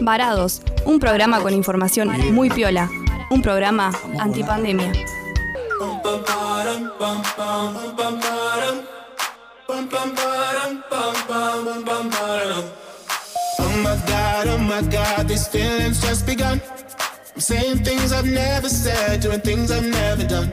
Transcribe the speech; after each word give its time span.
Varados, 0.00 0.62
un 0.84 0.98
programa 1.00 1.40
con 1.40 1.54
información 1.54 2.10
muy 2.34 2.50
piola, 2.50 2.90
un 3.30 3.42
programa 3.42 3.92
antipandemia. 4.18 4.92
Oh 13.56 13.70
my 13.82 13.96
god, 14.06 14.48
oh 14.48 14.58
my 14.58 14.82
god, 14.90 15.28
these 15.28 15.48
feelings 15.48 16.00
just 16.00 16.26
begun. 16.26 16.60
I'm 17.34 17.40
saying 17.40 17.84
things 17.84 18.12
I've 18.12 18.26
never 18.26 18.68
said, 18.68 19.20
doing 19.20 19.40
things 19.40 19.70
I've 19.70 19.84
never 19.84 20.24
done. 20.24 20.52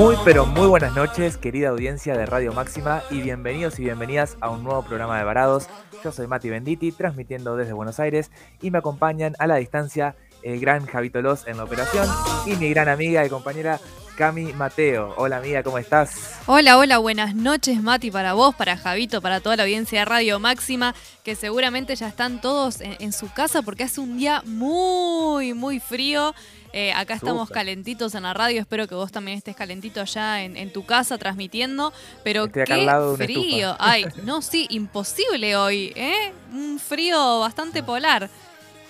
Muy 0.00 0.16
pero 0.24 0.46
muy 0.46 0.66
buenas 0.66 0.96
noches, 0.96 1.36
querida 1.36 1.68
audiencia 1.68 2.16
de 2.16 2.24
Radio 2.24 2.54
Máxima 2.54 3.02
y 3.10 3.20
bienvenidos 3.20 3.78
y 3.78 3.82
bienvenidas 3.82 4.38
a 4.40 4.48
un 4.48 4.64
nuevo 4.64 4.82
programa 4.82 5.18
de 5.18 5.24
Varados. 5.24 5.68
Yo 6.02 6.10
soy 6.10 6.26
Mati 6.26 6.48
Benditi, 6.48 6.90
transmitiendo 6.90 7.54
desde 7.54 7.74
Buenos 7.74 8.00
Aires 8.00 8.30
y 8.62 8.70
me 8.70 8.78
acompañan 8.78 9.34
a 9.38 9.46
la 9.46 9.56
distancia 9.56 10.16
el 10.42 10.58
gran 10.58 10.86
Javito 10.86 11.18
en 11.18 11.58
la 11.58 11.64
operación 11.64 12.08
y 12.46 12.56
mi 12.56 12.70
gran 12.70 12.88
amiga 12.88 13.26
y 13.26 13.28
compañera 13.28 13.78
Cami 14.20 14.52
Mateo. 14.52 15.14
Hola 15.16 15.38
amiga, 15.38 15.62
¿cómo 15.62 15.78
estás? 15.78 16.34
Hola, 16.44 16.76
hola, 16.76 16.98
buenas 16.98 17.34
noches 17.34 17.82
Mati 17.82 18.10
para 18.10 18.34
vos, 18.34 18.54
para 18.54 18.76
Javito, 18.76 19.22
para 19.22 19.40
toda 19.40 19.56
la 19.56 19.62
audiencia 19.62 20.00
de 20.00 20.04
Radio 20.04 20.38
Máxima, 20.38 20.94
que 21.24 21.34
seguramente 21.34 21.96
ya 21.96 22.08
están 22.08 22.42
todos 22.42 22.82
en, 22.82 22.98
en 23.00 23.14
su 23.14 23.32
casa 23.32 23.62
porque 23.62 23.84
hace 23.84 23.98
un 23.98 24.18
día 24.18 24.42
muy, 24.44 25.54
muy 25.54 25.80
frío. 25.80 26.34
Eh, 26.74 26.92
acá 26.92 27.14
estamos 27.14 27.48
calentitos 27.48 28.14
en 28.14 28.24
la 28.24 28.34
radio, 28.34 28.60
espero 28.60 28.86
que 28.86 28.94
vos 28.94 29.10
también 29.10 29.38
estés 29.38 29.56
calentito 29.56 30.02
allá 30.02 30.42
en, 30.42 30.58
en 30.58 30.70
tu 30.70 30.84
casa 30.84 31.16
transmitiendo, 31.16 31.90
pero 32.22 32.44
Estoy 32.44 32.64
qué 32.66 33.14
frío. 33.16 33.74
Ay, 33.80 34.04
no, 34.24 34.42
sí, 34.42 34.66
imposible 34.68 35.56
hoy, 35.56 35.94
¿eh? 35.96 36.34
Un 36.52 36.78
frío 36.78 37.40
bastante 37.40 37.82
polar. 37.82 38.28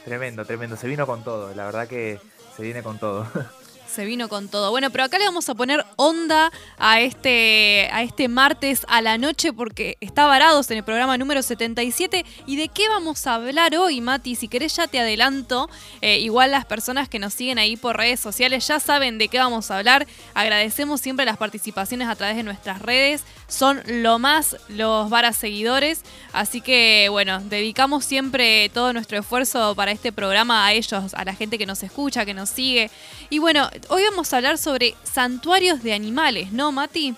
Tremendo, 0.04 0.44
tremendo. 0.44 0.74
Se 0.74 0.88
vino 0.88 1.06
con 1.06 1.22
todo, 1.22 1.54
la 1.54 1.66
verdad 1.66 1.86
que 1.86 2.18
se 2.56 2.64
viene 2.64 2.82
con 2.82 2.98
todo. 2.98 3.28
Se 3.90 4.04
vino 4.04 4.28
con 4.28 4.48
todo. 4.48 4.70
Bueno, 4.70 4.90
pero 4.90 5.02
acá 5.02 5.18
le 5.18 5.24
vamos 5.24 5.48
a 5.48 5.54
poner 5.56 5.84
onda 5.96 6.52
a 6.78 7.00
este, 7.00 7.88
a 7.92 8.02
este 8.02 8.28
martes 8.28 8.86
a 8.86 9.02
la 9.02 9.18
noche 9.18 9.52
porque 9.52 9.96
está 10.00 10.26
varados 10.26 10.70
en 10.70 10.76
el 10.76 10.84
programa 10.84 11.18
número 11.18 11.42
77. 11.42 12.24
¿Y 12.46 12.54
de 12.54 12.68
qué 12.68 12.88
vamos 12.88 13.26
a 13.26 13.34
hablar 13.34 13.74
hoy, 13.74 14.00
Mati? 14.00 14.36
Si 14.36 14.46
querés 14.46 14.76
ya 14.76 14.86
te 14.86 15.00
adelanto. 15.00 15.68
Eh, 16.02 16.20
igual 16.20 16.52
las 16.52 16.66
personas 16.66 17.08
que 17.08 17.18
nos 17.18 17.34
siguen 17.34 17.58
ahí 17.58 17.76
por 17.76 17.96
redes 17.96 18.20
sociales 18.20 18.64
ya 18.68 18.78
saben 18.78 19.18
de 19.18 19.26
qué 19.26 19.38
vamos 19.38 19.72
a 19.72 19.78
hablar. 19.78 20.06
Agradecemos 20.34 21.00
siempre 21.00 21.26
las 21.26 21.36
participaciones 21.36 22.08
a 22.08 22.14
través 22.14 22.36
de 22.36 22.44
nuestras 22.44 22.80
redes. 22.82 23.24
Son 23.48 23.82
lo 23.86 24.20
más 24.20 24.56
los 24.68 25.10
varas 25.10 25.36
seguidores. 25.36 26.02
Así 26.32 26.60
que, 26.60 27.08
bueno, 27.10 27.40
dedicamos 27.40 28.04
siempre 28.04 28.68
todo 28.68 28.92
nuestro 28.92 29.18
esfuerzo 29.18 29.74
para 29.74 29.90
este 29.90 30.12
programa 30.12 30.64
a 30.64 30.72
ellos, 30.74 31.12
a 31.12 31.24
la 31.24 31.34
gente 31.34 31.58
que 31.58 31.66
nos 31.66 31.82
escucha, 31.82 32.24
que 32.24 32.34
nos 32.34 32.50
sigue. 32.50 32.88
Y 33.30 33.40
bueno, 33.40 33.68
hoy 33.88 34.02
vamos 34.04 34.32
a 34.32 34.36
hablar 34.36 34.58
sobre 34.58 34.94
santuarios 35.04 35.82
de 35.82 35.94
animales, 35.94 36.52
¿no, 36.52 36.72
Mati? 36.72 37.16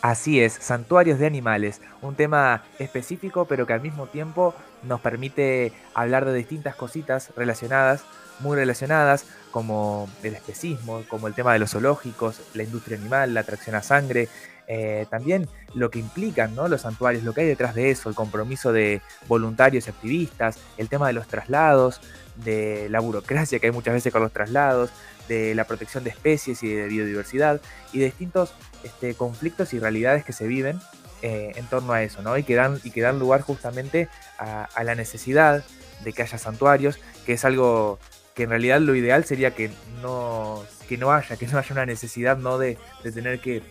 Así 0.00 0.40
es, 0.40 0.54
santuarios 0.54 1.18
de 1.18 1.26
animales, 1.26 1.80
un 2.00 2.16
tema 2.16 2.64
específico 2.78 3.44
pero 3.44 3.66
que 3.66 3.72
al 3.72 3.80
mismo 3.80 4.06
tiempo 4.08 4.54
nos 4.82 5.00
permite 5.00 5.72
hablar 5.94 6.24
de 6.24 6.34
distintas 6.34 6.74
cositas 6.74 7.30
relacionadas, 7.36 8.02
muy 8.40 8.56
relacionadas, 8.56 9.26
como 9.52 10.08
el 10.22 10.34
especismo, 10.34 11.04
como 11.08 11.28
el 11.28 11.34
tema 11.34 11.52
de 11.52 11.60
los 11.60 11.70
zoológicos, 11.70 12.40
la 12.54 12.64
industria 12.64 12.96
animal, 12.96 13.34
la 13.34 13.40
atracción 13.40 13.76
a 13.76 13.82
sangre, 13.82 14.28
eh, 14.66 15.06
también 15.10 15.48
lo 15.74 15.90
que 15.90 15.98
implican 15.98 16.54
¿no? 16.54 16.66
los 16.66 16.82
santuarios, 16.82 17.24
lo 17.24 17.34
que 17.34 17.42
hay 17.42 17.46
detrás 17.46 17.74
de 17.74 17.90
eso, 17.90 18.08
el 18.08 18.14
compromiso 18.14 18.72
de 18.72 19.02
voluntarios 19.28 19.86
y 19.86 19.90
activistas, 19.90 20.58
el 20.78 20.88
tema 20.88 21.08
de 21.08 21.12
los 21.12 21.26
traslados, 21.26 22.00
de 22.36 22.88
la 22.88 23.00
burocracia 23.00 23.58
que 23.58 23.66
hay 23.66 23.72
muchas 23.72 23.94
veces 23.94 24.12
con 24.12 24.22
los 24.22 24.32
traslados, 24.32 24.90
de 25.28 25.54
la 25.54 25.64
protección 25.64 26.04
de 26.04 26.10
especies 26.10 26.62
y 26.62 26.74
de 26.74 26.88
biodiversidad 26.88 27.60
y 27.92 27.98
de 27.98 28.06
distintos 28.06 28.54
este, 28.84 29.14
conflictos 29.14 29.72
y 29.72 29.78
realidades 29.78 30.24
que 30.24 30.32
se 30.32 30.46
viven 30.46 30.80
eh, 31.22 31.52
en 31.54 31.66
torno 31.66 31.92
a 31.92 32.02
eso, 32.02 32.20
¿no? 32.22 32.36
Y 32.36 32.42
que 32.42 32.56
dan, 32.56 32.80
y 32.82 32.90
que 32.90 33.00
dan 33.00 33.18
lugar 33.18 33.42
justamente 33.42 34.08
a, 34.38 34.68
la 34.82 34.94
necesidad 34.96 35.64
de 36.02 36.12
que 36.12 36.22
haya 36.22 36.36
santuarios, 36.36 36.98
que 37.24 37.34
es 37.34 37.44
algo 37.44 38.00
que 38.34 38.44
en 38.44 38.50
realidad 38.50 38.80
lo 38.80 38.96
ideal 38.96 39.24
sería 39.24 39.54
que 39.54 39.70
no, 40.00 40.64
que 40.88 40.96
no 40.96 41.12
haya, 41.12 41.36
que 41.36 41.46
no 41.46 41.58
haya 41.58 41.72
una 41.72 41.86
necesidad 41.86 42.38
¿no? 42.38 42.58
de, 42.58 42.76
de 43.04 43.12
tener 43.12 43.40
que, 43.40 43.62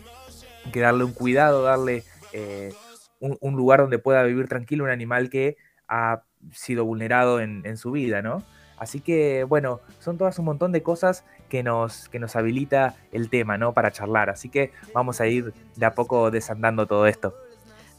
que 0.72 0.80
darle 0.80 1.04
un 1.04 1.12
cuidado, 1.12 1.62
darle 1.62 2.04
eh, 2.32 2.72
un, 3.20 3.36
un 3.40 3.54
lugar 3.54 3.80
donde 3.80 3.98
pueda 3.98 4.22
vivir 4.22 4.48
tranquilo 4.48 4.84
un 4.84 4.90
animal 4.90 5.28
que 5.28 5.58
ha 5.88 6.22
sido 6.52 6.86
vulnerado 6.86 7.40
en, 7.40 7.62
en 7.66 7.76
su 7.76 7.90
vida, 7.90 8.22
¿no? 8.22 8.42
Así 8.82 9.00
que, 9.00 9.44
bueno, 9.44 9.80
son 10.00 10.18
todas 10.18 10.40
un 10.40 10.44
montón 10.44 10.72
de 10.72 10.82
cosas 10.82 11.24
que 11.48 11.62
nos, 11.62 12.08
que 12.08 12.18
nos 12.18 12.34
habilita 12.34 12.96
el 13.12 13.30
tema, 13.30 13.56
¿no? 13.56 13.74
Para 13.74 13.92
charlar. 13.92 14.28
Así 14.28 14.48
que 14.48 14.72
vamos 14.92 15.20
a 15.20 15.28
ir 15.28 15.54
de 15.76 15.86
a 15.86 15.92
poco 15.94 16.32
desandando 16.32 16.84
todo 16.88 17.06
esto. 17.06 17.32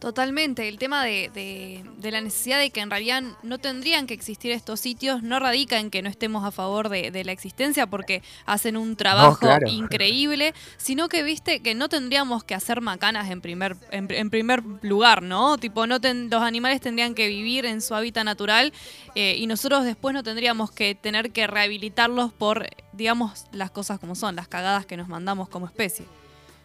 Totalmente, 0.04 0.68
el 0.68 0.78
tema 0.80 1.02
de, 1.06 1.32
de- 1.34 1.82
de 1.98 2.12
la 2.12 2.20
necesidad 2.20 2.60
de 2.60 2.72
que 2.72 2.82
en 2.82 2.90
realidad 2.90 3.24
no 3.42 3.58
tendrían 3.58 4.06
que 4.06 4.14
existir 4.14 4.52
estos 4.52 4.82
sitios 4.82 5.24
no 5.24 5.40
radica 5.40 5.80
en 5.80 5.90
que 5.90 6.02
no 6.02 6.10
estemos 6.10 6.44
a 6.44 6.52
favor 6.52 6.90
de, 6.90 7.10
de 7.10 7.24
la 7.24 7.32
existencia 7.32 7.88
porque 7.88 8.22
hacen 8.46 8.76
un 8.76 8.98
trabajo 8.98 9.38
claro. 9.40 9.70
increíble, 9.70 10.54
sino 10.76 11.08
que 11.08 11.24
viste 11.24 11.62
que 11.62 11.74
no 11.74 11.88
tendríamos 11.88 12.44
que 12.44 12.54
hacer 12.54 12.82
macanas 12.82 13.32
en 13.32 13.40
primer, 13.40 13.78
en, 13.92 14.12
en 14.12 14.30
primer 14.30 14.62
lugar, 14.82 15.24
¿no? 15.24 15.58
Tipo, 15.58 15.88
no 15.88 16.02
ten- 16.02 16.30
los 16.30 16.42
animales 16.42 16.82
tendrían 16.82 17.16
que 17.16 17.30
vivir 17.30 17.66
en 17.66 17.80
su 17.82 17.96
hábitat 17.96 18.26
natural 18.26 18.74
eh, 19.16 19.36
y 19.38 19.48
nosotros 19.48 19.86
después 19.86 20.14
no 20.14 20.22
tendríamos 20.22 20.70
que 20.70 20.96
tener 20.96 21.32
que 21.32 21.48
rehabilitarlos 21.48 22.34
por, 22.34 22.68
digamos, 22.92 23.46
las 23.54 23.72
cosas 23.72 24.00
como 24.00 24.16
son, 24.16 24.36
las 24.36 24.50
cagadas 24.50 24.86
que 24.86 24.98
nos 24.98 25.08
mandamos 25.08 25.48
como 25.48 25.66
especie. 25.66 26.06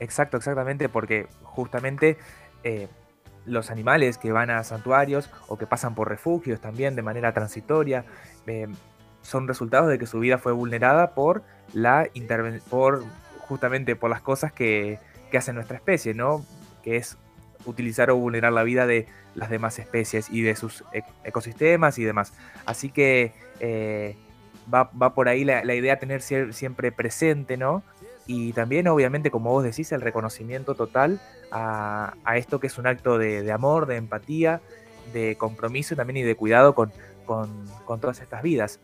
Exacto, 0.01 0.39
exactamente, 0.39 0.89
porque 0.89 1.29
justamente 1.45 2.19
eh, 2.65 2.89
los 3.49 3.71
animales 3.71 4.19
que 4.19 4.33
van 4.33 4.51
a 4.51 4.63
santuarios 4.65 5.31
o 5.49 5.59
que 5.59 5.67
pasan 5.67 5.95
por 5.95 6.09
refugios 6.09 6.61
también 6.61 6.97
de 6.97 7.03
manera 7.03 7.33
transitoria 7.33 8.05
eh, 8.47 8.69
son 9.23 9.49
resultados 9.49 9.89
de 9.89 9.99
que 9.99 10.07
su 10.07 10.21
vida 10.21 10.39
fue 10.39 10.53
vulnerada 10.53 11.15
por 11.15 11.43
la 11.73 12.09
por 12.71 13.05
justamente 13.41 13.97
por 13.97 14.11
las 14.11 14.21
cosas 14.21 14.53
que, 14.53 14.99
que 15.31 15.39
hace 15.39 15.53
nuestra 15.53 15.77
especie, 15.77 16.15
¿no? 16.15 16.45
Que 16.83 16.97
es 16.97 17.17
utilizar 17.65 18.11
o 18.11 18.17
vulnerar 18.17 18.53
la 18.53 18.63
vida 18.63 18.87
de 18.87 19.07
las 19.35 19.51
demás 19.51 19.79
especies 19.79 20.31
y 20.31 20.43
de 20.43 20.57
sus 20.57 20.85
e- 20.93 21.03
ecosistemas 21.25 21.99
y 21.99 22.05
demás. 22.05 22.33
Así 22.67 22.91
que 22.91 23.33
eh, 23.61 24.17
va, 24.73 24.91
va 25.01 25.15
por 25.15 25.29
ahí 25.29 25.45
la, 25.45 25.75
idea 25.75 25.99
tener 25.99 26.23
siempre 26.23 26.93
presente, 26.93 27.57
¿no? 27.57 27.83
Y 28.29 28.53
también, 28.53 28.87
obviamente, 28.89 29.31
como 29.33 29.51
vos 29.51 29.65
decís, 29.65 29.91
el 29.91 30.03
reconocimiento 30.03 30.75
total 30.75 31.19
a, 31.51 32.13
a 32.25 32.37
esto 32.37 32.61
que 32.61 32.67
es 32.69 32.77
un 32.79 32.87
acto 32.87 33.17
de, 33.19 33.43
de 33.43 33.51
amor, 33.53 33.87
de 33.87 33.97
empatía, 33.97 34.61
de 35.15 35.35
compromiso 35.37 35.97
también 35.97 36.19
y 36.19 36.23
de 36.23 36.37
cuidado 36.37 36.75
con, 36.75 36.93
con, 37.25 37.49
con 37.87 38.01
todas 38.01 38.21
estas 38.21 38.43
vidas. 38.43 38.79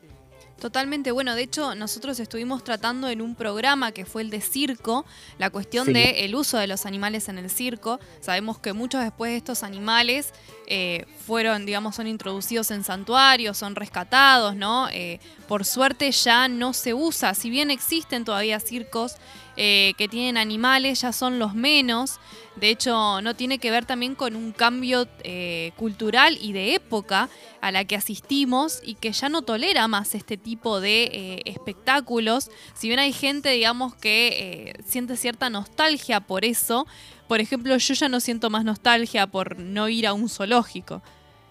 Totalmente, 0.58 1.10
bueno, 1.10 1.34
de 1.34 1.42
hecho 1.42 1.74
nosotros 1.74 2.18
estuvimos 2.20 2.62
tratando 2.64 3.08
en 3.08 3.20
un 3.20 3.34
programa 3.34 3.90
que 3.92 4.06
fue 4.06 4.22
el 4.22 4.30
de 4.30 4.40
circo, 4.40 5.04
la 5.36 5.50
cuestión 5.50 5.84
Sí. 5.86 5.92
de 5.92 6.24
el 6.24 6.34
uso 6.36 6.56
de 6.58 6.66
los 6.68 6.86
animales 6.86 7.28
en 7.28 7.36
el 7.38 7.50
circo. 7.50 7.98
Sabemos 8.20 8.58
que 8.60 8.72
muchos 8.72 9.02
después 9.02 9.32
de 9.32 9.36
estos 9.36 9.62
animales 9.64 10.32
eh, 10.66 11.06
fueron, 11.26 11.66
digamos, 11.66 11.96
son 11.96 12.06
introducidos 12.06 12.70
en 12.70 12.84
santuarios, 12.84 13.58
son 13.58 13.76
rescatados, 13.76 14.56
¿no? 14.56 14.88
Eh, 14.90 15.20
por 15.48 15.64
suerte 15.64 16.10
ya 16.10 16.48
no 16.48 16.72
se 16.72 16.94
usa, 16.94 17.34
si 17.34 17.50
bien 17.50 17.70
existen 17.70 18.24
todavía 18.24 18.60
circos 18.60 19.16
eh, 19.56 19.92
que 19.98 20.08
tienen 20.08 20.36
animales, 20.36 21.02
ya 21.02 21.12
son 21.12 21.38
los 21.38 21.54
menos. 21.54 22.18
De 22.56 22.70
hecho, 22.70 23.20
no 23.20 23.34
tiene 23.34 23.58
que 23.58 23.70
ver 23.70 23.84
también 23.84 24.14
con 24.14 24.36
un 24.36 24.52
cambio 24.52 25.08
cultural 25.76 26.38
y 26.40 26.52
de 26.52 26.74
época 26.74 27.28
a 27.60 27.72
la 27.72 27.84
que 27.84 27.96
asistimos 27.96 28.78
y 28.84 28.94
que 28.94 29.10
ya 29.10 29.28
no 29.28 29.42
tolera 29.42 29.88
más 29.88 30.14
este 30.14 30.36
tipo 30.36 30.80
de 30.80 31.42
espectáculos. 31.46 32.50
Si 32.74 32.86
bien 32.86 33.00
hay 33.00 33.12
gente, 33.12 33.48
digamos, 33.50 33.96
que 33.96 34.78
siente 34.86 35.16
cierta 35.16 35.50
nostalgia 35.50 36.20
por 36.20 36.44
eso, 36.44 36.86
por 37.28 37.40
ejemplo, 37.40 37.76
yo 37.76 37.94
ya 37.94 38.08
no 38.08 38.20
siento 38.20 38.50
más 38.50 38.64
nostalgia 38.64 39.26
por 39.26 39.58
no 39.58 39.88
ir 39.88 40.06
a 40.06 40.12
un 40.12 40.28
zoológico. 40.28 41.02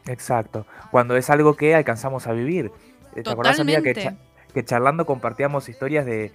Exacto. 0.05 0.65
Cuando 0.91 1.15
es 1.15 1.29
algo 1.29 1.55
que 1.55 1.75
alcanzamos 1.75 2.27
a 2.27 2.33
vivir. 2.33 2.71
Eh, 3.15 3.23
¿Te 3.23 3.29
acordás, 3.29 3.59
amiga, 3.59 3.81
que, 3.81 3.93
Totalmente. 3.93 4.23
cha- 4.23 4.53
que 4.53 4.65
charlando 4.65 5.05
compartíamos 5.05 5.69
historias 5.69 6.05
de, 6.05 6.31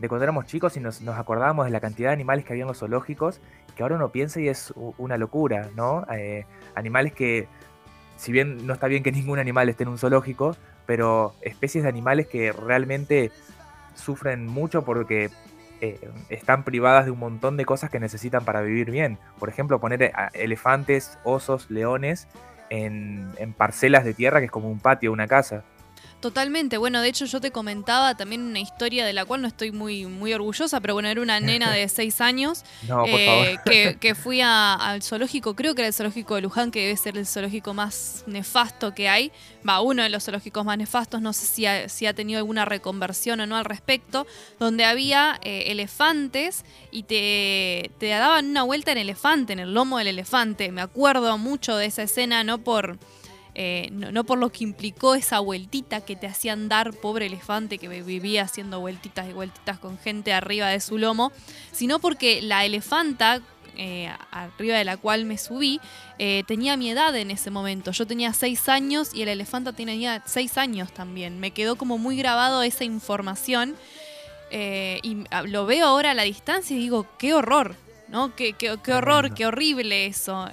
de 0.00 0.08
cuando 0.08 0.24
éramos 0.24 0.46
chicos 0.46 0.76
y 0.76 0.80
nos, 0.80 1.00
nos 1.02 1.18
acordábamos 1.18 1.66
de 1.66 1.70
la 1.72 1.80
cantidad 1.80 2.08
de 2.10 2.14
animales 2.14 2.44
que 2.44 2.52
había 2.52 2.62
en 2.62 2.68
los 2.68 2.78
zoológicos, 2.78 3.40
que 3.76 3.82
ahora 3.82 3.96
uno 3.96 4.10
piensa 4.10 4.40
y 4.40 4.48
es 4.48 4.72
una 4.98 5.16
locura, 5.16 5.70
¿no? 5.76 6.04
Eh, 6.14 6.44
animales 6.74 7.12
que, 7.12 7.48
si 8.16 8.32
bien 8.32 8.66
no 8.66 8.74
está 8.74 8.86
bien 8.88 9.02
que 9.02 9.12
ningún 9.12 9.38
animal 9.38 9.68
esté 9.68 9.84
en 9.84 9.88
un 9.90 9.98
zoológico, 9.98 10.56
pero 10.84 11.34
especies 11.42 11.84
de 11.84 11.88
animales 11.90 12.26
que 12.26 12.52
realmente 12.52 13.30
sufren 13.94 14.46
mucho 14.46 14.82
porque 14.84 15.30
eh, 15.82 15.98
están 16.28 16.62
privadas 16.62 17.06
de 17.06 17.10
un 17.10 17.18
montón 17.18 17.56
de 17.56 17.64
cosas 17.64 17.90
que 17.90 17.98
necesitan 17.98 18.44
para 18.44 18.62
vivir 18.62 18.92
bien. 18.92 19.18
Por 19.40 19.48
ejemplo, 19.48 19.80
poner 19.80 20.12
elefantes, 20.32 21.18
osos, 21.24 21.70
leones 21.72 22.28
en, 22.70 23.28
en 23.36 23.52
parcelas 23.52 24.04
de 24.04 24.14
tierra 24.14 24.38
que 24.38 24.46
es 24.46 24.52
como 24.52 24.70
un 24.70 24.78
patio, 24.78 25.10
una 25.10 25.26
casa. 25.26 25.64
Totalmente, 26.22 26.76
bueno, 26.76 27.02
de 27.02 27.08
hecho 27.08 27.24
yo 27.24 27.40
te 27.40 27.50
comentaba 27.50 28.14
también 28.14 28.42
una 28.42 28.60
historia 28.60 29.04
de 29.04 29.12
la 29.12 29.24
cual 29.24 29.42
no 29.42 29.48
estoy 29.48 29.72
muy, 29.72 30.06
muy 30.06 30.32
orgullosa, 30.32 30.80
pero 30.80 30.94
bueno, 30.94 31.08
era 31.08 31.20
una 31.20 31.40
nena 31.40 31.72
de 31.72 31.88
seis 31.88 32.20
años 32.20 32.62
eh, 33.08 33.56
que, 33.64 33.96
que, 34.00 34.14
fui 34.14 34.40
al 34.40 35.02
zoológico, 35.02 35.56
creo 35.56 35.74
que 35.74 35.82
era 35.82 35.88
el 35.88 35.92
zoológico 35.92 36.36
de 36.36 36.42
Luján, 36.42 36.70
que 36.70 36.82
debe 36.82 36.96
ser 36.96 37.18
el 37.18 37.26
zoológico 37.26 37.74
más 37.74 38.22
nefasto 38.28 38.94
que 38.94 39.08
hay, 39.08 39.32
va, 39.68 39.80
uno 39.80 40.04
de 40.04 40.10
los 40.10 40.22
zoológicos 40.22 40.64
más 40.64 40.78
nefastos, 40.78 41.20
no 41.20 41.32
sé 41.32 41.44
si 41.44 41.66
ha, 41.66 41.88
si 41.88 42.06
ha 42.06 42.14
tenido 42.14 42.38
alguna 42.38 42.66
reconversión 42.66 43.40
o 43.40 43.46
no 43.48 43.56
al 43.56 43.64
respecto, 43.64 44.24
donde 44.60 44.84
había 44.84 45.40
eh, 45.42 45.72
elefantes 45.72 46.64
y 46.92 47.02
te, 47.02 47.90
te 47.98 48.06
daban 48.06 48.46
una 48.46 48.62
vuelta 48.62 48.92
en 48.92 48.98
elefante, 48.98 49.54
en 49.54 49.58
el 49.58 49.74
lomo 49.74 49.98
del 49.98 50.06
elefante, 50.06 50.70
me 50.70 50.82
acuerdo 50.82 51.36
mucho 51.36 51.74
de 51.74 51.86
esa 51.86 52.04
escena, 52.04 52.44
no 52.44 52.58
por 52.58 53.00
eh, 53.54 53.90
no, 53.92 54.24
por 54.24 54.38
lo 54.38 54.50
que 54.50 54.64
implicó 54.64 55.14
esa 55.14 55.38
vueltita 55.40 56.00
que 56.00 56.16
te 56.16 56.26
hacían 56.26 56.68
dar, 56.68 56.94
pobre 56.94 57.26
elefante 57.26 57.76
que 57.76 57.88
vivía 57.88 58.42
haciendo 58.42 58.80
vueltitas 58.80 59.28
y 59.28 59.32
vueltitas 59.32 59.78
con 59.78 59.98
gente 59.98 60.32
arriba 60.32 60.68
de 60.68 60.80
su 60.80 60.96
lomo, 60.96 61.32
sino 61.70 61.98
porque 61.98 62.40
la 62.40 62.64
elefanta, 62.64 63.42
eh, 63.76 64.10
arriba 64.30 64.78
de 64.78 64.84
la 64.84 64.96
cual 64.96 65.26
me 65.26 65.36
subí, 65.36 65.80
eh, 66.18 66.44
tenía 66.46 66.78
mi 66.78 66.90
edad 66.90 67.14
en 67.14 67.30
ese 67.30 67.50
momento. 67.50 67.90
Yo 67.90 68.06
tenía 68.06 68.32
seis 68.32 68.70
años 68.70 69.10
y 69.12 69.20
el 69.20 69.28
elefanta 69.28 69.74
tenía 69.74 70.22
seis 70.24 70.56
años 70.56 70.92
también. 70.92 71.38
Me 71.38 71.50
quedó 71.50 71.76
como 71.76 71.98
muy 71.98 72.16
grabado 72.16 72.62
esa 72.62 72.84
información 72.84 73.76
y 74.54 75.24
lo 75.46 75.64
veo 75.64 75.86
ahora 75.86 76.10
a 76.10 76.14
la 76.14 76.24
distancia 76.24 76.76
y 76.76 76.80
digo, 76.80 77.06
qué 77.18 77.32
horror, 77.32 77.74
¿no? 78.08 78.36
Qué, 78.36 78.52
qué, 78.52 78.76
qué 78.84 78.92
horror, 78.92 79.32
qué 79.32 79.46
horrible 79.46 80.04
eso 80.04 80.46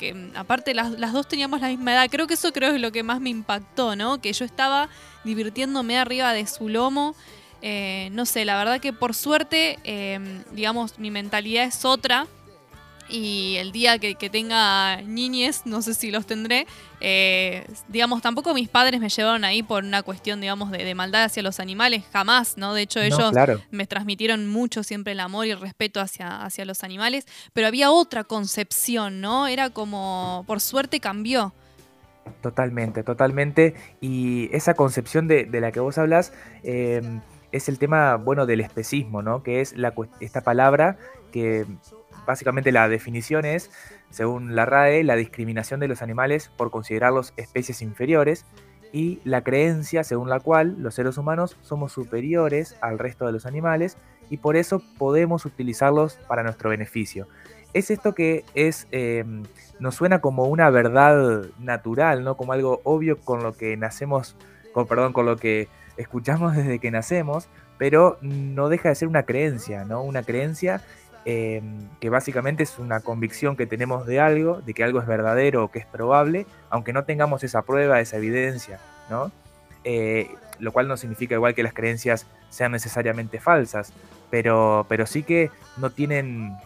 que 0.00 0.30
aparte 0.34 0.72
las, 0.72 1.12
dos 1.12 1.28
teníamos 1.28 1.60
la 1.60 1.68
misma 1.68 1.92
edad. 1.92 2.08
Creo 2.10 2.26
que 2.26 2.34
eso 2.34 2.52
creo 2.52 2.74
es 2.74 2.80
lo 2.80 2.90
que 2.90 3.02
más 3.02 3.20
me 3.20 3.28
impactó, 3.28 3.94
¿no? 3.94 4.18
Que 4.18 4.32
yo 4.32 4.46
estaba 4.46 4.88
divirtiéndome 5.24 5.98
arriba 5.98 6.32
de 6.32 6.46
su 6.46 6.70
lomo. 6.70 7.14
Eh, 7.60 8.08
no 8.12 8.24
sé, 8.24 8.46
la 8.46 8.56
verdad 8.56 8.80
que 8.80 8.94
por 8.94 9.14
suerte, 9.14 9.78
em, 9.84 10.42
digamos, 10.52 10.98
mi 10.98 11.10
mentalidad 11.10 11.64
es 11.64 11.84
otra 11.84 12.26
y 13.10 13.56
el 13.58 13.72
día 13.72 13.98
que, 13.98 14.14
tenga 14.30 15.02
niñes, 15.02 15.62
no 15.64 15.82
sé 15.82 15.94
si 15.94 16.10
los 16.10 16.26
tendré, 16.26 16.66
eh, 17.00 17.66
digamos, 17.88 18.22
tampoco 18.22 18.54
mis 18.54 18.68
padres 18.68 19.00
me 19.00 19.08
llevaron 19.08 19.44
ahí 19.44 19.62
por 19.62 19.84
una 19.84 20.02
cuestión, 20.02 20.40
digamos, 20.40 20.70
de, 20.70 20.94
maldad 20.94 21.24
hacia 21.24 21.42
los 21.42 21.60
animales, 21.60 22.04
jamás, 22.12 22.56
¿no? 22.56 22.74
De 22.74 22.82
hecho, 22.82 23.00
ellos 23.00 23.32
me 23.70 23.86
transmitieron 23.86 24.46
mucho 24.46 24.82
siempre 24.82 25.12
el 25.12 25.20
amor 25.20 25.46
y 25.46 25.50
el 25.50 25.60
respeto 25.60 26.00
hacia, 26.00 26.42
hacia 26.42 26.64
los 26.64 26.84
animales, 26.84 27.26
pero 27.52 27.66
había 27.66 27.90
otra 27.90 28.24
concepción, 28.24 29.20
¿no? 29.20 29.46
Era 29.46 29.70
como, 29.70 30.44
por 30.46 30.60
suerte 30.60 31.00
cambió. 31.00 31.52
Totalmente, 32.42 33.02
totalmente. 33.02 33.74
Y 34.00 34.54
esa 34.54 34.74
concepción 34.74 35.28
de, 35.28 35.48
la 35.52 35.72
que 35.72 35.80
vos 35.80 35.98
hablas 35.98 36.32
em, 36.62 37.20
es 37.52 37.68
el 37.68 37.78
tema, 37.78 38.16
bueno, 38.16 38.46
del 38.46 38.60
especismo, 38.60 39.22
¿no? 39.22 39.42
Que 39.42 39.60
es 39.60 39.76
la, 39.76 39.92
esta 40.20 40.42
palabra 40.42 40.96
que 41.32 41.66
Básicamente 42.30 42.70
la 42.70 42.88
definición 42.88 43.44
es, 43.44 43.72
según 44.08 44.54
la 44.54 44.64
RAE, 44.64 45.02
la 45.02 45.16
discriminación 45.16 45.80
de 45.80 45.88
los 45.88 46.00
animales 46.00 46.48
por 46.56 46.70
considerarlos 46.70 47.34
especies 47.36 47.82
inferiores 47.82 48.46
y 48.92 49.18
la 49.24 49.42
creencia 49.42 50.04
según 50.04 50.28
la 50.28 50.38
cual 50.38 50.76
los 50.78 50.94
seres 50.94 51.18
humanos 51.18 51.56
somos 51.60 51.90
superiores 51.90 52.76
al 52.82 53.00
resto 53.00 53.26
de 53.26 53.32
los 53.32 53.46
animales 53.46 53.96
y 54.30 54.36
por 54.36 54.54
eso 54.54 54.80
podemos 54.96 55.44
utilizarlos 55.44 56.18
para 56.28 56.44
nuestro 56.44 56.70
beneficio. 56.70 57.26
Es 57.72 57.90
esto 57.90 58.14
que 58.14 58.44
es, 58.54 58.86
eh, 58.92 59.24
nos 59.80 59.96
suena 59.96 60.20
como 60.20 60.44
una 60.44 60.70
verdad 60.70 61.46
natural, 61.58 62.22
¿no? 62.22 62.36
Como 62.36 62.52
algo 62.52 62.80
obvio 62.84 63.18
con 63.18 63.42
lo 63.42 63.54
que 63.54 63.76
nacemos, 63.76 64.36
con, 64.72 64.86
perdón, 64.86 65.12
con 65.12 65.26
lo 65.26 65.36
que 65.36 65.66
escuchamos 65.96 66.54
desde 66.56 66.78
que 66.78 66.92
nacemos, 66.92 67.48
pero 67.76 68.18
no 68.20 68.68
deja 68.68 68.90
de 68.90 68.94
ser 68.94 69.08
una 69.08 69.24
creencia, 69.24 69.84
¿no? 69.84 70.04
Una 70.04 70.22
creencia 70.22 70.80
Em, 71.26 71.86
que 72.00 72.08
básicamente 72.08 72.62
es 72.62 72.78
una 72.78 73.00
convicción 73.00 73.54
que 73.54 73.66
tenemos 73.66 74.06
de 74.06 74.20
algo, 74.20 74.62
de 74.62 74.72
que 74.72 74.82
algo 74.82 75.00
es 75.00 75.06
verdadero 75.06 75.64
o 75.64 75.70
que 75.70 75.78
es 75.78 75.84
probable, 75.84 76.46
aunque 76.70 76.94
no 76.94 77.04
tengamos 77.04 77.44
esa 77.44 77.60
prueba, 77.60 78.00
esa 78.00 78.16
evidencia, 78.16 78.80
¿no? 79.10 79.30
Eh, 79.84 80.30
lo 80.58 80.72
cual 80.72 80.88
no 80.88 80.96
significa 80.96 81.34
igual 81.34 81.54
que 81.54 81.62
las 81.62 81.74
creencias 81.74 82.26
sean 82.48 82.72
necesariamente 82.72 83.38
falsas, 83.38 83.92
pero, 84.30 84.86
pero 84.88 85.04
sí 85.04 85.22
que 85.22 85.50
no 85.76 85.90
tienen, 85.90 86.56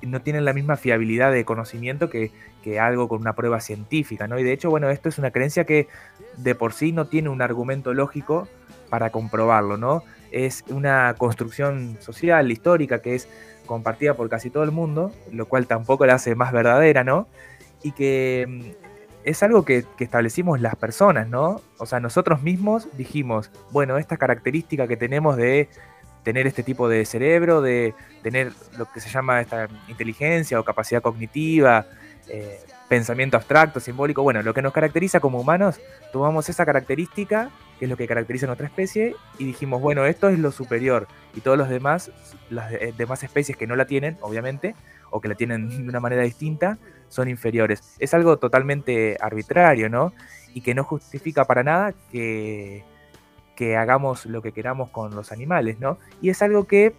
no 0.00 0.22
tienen 0.22 0.46
la 0.46 0.54
misma 0.54 0.76
fiabilidad 0.76 1.30
de 1.30 1.44
conocimiento 1.44 2.08
que, 2.08 2.30
que, 2.62 2.80
algo 2.80 3.06
con 3.06 3.20
una 3.20 3.34
prueba 3.34 3.60
científica, 3.60 4.26
¿no? 4.26 4.38
Y 4.38 4.44
de 4.44 4.52
hecho, 4.52 4.70
bueno, 4.70 4.88
esto 4.88 5.10
es 5.10 5.18
una 5.18 5.30
creencia 5.30 5.64
que 5.64 5.88
de 6.38 6.54
por 6.54 6.72
sí 6.72 6.92
no 6.92 7.06
tiene 7.06 7.28
un 7.28 7.42
argumento 7.42 7.92
lógico 7.92 8.48
para 8.88 9.10
comprobarlo, 9.10 9.76
¿no? 9.76 10.04
Es 10.34 10.64
una 10.68 11.14
construcción 11.16 11.96
social, 12.00 12.50
histórica, 12.50 13.00
que 13.00 13.14
es 13.14 13.28
compartida 13.66 14.14
por 14.14 14.28
casi 14.28 14.50
todo 14.50 14.64
el 14.64 14.72
mundo, 14.72 15.12
lo 15.30 15.46
cual 15.46 15.68
tampoco 15.68 16.04
la 16.06 16.14
hace 16.14 16.34
más 16.34 16.52
verdadera, 16.52 17.04
¿no? 17.04 17.28
Y 17.84 17.92
que 17.92 18.44
mm, 18.48 18.84
es 19.22 19.44
algo 19.44 19.64
que, 19.64 19.84
establecimos 20.00 20.60
las 20.60 20.74
personas, 20.74 21.28
¿no? 21.28 21.60
O 21.78 21.86
sea, 21.86 22.00
nosotros 22.00 22.42
mismos 22.42 22.88
dijimos, 22.96 23.52
bueno, 23.70 23.96
esta 23.96 24.16
característica 24.16 24.88
que 24.88 24.96
tenemos 24.96 25.36
de 25.36 25.68
tener 26.24 26.48
este 26.48 26.64
tipo 26.64 26.88
de 26.88 27.04
cerebro, 27.04 27.60
de 27.62 27.94
tener 28.24 28.52
lo 28.76 28.90
que 28.90 28.98
se 28.98 29.10
llama 29.10 29.40
esta 29.40 29.68
inteligencia 29.86 30.58
o 30.58 30.64
capacidad 30.64 31.00
cognitiva, 31.00 31.86
eh, 32.28 32.58
pensamiento 32.88 33.36
abstracto, 33.36 33.80
simbólico, 33.80 34.22
bueno, 34.22 34.42
lo 34.42 34.54
que 34.54 34.62
nos 34.62 34.72
caracteriza 34.72 35.20
como 35.20 35.40
humanos, 35.40 35.80
tomamos 36.12 36.48
esa 36.48 36.66
característica, 36.66 37.50
que 37.78 37.86
es 37.86 37.90
lo 37.90 37.96
que 37.96 38.06
caracteriza 38.06 38.46
a 38.46 38.48
nuestra 38.48 38.66
especie, 38.66 39.16
y 39.38 39.46
dijimos, 39.46 39.80
bueno, 39.80 40.04
esto 40.04 40.28
es 40.28 40.38
lo 40.38 40.52
superior, 40.52 41.08
y 41.34 41.40
todos 41.40 41.56
los 41.56 41.68
demás, 41.68 42.10
las 42.50 42.72
eh, 42.72 42.94
demás 42.96 43.22
especies 43.22 43.56
que 43.56 43.66
no 43.66 43.76
la 43.76 43.86
tienen, 43.86 44.18
obviamente, 44.20 44.74
o 45.10 45.20
que 45.20 45.28
la 45.28 45.34
tienen 45.34 45.68
de 45.84 45.88
una 45.88 46.00
manera 46.00 46.22
distinta, 46.22 46.78
son 47.08 47.28
inferiores. 47.28 47.94
Es 47.98 48.14
algo 48.14 48.38
totalmente 48.38 49.16
arbitrario, 49.20 49.88
¿no? 49.88 50.12
Y 50.52 50.60
que 50.60 50.74
no 50.74 50.84
justifica 50.84 51.44
para 51.44 51.62
nada 51.62 51.94
que, 52.10 52.84
que 53.54 53.76
hagamos 53.76 54.26
lo 54.26 54.42
que 54.42 54.52
queramos 54.52 54.90
con 54.90 55.14
los 55.14 55.32
animales, 55.32 55.78
¿no? 55.78 55.98
Y 56.20 56.30
es 56.30 56.42
algo 56.42 56.64
que 56.64 56.94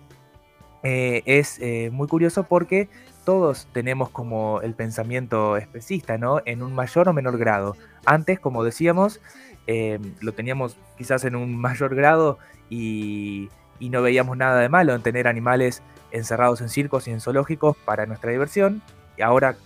eh, 0.83 1.24
es 1.25 1.57
eh, 1.60 1.89
muy 1.91 2.07
curioso 2.07 2.43
porque 2.43 2.89
todos 3.25 3.67
tenemos 3.74 4.10
como 4.10 4.62
el 4.62 4.74
pensamiento 4.75 5.58
especista, 5.58 6.17
¿no? 6.17 6.41
En 6.46 6.63
un 6.63 6.74
mayor 6.74 7.10
o 7.10 7.13
menor 7.13 7.38
grado. 7.38 7.75
Antes, 8.05 8.39
como 8.39 8.63
decíamos, 8.63 9.20
eh, 9.67 10.00
lo 10.22 10.34
teníamos 10.34 10.77
quizás 10.98 11.25
en 11.25 11.36
un 11.36 11.55
mayor 11.60 11.96
grado 11.96 12.38
y, 12.70 13.50
no 13.82 14.01
veíamos 14.01 14.38
nada 14.38 14.60
de 14.62 14.70
malo 14.70 14.96
en 14.96 15.01
tener 15.01 15.27
animales 15.27 15.84
encerrados 16.12 16.62
en 16.62 16.70
circos 16.70 17.08
y 17.08 17.12
en 17.12 17.20
zoológicos 17.20 17.75
para 17.86 18.05
nuestra 18.05 18.32
diversión. 18.32 18.82
Y 19.17 19.22
ahora 19.22 19.58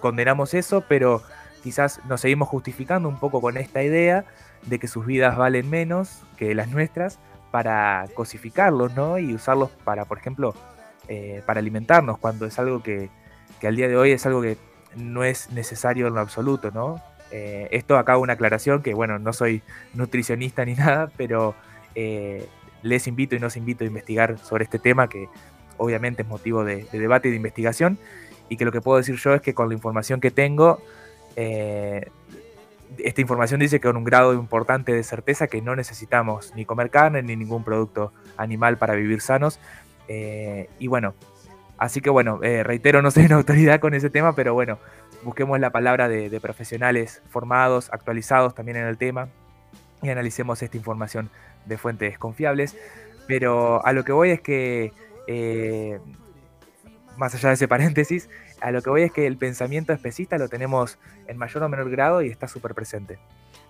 condenamos 0.00 0.54
eso, 0.54 0.84
pero 0.88 1.22
quizás 1.62 2.00
nos 2.06 2.22
seguimos 2.22 2.48
justificando 2.48 3.08
un 3.08 3.18
poco 3.18 3.40
con 3.40 3.56
esta 3.56 3.82
idea 3.82 4.24
de 4.66 4.78
que 4.78 4.88
sus 4.88 5.06
vidas 5.06 5.36
valen 5.36 5.68
menos 5.68 6.22
que 6.36 6.54
las 6.54 6.68
nuestras 6.68 7.18
para 7.50 8.06
cosificarlos, 8.14 8.94
¿no? 8.94 9.18
Y 9.18 9.34
usarlos 9.34 9.70
para, 9.84 10.04
por 10.04 10.18
ejemplo, 10.18 10.54
eh, 11.12 11.42
para 11.44 11.58
alimentarnos, 11.58 12.18
cuando 12.18 12.46
es 12.46 12.56
algo 12.60 12.84
que, 12.84 13.10
al 13.64 13.74
día 13.74 13.88
de 13.88 13.96
hoy 13.96 14.12
es 14.12 14.24
algo 14.26 14.40
que 14.42 14.56
no 14.94 15.24
es 15.24 15.50
necesario 15.50 16.06
en 16.06 16.14
lo 16.14 16.20
absoluto, 16.20 16.70
¿no? 16.70 17.02
Eh, 17.32 17.66
esto 17.72 17.98
acá 17.98 18.16
una 18.16 18.34
aclaración 18.34 18.80
que, 18.80 18.94
bueno, 18.94 19.18
no 19.18 19.32
soy 19.32 19.60
nutricionista 19.92 20.64
ni 20.64 20.74
nada, 20.76 21.10
pero 21.16 21.56
eh, 21.96 22.46
les 22.82 23.08
invito 23.08 23.34
y 23.34 23.40
nos 23.40 23.56
invito 23.56 23.82
a 23.82 23.88
investigar 23.88 24.38
sobre 24.38 24.62
este 24.62 24.78
tema 24.78 25.08
que 25.08 25.28
obviamente 25.78 26.22
es 26.22 26.28
motivo 26.28 26.62
de, 26.62 26.86
debate 26.92 27.26
y 27.26 27.32
de 27.32 27.38
investigación 27.38 27.98
y 28.48 28.56
que 28.56 28.64
lo 28.64 28.70
que 28.70 28.80
puedo 28.80 28.98
decir 28.98 29.16
yo 29.16 29.34
es 29.34 29.42
que 29.42 29.52
con 29.52 29.68
la 29.68 29.74
información 29.74 30.20
que 30.20 30.30
tengo, 30.30 30.80
esta 31.34 33.20
información 33.20 33.58
dice 33.58 33.80
que 33.80 33.88
con 33.88 33.96
un 33.96 34.04
grado 34.04 34.32
importante 34.32 34.92
de 34.92 35.02
certeza 35.02 35.48
que 35.48 35.60
no 35.60 35.74
necesitamos 35.74 36.54
ni 36.54 36.64
comer 36.64 36.90
carne 36.90 37.20
ni 37.24 37.34
ningún 37.34 37.64
producto 37.64 38.12
animal 38.36 38.78
para 38.78 38.94
vivir 38.94 39.20
sanos, 39.20 39.58
eh, 40.12 40.68
y 40.80 40.88
bueno, 40.88 41.14
así 41.78 42.00
que 42.00 42.10
bueno, 42.10 42.40
eh, 42.42 42.64
reitero, 42.64 43.00
no 43.00 43.12
soy 43.12 43.24
una 43.26 43.36
autoridad 43.36 43.78
con 43.78 43.94
ese 43.94 44.10
tema, 44.10 44.34
pero 44.34 44.54
bueno, 44.54 44.78
busquemos 45.22 45.60
la 45.60 45.70
palabra 45.70 46.08
de, 46.08 46.40
profesionales 46.40 47.22
formados, 47.30 47.88
actualizados 47.92 48.56
también 48.56 48.76
en 48.76 48.86
el 48.86 48.98
tema 48.98 49.28
y 50.02 50.08
analicemos 50.08 50.62
esta 50.62 50.76
información 50.76 51.30
de 51.64 51.78
fuentes 51.78 52.18
confiables. 52.18 52.76
Pero 53.28 53.86
a 53.86 53.92
lo 53.92 54.02
que 54.02 54.10
voy 54.10 54.30
es 54.30 54.40
que, 54.40 54.92
eh, 55.28 56.00
más 57.16 57.32
allá 57.36 57.50
de 57.50 57.54
ese 57.54 57.68
paréntesis, 57.68 58.28
a 58.60 58.72
lo 58.72 58.82
que 58.82 58.90
voy 58.90 59.02
es 59.02 59.12
que 59.12 59.28
el 59.28 59.36
pensamiento 59.36 59.92
especista 59.92 60.38
lo 60.38 60.48
tenemos 60.48 60.98
en 61.28 61.38
mayor 61.38 61.62
o 61.62 61.68
menor 61.68 61.88
grado 61.88 62.20
y 62.22 62.30
está 62.30 62.48
súper 62.48 62.74
presente. 62.74 63.20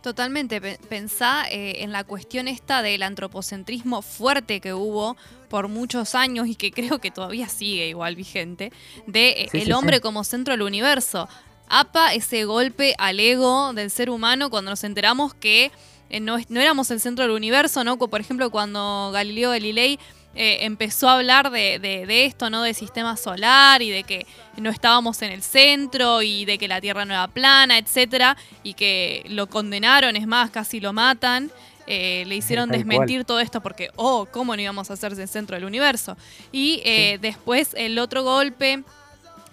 Totalmente, 0.02 0.62
pensá 0.88 1.44
eh, 1.50 1.82
en 1.82 1.92
la 1.92 2.04
cuestión 2.04 2.48
esta 2.48 2.80
del 2.80 3.02
antropocentrismo 3.02 4.00
fuerte 4.00 4.60
que 4.60 4.72
hubo 4.72 5.16
por 5.50 5.68
muchos 5.68 6.14
años 6.14 6.48
y 6.48 6.54
que 6.54 6.72
creo 6.72 7.00
que 7.00 7.10
todavía 7.10 7.48
sigue 7.48 7.88
igual 7.88 8.16
vigente, 8.16 8.72
de 9.06 9.30
eh, 9.30 9.48
el 9.52 9.72
hombre 9.72 10.00
como 10.00 10.24
centro 10.24 10.54
del 10.54 10.62
universo. 10.62 11.28
APA 11.68 12.14
ese 12.14 12.44
golpe 12.44 12.94
al 12.98 13.20
ego 13.20 13.74
del 13.74 13.90
ser 13.90 14.08
humano 14.08 14.48
cuando 14.48 14.70
nos 14.70 14.84
enteramos 14.84 15.34
que 15.34 15.70
eh, 16.08 16.18
no, 16.18 16.38
no, 16.48 16.60
éramos 16.60 16.90
el 16.90 16.98
centro 16.98 17.24
del 17.24 17.34
universo, 17.34 17.84
¿no? 17.84 17.98
Por 17.98 18.20
ejemplo, 18.20 18.50
cuando 18.50 19.10
Galileo 19.12 19.50
Galilei 19.50 19.98
eh, 20.34 20.58
empezó 20.62 21.08
a 21.08 21.14
hablar 21.14 21.50
de, 21.50 22.24
esto, 22.24 22.50
¿no? 22.50 22.62
De 22.62 22.72
sistema 22.72 23.16
solar 23.16 23.82
y 23.82 23.90
de 23.90 24.04
que 24.04 24.26
no 24.56 24.70
estábamos 24.70 25.22
en 25.22 25.32
el 25.32 25.42
centro 25.42 26.22
y 26.22 26.44
de 26.44 26.56
que 26.56 26.68
la 26.68 26.80
Tierra 26.80 27.04
no 27.04 27.12
era 27.12 27.26
plana, 27.28 27.78
etcétera, 27.78 28.36
y 28.62 28.74
que 28.74 29.24
lo 29.28 29.48
condenaron, 29.48 30.16
es 30.16 30.26
más, 30.26 30.50
casi 30.50 30.80
lo 30.80 30.92
matan. 30.92 31.50
Eh, 31.86 32.22
le 32.26 32.36
hicieron 32.36 32.70
desmentir 32.70 33.24
todo 33.24 33.40
esto 33.40 33.60
porque, 33.60 33.90
oh, 33.96 34.26
¿cómo 34.30 34.54
no 34.54 34.62
íbamos 34.62 34.90
a 34.90 34.92
hacerse 34.92 35.22
el 35.22 35.28
centro 35.28 35.56
del 35.56 35.64
universo? 35.64 36.16
Y 36.52 36.80
eh, 36.84 37.18
después 37.20 37.74
el 37.74 37.98
otro 37.98 38.22
golpe 38.22 38.84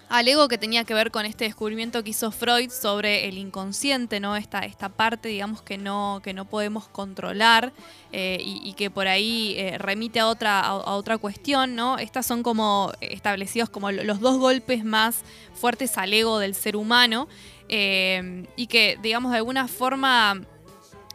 Alego 0.08 0.48
que 0.48 0.56
tenía 0.56 0.84
que 0.84 0.94
ver 0.94 1.10
con 1.10 1.26
este 1.26 1.44
descubrimiento 1.44 2.02
que 2.02 2.10
hizo 2.10 2.30
Freud 2.30 2.70
sobre 2.70 3.28
el 3.28 3.36
inconsciente, 3.36 4.20
¿no? 4.20 4.36
Esta, 4.36 4.60
esta 4.60 4.88
parte, 4.88 5.28
digamos, 5.28 5.60
que 5.60 5.76
no, 5.76 6.20
que 6.22 6.32
no 6.32 6.46
podemos 6.46 6.88
controlar 6.88 7.72
eh, 8.12 8.38
y, 8.40 8.72
que 8.72 8.90
por 8.90 9.06
ahí 9.06 9.54
eh, 9.58 9.76
remite 9.76 10.20
a 10.20 10.28
otra, 10.28 10.60
a, 10.60 10.74
otra 10.94 11.18
cuestión, 11.18 11.74
¿no? 11.74 11.98
Estas 11.98 12.24
son 12.24 12.42
como 12.42 12.90
establecidos 13.00 13.68
como 13.68 13.90
los 13.92 14.20
dos 14.20 14.38
golpes 14.38 14.82
más 14.82 15.24
fuertes 15.52 15.98
al 15.98 16.14
ego 16.14 16.38
del 16.38 16.54
ser 16.54 16.76
humano 16.76 17.28
eh, 17.68 18.46
y 18.56 18.66
que, 18.66 18.98
digamos, 19.02 19.32
de 19.32 19.38
alguna 19.38 19.68
forma 19.68 20.40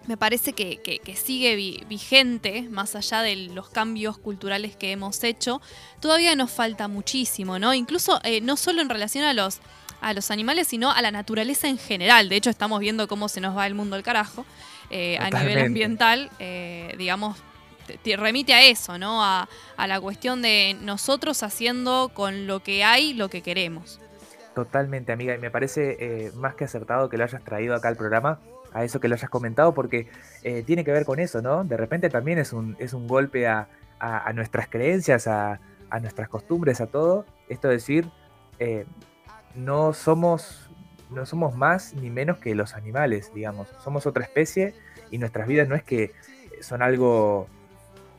me 0.07 0.17
parece 0.17 0.53
que, 0.53 1.01
sigue 1.15 1.83
vigente, 1.87 2.63
más 2.69 2.95
allá 2.95 3.21
de 3.21 3.35
los 3.35 3.69
cambios 3.69 4.17
culturales 4.17 4.75
que 4.75 4.91
hemos 4.91 5.23
hecho, 5.23 5.61
todavía 5.99 6.35
nos 6.35 6.51
falta 6.51 6.87
muchísimo, 6.87 7.59
¿no? 7.59 7.73
Incluso 7.73 8.19
eh, 8.23 8.41
no 8.41 8.57
solo 8.57 8.81
en 8.81 8.89
relación 8.89 9.23
a 9.23 9.33
los, 9.33 9.59
a 10.01 10.13
los 10.13 10.31
animales, 10.31 10.67
sino 10.67 10.91
a 10.91 11.01
la 11.01 11.11
naturaleza 11.11 11.67
en 11.67 11.77
general. 11.77 12.29
De 12.29 12.35
hecho, 12.35 12.49
estamos 12.49 12.79
viendo 12.79 13.07
cómo 13.07 13.29
se 13.29 13.39
nos 13.39 13.55
va 13.55 13.65
el 13.65 13.75
mundo 13.75 13.95
al 13.95 14.03
carajo 14.03 14.45
eh, 14.89 15.17
a 15.19 15.29
nivel 15.29 15.59
ambiental, 15.65 16.29
eh, 16.39 16.93
digamos, 16.97 17.37
te, 18.03 18.17
remite 18.17 18.53
a 18.53 18.63
eso, 18.63 18.97
¿no? 18.97 19.23
A, 19.23 19.47
a 19.77 19.87
la 19.87 19.99
cuestión 20.01 20.41
de 20.41 20.77
nosotros 20.81 21.43
haciendo 21.43 22.11
con 22.13 22.47
lo 22.47 22.61
que 22.61 22.83
hay 22.83 23.13
lo 23.13 23.29
que 23.29 23.41
queremos. 23.41 23.99
Totalmente, 24.53 25.11
amiga, 25.11 25.33
y 25.33 25.39
me 25.39 25.49
parece 25.49 26.31
más 26.35 26.53
que 26.53 26.65
acertado 26.65 27.09
que 27.09 27.17
lo 27.17 27.23
hayas 27.23 27.43
traído 27.43 27.73
acá 27.73 27.87
al 27.87 27.95
programa 27.95 28.39
a 28.73 28.83
eso 28.83 28.99
que 28.99 29.07
lo 29.07 29.15
hayas 29.15 29.29
comentado, 29.29 29.73
porque 29.73 30.07
eh, 30.43 30.63
tiene 30.63 30.83
que 30.83 30.91
ver 30.91 31.05
con 31.05 31.19
eso, 31.19 31.41
¿no? 31.41 31.63
De 31.63 31.77
repente 31.77 32.09
también 32.09 32.39
es 32.39 32.53
un, 32.53 32.75
es 32.79 32.93
un 32.93 33.07
golpe 33.07 33.47
a, 33.47 33.67
nuestras 34.33 34.67
creencias, 34.67 35.27
a, 35.27 35.59
nuestras 36.01 36.27
costumbres, 36.27 36.81
a 36.81 36.87
todo. 36.87 37.25
Esto 37.47 37.69
es 37.71 37.81
decir, 37.81 38.09
eh, 38.59 38.85
no, 39.55 39.93
somos, 39.93 40.69
no 41.09 41.25
somos 41.25 41.55
más 41.55 41.93
ni 41.93 42.09
menos 42.09 42.39
que 42.39 42.55
los 42.55 42.73
animales, 42.73 43.31
digamos. 43.33 43.69
Somos 43.83 44.05
otra 44.05 44.23
especie 44.23 44.73
y 45.11 45.19
nuestras 45.19 45.47
vidas 45.47 45.69
no 45.69 45.75
es 45.75 45.83
que 45.83 46.11
son 46.59 46.81
algo 46.81 47.47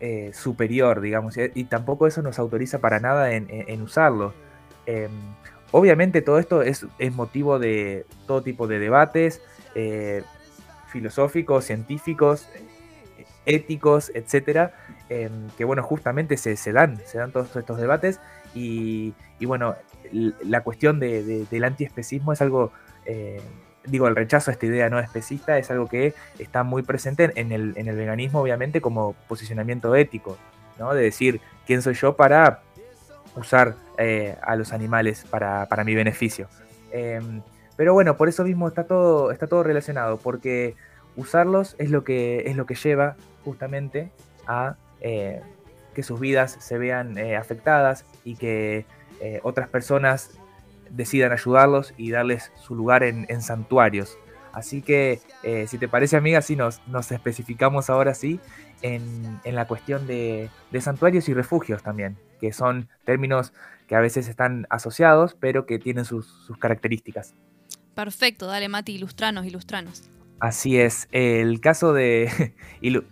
eh, 0.00 0.30
superior, 0.32 1.00
digamos, 1.00 1.36
y, 1.36 1.64
tampoco 1.64 2.06
eso 2.06 2.22
nos 2.22 2.38
autoriza 2.38 2.78
para 2.78 3.00
nada 3.00 3.32
en, 3.32 3.82
usarlo. 3.82 4.32
Em, 4.86 5.10
obviamente 5.72 6.22
todo 6.22 6.38
esto 6.38 6.62
es, 6.62 6.86
es, 6.98 7.12
motivo 7.12 7.58
de 7.58 8.06
todo 8.26 8.42
tipo 8.42 8.66
de 8.66 8.78
debates, 8.78 9.40
filosóficos, 10.94 11.64
científicos, 11.64 12.48
éticos, 13.46 14.12
etcétera, 14.14 14.72
em, 15.08 15.48
que 15.58 15.64
bueno, 15.64 15.82
justamente 15.82 16.36
se, 16.36 16.72
dan, 16.72 17.00
se 17.04 17.18
dan 17.18 17.32
todos 17.32 17.54
estos 17.56 17.78
debates 17.78 18.20
y, 18.54 19.12
bueno, 19.40 19.74
la 20.12 20.62
cuestión 20.62 21.00
del 21.00 21.64
antiespecismo 21.64 22.32
es 22.32 22.40
algo, 22.40 22.70
eh, 23.06 23.40
digo, 23.84 24.06
el 24.06 24.14
rechazo 24.14 24.50
a 24.50 24.54
esta 24.54 24.66
idea 24.66 24.88
no 24.88 25.00
especista 25.00 25.58
es 25.58 25.68
algo 25.72 25.88
que 25.88 26.14
está 26.38 26.62
muy 26.62 26.82
presente 26.82 27.32
en 27.34 27.50
el, 27.50 27.74
en 27.76 27.88
el 27.88 27.96
veganismo, 27.96 28.40
obviamente, 28.40 28.80
como 28.80 29.14
posicionamiento 29.26 29.96
ético, 29.96 30.38
¿no? 30.78 30.94
De 30.94 31.02
decir, 31.02 31.40
¿quién 31.66 31.82
soy 31.82 31.94
yo 31.94 32.14
para 32.14 32.60
usar 33.34 33.74
eh, 33.98 34.36
a 34.42 34.54
los 34.54 34.72
animales 34.72 35.24
para, 35.28 35.66
para 35.66 35.82
mi 35.82 35.96
beneficio? 35.96 36.48
Pero 37.76 37.92
bueno, 37.92 38.16
por 38.16 38.28
eso 38.28 38.44
mismo 38.44 38.68
está 38.68 38.84
todo, 38.84 39.30
está 39.32 39.46
todo 39.46 39.62
relacionado, 39.62 40.18
porque 40.18 40.76
usarlos 41.16 41.76
es 41.78 41.90
lo 41.90 42.04
que, 42.04 42.44
es 42.46 42.56
lo 42.56 42.66
que 42.66 42.74
lleva 42.74 43.16
justamente 43.44 44.10
a 44.46 44.76
eh, 45.00 45.40
que 45.94 46.02
sus 46.02 46.18
vidas 46.18 46.56
se 46.58 46.78
vean 46.78 47.18
eh, 47.18 47.36
afectadas 47.36 48.04
y 48.24 48.36
que 48.36 48.84
eh, 49.20 49.40
otras 49.42 49.68
personas 49.68 50.30
decidan 50.90 51.32
ayudarlos 51.32 51.94
y 51.96 52.10
darles 52.10 52.52
su 52.56 52.74
lugar 52.74 53.02
en, 53.02 53.42
santuarios. 53.42 54.18
Así 54.52 54.82
que, 54.82 55.20
si 55.66 55.78
te 55.78 55.88
parece, 55.88 56.16
amiga, 56.16 56.40
sí 56.40 56.54
nos, 56.54 56.80
nos 56.86 57.10
especificamos 57.10 57.90
ahora 57.90 58.14
sí 58.14 58.38
en, 58.82 59.40
la 59.44 59.66
cuestión 59.66 60.06
de, 60.06 60.50
santuarios 60.80 61.28
y 61.28 61.34
refugios 61.34 61.82
también, 61.82 62.16
que 62.40 62.52
son 62.52 62.88
términos 63.04 63.52
que 63.88 63.96
a 63.96 64.00
veces 64.00 64.28
están 64.28 64.66
asociados, 64.70 65.34
pero 65.34 65.66
que 65.66 65.80
tienen 65.80 66.04
sus, 66.04 66.26
sus 66.26 66.56
características. 66.58 67.34
Perfecto, 67.94 68.46
dale 68.46 68.68
Mati, 68.68 68.92
ilustranos, 68.92 69.46
ilustranos. 69.46 70.10
Así 70.40 70.78
es, 70.78 71.08
el 71.12 71.60
caso 71.60 71.92
de 71.92 72.54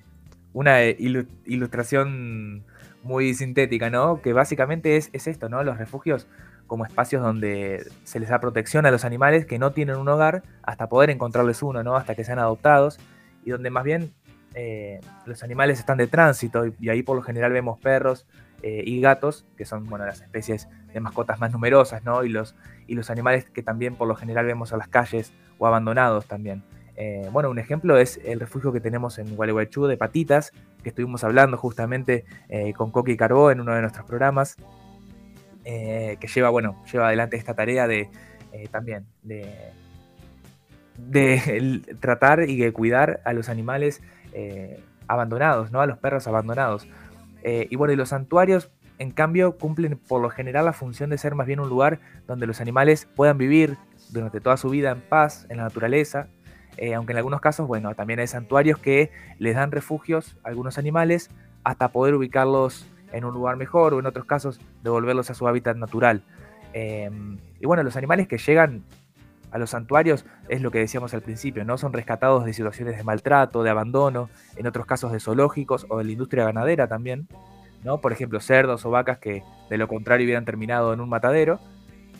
una 0.52 0.82
ilustración 0.84 2.64
muy 3.02 3.34
sintética, 3.34 3.90
¿no? 3.90 4.20
Que 4.22 4.32
básicamente 4.32 4.96
es, 4.96 5.10
esto, 5.12 5.48
¿no? 5.48 5.62
Los 5.64 5.78
refugios 5.78 6.26
como 6.66 6.86
espacios 6.86 7.22
donde 7.22 7.86
se 8.04 8.20
les 8.20 8.28
da 8.28 8.40
protección 8.40 8.86
a 8.86 8.90
los 8.90 9.04
animales 9.04 9.44
que 9.44 9.58
no 9.58 9.72
tienen 9.72 9.96
un 9.96 10.08
hogar 10.08 10.42
hasta 10.62 10.88
poder 10.88 11.10
encontrarles 11.10 11.62
uno, 11.62 11.82
¿no? 11.82 11.96
Hasta 11.96 12.14
que 12.14 12.24
sean 12.24 12.38
adoptados 12.38 12.98
y 13.44 13.50
donde 13.50 13.70
más 13.70 13.84
bien 13.84 14.14
eh, 14.54 15.00
los 15.26 15.42
animales 15.42 15.78
están 15.78 15.98
de 15.98 16.06
tránsito 16.06 16.66
y, 16.66 16.88
ahí 16.88 17.02
por 17.02 17.16
lo 17.16 17.22
general 17.22 17.52
vemos 17.52 17.78
perros 17.80 18.26
eh, 18.62 18.82
y 18.86 19.00
gatos, 19.00 19.46
que 19.56 19.64
son, 19.64 19.86
bueno, 19.86 20.06
las 20.06 20.20
especies 20.20 20.68
de 20.92 21.00
mascotas 21.00 21.40
más 21.40 21.52
numerosas, 21.52 22.04
¿no? 22.04 22.24
Y 22.24 22.28
los, 22.28 22.54
y 22.86 22.94
los 22.94 23.10
animales 23.10 23.44
que 23.50 23.62
también 23.62 23.96
por 23.96 24.08
lo 24.08 24.14
general 24.14 24.46
vemos 24.46 24.72
a 24.72 24.76
las 24.76 24.88
calles 24.88 25.32
o 25.58 25.66
abandonados 25.66 26.26
también. 26.26 26.62
Eh, 26.94 27.28
bueno, 27.32 27.50
un 27.50 27.58
ejemplo 27.58 27.96
es 27.96 28.20
el 28.24 28.40
refugio 28.40 28.72
que 28.72 28.80
tenemos 28.80 29.18
en 29.18 29.34
Gualeguaychú 29.34 29.86
de 29.86 29.96
patitas, 29.96 30.52
que 30.82 30.90
estuvimos 30.90 31.24
hablando 31.24 31.56
justamente 31.56 32.24
eh, 32.48 32.72
con 32.74 32.90
Coqui 32.90 33.16
Carbó 33.16 33.50
en 33.50 33.60
uno 33.60 33.74
de 33.74 33.80
nuestros 33.80 34.06
programas, 34.06 34.56
eh, 35.64 36.16
que 36.20 36.26
lleva, 36.26 36.50
bueno, 36.50 36.82
lleva 36.92 37.06
adelante 37.08 37.36
esta 37.36 37.54
tarea 37.54 37.86
de 37.86 38.10
también 38.70 39.06
de, 39.22 39.48
de 40.98 41.82
tratar 42.00 42.42
y 42.42 42.58
de 42.58 42.70
cuidar 42.70 43.22
a 43.24 43.32
los 43.32 43.48
animales 43.48 44.02
abandonados, 45.08 45.72
¿no? 45.72 45.80
A 45.80 45.86
los 45.86 45.96
perros 45.96 46.26
abandonados. 46.26 46.86
Y 47.44 47.76
bueno, 47.76 47.92
y 47.92 47.96
los 47.96 48.10
santuarios 48.10 48.70
en 48.98 49.10
cambio 49.10 49.58
cumplen 49.58 49.98
por 49.98 50.22
lo 50.22 50.30
general 50.30 50.64
la 50.64 50.72
función 50.72 51.10
de 51.10 51.18
ser 51.18 51.34
más 51.34 51.46
bien 51.46 51.60
un 51.60 51.68
lugar 51.68 52.00
donde 52.26 52.46
los 52.46 52.60
animales 52.60 53.08
puedan 53.16 53.36
vivir 53.38 53.76
durante 54.10 54.40
toda 54.40 54.56
su 54.56 54.68
vida 54.68 54.92
en 54.92 55.00
paz, 55.00 55.46
en 55.48 55.56
la 55.56 55.64
naturaleza, 55.64 56.28
eh, 56.76 56.94
aunque 56.94 57.12
en 57.12 57.18
algunos 57.18 57.40
casos, 57.40 57.66
bueno, 57.66 57.94
también 57.94 58.20
hay 58.20 58.26
santuarios 58.26 58.78
que 58.78 59.10
les 59.38 59.54
dan 59.54 59.72
refugios 59.72 60.36
a 60.44 60.48
algunos 60.48 60.78
animales 60.78 61.30
hasta 61.64 61.88
poder 61.88 62.14
ubicarlos 62.14 62.86
en 63.12 63.24
un 63.24 63.34
lugar 63.34 63.56
mejor 63.56 63.94
o 63.94 63.98
en 63.98 64.06
otros 64.06 64.24
casos 64.24 64.60
devolverlos 64.82 65.30
a 65.30 65.34
su 65.34 65.46
hábitat 65.46 65.76
natural. 65.76 66.22
Em, 66.72 67.38
y 67.60 67.66
bueno, 67.66 67.82
los 67.82 67.96
animales 67.96 68.26
que 68.26 68.38
llegan 68.38 68.84
a 69.52 69.58
los 69.58 69.70
santuarios 69.70 70.24
es 70.48 70.60
lo 70.62 70.70
que 70.70 70.78
decíamos 70.78 71.14
al 71.14 71.22
principio, 71.22 71.64
¿no? 71.64 71.78
Son 71.78 71.92
rescatados 71.92 72.44
de 72.44 72.52
situaciones 72.52 72.96
de 72.96 73.04
maltrato, 73.04 73.62
de 73.62 73.70
abandono, 73.70 74.30
en 74.56 74.66
otros 74.66 74.86
casos 74.86 75.12
de 75.12 75.20
zoológicos 75.20 75.86
o 75.88 75.98
de 75.98 76.04
la 76.04 76.12
industria 76.12 76.44
ganadera 76.44 76.88
también, 76.88 77.28
¿no? 77.84 78.00
Por 78.00 78.12
ejemplo, 78.12 78.40
cerdos 78.40 78.84
o 78.84 78.90
vacas 78.90 79.18
que 79.18 79.42
de 79.70 79.78
lo 79.78 79.88
contrario 79.88 80.24
hubieran 80.24 80.44
terminado 80.44 80.92
en 80.92 81.00
un 81.00 81.08
matadero. 81.08 81.60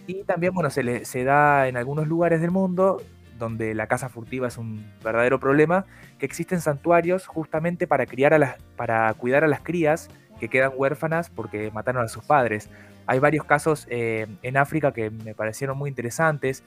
Y 0.06 0.24
también, 0.24 0.52
bueno, 0.52 0.70
se, 0.70 1.04
se 1.04 1.24
da 1.24 1.68
en 1.68 1.76
algunos 1.76 2.06
lugares 2.06 2.40
del 2.40 2.50
mundo 2.50 3.00
donde 3.38 3.74
la 3.74 3.88
caza 3.88 4.08
furtiva 4.08 4.48
es 4.48 4.56
un 4.56 4.86
verdadero 5.02 5.40
problema, 5.40 5.84
que 6.18 6.26
existen 6.26 6.60
santuarios 6.60 7.26
justamente 7.26 7.86
para, 7.86 8.06
criar 8.06 8.32
a 8.34 8.38
las, 8.38 8.56
para 8.76 9.12
cuidar 9.14 9.42
a 9.42 9.48
las 9.48 9.60
crías 9.60 10.08
que 10.38 10.48
quedan 10.48 10.72
huérfanas 10.76 11.28
porque 11.28 11.70
mataron 11.72 12.04
a 12.04 12.08
sus 12.08 12.24
padres. 12.24 12.70
Hay 13.06 13.18
varios 13.18 13.44
casos 13.44 13.86
eh, 13.90 14.26
en 14.42 14.56
África 14.56 14.92
que 14.92 15.10
me 15.10 15.34
parecieron 15.34 15.76
muy 15.76 15.90
interesantes. 15.90 16.62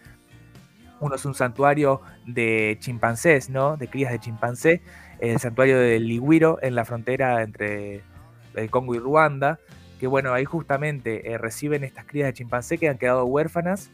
Uno 0.99 1.15
es 1.15 1.25
un 1.25 1.35
santuario 1.35 2.01
de 2.25 2.77
chimpancés, 2.79 3.49
¿no? 3.49 3.77
De 3.77 3.87
crías 3.87 4.11
de 4.11 4.19
chimpancé. 4.19 4.81
El 5.19 5.39
santuario 5.39 5.79
de 5.79 5.99
Ligüiro 5.99 6.59
en 6.61 6.75
la 6.75 6.85
frontera 6.85 7.41
entre 7.41 8.03
el 8.53 8.69
Congo 8.69 8.95
y 8.95 8.99
Ruanda, 8.99 9.59
que 9.99 10.07
bueno, 10.07 10.33
ahí 10.33 10.45
justamente 10.45 11.31
eh, 11.31 11.37
reciben 11.37 11.83
estas 11.83 12.05
crías 12.05 12.27
de 12.27 12.33
chimpancé 12.33 12.77
que 12.77 12.89
han 12.89 12.97
quedado 12.97 13.25
huérfanas 13.25 13.91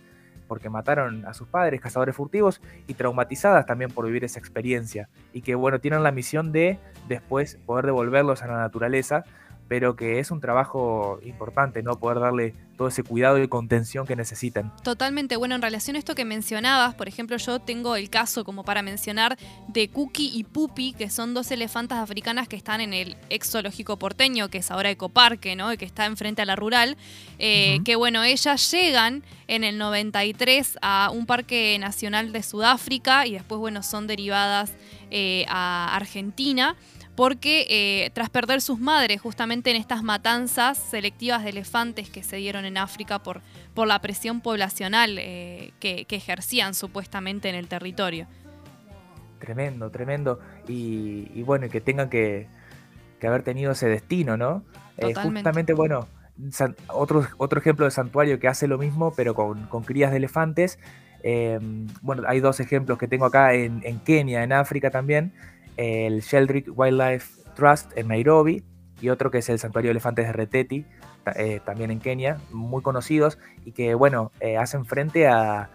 porque 0.51 0.69
mataron 0.69 1.25
a 1.25 1.33
sus 1.33 1.47
padres, 1.47 1.79
cazadores 1.79 2.13
furtivos, 2.13 2.59
y 2.85 2.95
traumatizadas 2.95 3.65
también 3.65 3.89
por 3.89 4.05
vivir 4.05 4.25
esa 4.25 4.37
experiencia. 4.37 5.07
Y 5.31 5.43
que 5.43 5.55
bueno, 5.55 5.79
tienen 5.79 6.03
la 6.03 6.11
misión 6.11 6.51
de 6.51 6.77
después 7.07 7.57
poder 7.65 7.85
devolverlos 7.85 8.43
a 8.43 8.47
la 8.47 8.57
naturaleza 8.57 9.23
pero 9.71 9.95
que 9.95 10.19
es 10.19 10.31
un 10.31 10.41
trabajo 10.41 11.21
importante, 11.23 11.81
¿no? 11.81 11.97
Poder 11.97 12.19
darle 12.19 12.53
todo 12.75 12.89
ese 12.89 13.03
cuidado 13.03 13.41
y 13.41 13.47
contención 13.47 14.05
que 14.05 14.17
necesitan. 14.17 14.75
Totalmente. 14.83 15.37
Bueno, 15.37 15.55
en 15.55 15.61
relación 15.61 15.95
a 15.95 15.99
esto 15.99 16.13
que 16.13 16.25
mencionabas, 16.25 16.93
por 16.93 17.07
ejemplo, 17.07 17.37
yo 17.37 17.59
tengo 17.59 17.95
el 17.95 18.09
caso, 18.09 18.43
como 18.43 18.65
para 18.65 18.81
mencionar, 18.81 19.37
de 19.69 19.87
Cookie 19.87 20.29
y 20.33 20.43
Pupi, 20.43 20.91
que 20.91 21.09
son 21.09 21.33
dos 21.33 21.51
elefantas 21.51 21.99
africanas 21.99 22.49
que 22.49 22.57
están 22.57 22.81
en 22.81 22.93
el 22.93 23.15
exológico 23.29 23.95
porteño, 23.95 24.49
que 24.49 24.57
es 24.57 24.71
ahora 24.71 24.89
Ecoparque, 24.89 25.55
¿no? 25.55 25.69
Que 25.77 25.85
está 25.85 26.05
enfrente 26.05 26.41
a 26.41 26.45
la 26.45 26.57
rural. 26.57 26.97
Eh, 27.39 27.79
que 27.85 27.95
bueno, 27.95 28.23
ellas 28.25 28.69
llegan 28.71 29.23
en 29.47 29.63
el 29.63 29.77
93 29.77 30.79
a 30.81 31.11
un 31.13 31.25
parque 31.25 31.77
nacional 31.79 32.33
de 32.33 32.43
Sudáfrica 32.43 33.25
y 33.25 33.35
después, 33.35 33.57
bueno, 33.57 33.83
son 33.83 34.05
derivadas 34.05 34.73
eh, 35.11 35.45
a 35.47 35.95
Argentina 35.95 36.75
porque 37.15 37.65
eh, 37.69 38.09
tras 38.13 38.29
perder 38.29 38.61
sus 38.61 38.79
madres 38.79 39.21
justamente 39.21 39.69
en 39.69 39.75
estas 39.75 40.03
matanzas 40.03 40.77
selectivas 40.77 41.43
de 41.43 41.49
elefantes 41.49 42.09
que 42.09 42.23
se 42.23 42.37
dieron 42.37 42.65
en 42.65 42.77
África 42.77 43.19
por, 43.19 43.41
por 43.73 43.87
la 43.87 43.99
presión 43.99 44.41
poblacional 44.41 45.17
eh, 45.19 45.73
que, 45.79 46.05
ejercían 46.09 46.73
supuestamente 46.73 47.49
en 47.49 47.55
el 47.55 47.67
territorio. 47.67 48.27
Tremendo, 49.39 49.89
tremendo. 49.89 50.39
Y, 50.67 51.41
bueno, 51.43 51.67
que 51.69 51.81
tengan 51.81 52.09
que, 52.09 52.47
haber 53.23 53.43
tenido 53.43 53.71
ese 53.71 53.87
destino, 53.87 54.37
¿no? 54.37 54.63
Eh, 54.97 55.13
justamente, 55.15 55.73
bueno, 55.73 56.07
otro, 56.87 57.27
otro 57.37 57.59
ejemplo 57.59 57.85
de 57.85 57.91
santuario 57.91 58.39
que 58.39 58.47
hace 58.47 58.67
lo 58.67 58.77
mismo, 58.77 59.13
pero 59.15 59.33
con, 59.33 59.67
crías 59.83 60.11
de 60.11 60.17
elefantes. 60.17 60.79
bueno, 62.01 62.23
hay 62.27 62.39
dos 62.39 62.59
ejemplos 62.59 62.97
que 62.97 63.07
tengo 63.07 63.25
acá 63.25 63.53
en, 63.53 63.81
en 63.83 63.99
Kenia, 63.99 64.43
en 64.43 64.53
África 64.53 64.91
también, 64.91 65.33
el 65.81 66.21
Sheldrick 66.21 66.67
Wildlife 66.75 67.41
Trust 67.55 67.97
en 67.97 68.09
Nairobi 68.09 68.63
y 69.01 69.09
otro 69.09 69.31
que 69.31 69.39
es 69.39 69.49
el 69.49 69.57
Santuario 69.57 69.89
de 69.89 69.93
Elefantes 69.93 70.27
de 70.27 70.33
Reteti, 70.33 70.85
eh, 71.35 71.59
también 71.65 71.89
en 71.89 71.99
Kenia, 71.99 72.37
muy 72.51 72.83
conocidos 72.83 73.39
y 73.65 73.71
que, 73.71 73.95
bueno, 73.95 74.31
eh, 74.39 74.57
hacen 74.57 74.85
frente 74.85 75.27
a, 75.27 75.71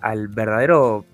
al 0.00 0.28
verdadero 0.28 1.04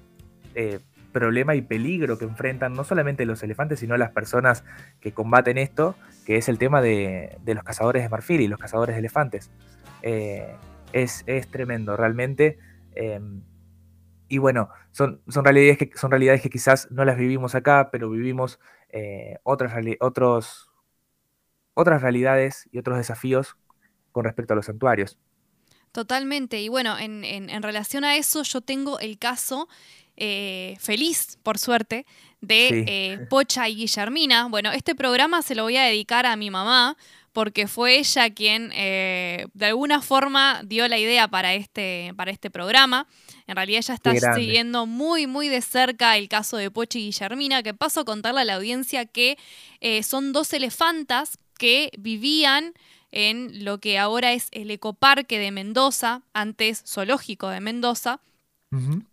eh, 0.54 0.78
problema 1.12 1.56
y 1.56 1.62
peligro 1.62 2.16
que 2.16 2.26
enfrentan 2.26 2.74
no 2.74 2.84
solamente 2.84 3.26
los 3.26 3.42
elefantes, 3.42 3.80
sino 3.80 3.96
las 3.96 4.12
personas 4.12 4.64
que 5.00 5.12
combaten 5.12 5.58
esto, 5.58 5.96
que 6.24 6.36
es 6.36 6.48
el 6.48 6.58
tema 6.58 6.80
de, 6.80 7.38
los 7.44 7.64
cazadores 7.64 8.04
de 8.04 8.08
marfil 8.08 8.40
y 8.40 8.46
los 8.46 8.60
cazadores 8.60 8.94
de 8.94 9.00
elefantes. 9.00 9.50
Es, 10.02 11.24
es, 11.26 11.48
tremendo, 11.48 11.96
realmente. 11.96 12.58
Y 14.28 14.38
bueno, 14.38 14.68
son, 14.92 15.22
son, 15.28 15.44
realidades 15.44 15.78
que, 15.78 15.90
son 15.94 16.10
realidades 16.10 16.42
que 16.42 16.50
quizás 16.50 16.90
no 16.90 17.04
las 17.04 17.16
vivimos 17.16 17.54
acá, 17.54 17.88
pero 17.90 18.10
vivimos 18.10 18.60
eh, 18.90 19.38
otras, 19.42 19.72
otros, 20.00 20.70
otras 21.74 22.02
realidades 22.02 22.68
y 22.70 22.78
otros 22.78 22.98
desafíos 22.98 23.56
con 24.12 24.24
respecto 24.24 24.52
a 24.52 24.56
los 24.56 24.66
santuarios. 24.66 25.18
Totalmente. 25.92 26.60
Y 26.60 26.68
bueno, 26.68 26.98
en, 26.98 27.62
relación 27.62 28.04
a 28.04 28.16
eso, 28.16 28.42
yo 28.42 28.60
tengo 28.60 28.98
el 29.00 29.18
caso 29.18 29.68
eh, 30.16 30.76
feliz, 30.78 31.38
por 31.42 31.58
suerte, 31.58 32.04
de 32.42 32.84
eh, 32.86 33.26
Pocha 33.30 33.68
y 33.68 33.76
Guillermina. 33.76 34.48
Bueno, 34.48 34.72
este 34.72 34.94
programa 34.94 35.40
se 35.40 35.54
lo 35.54 35.62
voy 35.62 35.76
a 35.76 35.84
dedicar 35.84 36.26
a 36.26 36.36
mi 36.36 36.50
mamá, 36.50 36.98
porque 37.32 37.66
fue 37.66 37.98
ella 37.98 38.28
quien 38.30 38.70
de 38.70 39.66
alguna 39.66 40.02
forma 40.02 40.62
dio 40.64 40.88
la 40.88 40.98
idea 40.98 41.28
para 41.28 41.54
este, 41.54 42.12
para 42.16 42.30
este 42.30 42.50
programa. 42.50 43.06
En 43.48 43.56
realidad 43.56 43.78
ella 43.78 43.94
está 43.94 44.34
siguiendo 44.34 44.84
muy, 44.84 45.26
muy 45.26 45.48
de 45.48 45.62
cerca 45.62 46.18
el 46.18 46.28
caso 46.28 46.58
de 46.58 46.70
Pochi 46.70 46.98
y 47.00 47.04
Guillermina, 47.06 47.62
que 47.62 47.72
paso 47.72 48.00
a 48.00 48.04
contarle 48.04 48.42
a 48.42 48.44
la 48.44 48.56
audiencia 48.56 49.06
que 49.06 49.38
eh, 49.80 50.02
son 50.02 50.34
dos 50.34 50.52
elefantas 50.52 51.38
que 51.58 51.90
vivían 51.98 52.74
en 53.10 53.64
lo 53.64 53.78
que 53.78 53.98
ahora 53.98 54.34
es 54.34 54.48
el 54.52 54.70
ecoparque 54.70 55.38
de 55.38 55.50
Mendoza, 55.50 56.20
antes 56.34 56.84
zoológico 56.86 57.48
de 57.48 57.60
Mendoza. 57.60 58.20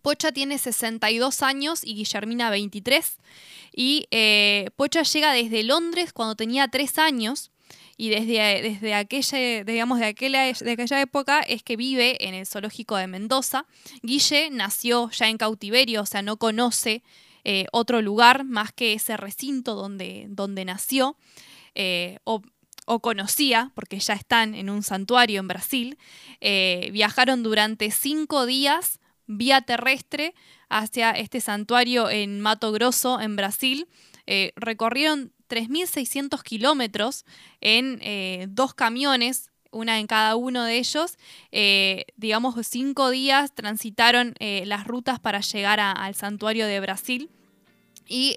Pocha 0.02 0.32
tiene 0.32 0.58
62 0.58 1.42
años 1.42 1.82
y 1.82 1.94
Guillermina 1.94 2.50
23. 2.50 3.16
Y 3.74 4.06
eh, 4.10 4.68
Pocha 4.76 5.02
llega 5.02 5.32
desde 5.32 5.62
Londres 5.62 6.12
cuando 6.12 6.34
tenía 6.34 6.68
3 6.68 6.98
años 6.98 7.50
y 7.96 8.10
desde, 8.10 8.62
desde, 8.62 8.94
aquella, 8.94 9.64
digamos, 9.64 9.98
de, 9.98 10.06
aquella, 10.06 10.52
de 10.52 10.70
aquella 10.72 11.00
época 11.00 11.40
es 11.40 11.62
que 11.62 11.76
vive 11.76 12.26
en 12.26 12.34
el 12.34 12.46
zoológico 12.46 12.96
de 12.96 13.06
Mendoza. 13.06 13.66
Guille 14.02 14.50
nació 14.50 15.10
ya 15.10 15.28
en 15.28 15.38
cautiverio, 15.38 16.02
o 16.02 16.06
sea, 16.06 16.20
no 16.20 16.36
conoce 16.36 17.02
eh, 17.48 17.66
otro 17.70 18.02
lugar 18.02 18.42
más 18.42 18.72
que 18.72 18.92
ese 18.92 19.16
recinto 19.16 19.76
donde, 19.76 20.26
donde 20.28 20.64
nació, 20.64 21.16
eh, 21.76 22.18
o, 22.24 22.42
conocía, 23.00 23.70
porque 23.76 24.00
ya 24.00 24.14
están 24.14 24.56
en 24.56 24.68
un 24.68 24.82
santuario 24.82 25.38
en 25.38 25.46
Brasil. 25.46 25.98
Eh, 26.40 26.90
viajaron 26.92 27.44
durante 27.44 27.92
cinco 27.92 28.46
días 28.46 28.98
vía 29.26 29.60
terrestre 29.60 30.34
hacia 30.68 31.12
este 31.12 31.40
santuario 31.40 32.10
en 32.10 32.40
Mato 32.40 32.72
Grosso, 32.72 33.20
en 33.20 33.36
Brasil. 33.36 33.86
recorrieron 34.56 35.32
3.600 35.48 36.42
kilómetros 36.42 37.24
en 37.60 37.98
eh, 38.02 38.46
dos 38.48 38.74
camiones, 38.74 39.50
una 39.70 39.98
en 39.98 40.06
cada 40.06 40.36
uno 40.36 40.64
de 40.64 40.78
ellos. 40.78 41.18
Eh, 41.52 42.06
digamos, 42.16 42.54
cinco 42.66 43.10
días 43.10 43.52
transitaron 43.54 44.34
eh, 44.38 44.64
las 44.66 44.86
rutas 44.86 45.20
para 45.20 45.40
llegar 45.40 45.80
al 45.80 46.14
santuario 46.14 46.66
de 46.66 46.80
Brasil. 46.80 47.30
Y 48.08 48.36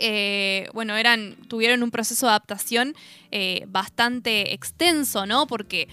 bueno, 0.74 0.98
eran, 0.98 1.36
tuvieron 1.48 1.84
un 1.84 1.92
proceso 1.92 2.26
de 2.26 2.32
adaptación 2.32 2.96
bastante 3.68 4.56
extenso, 4.56 5.28
¿no? 5.28 5.46
Porque 5.46 5.88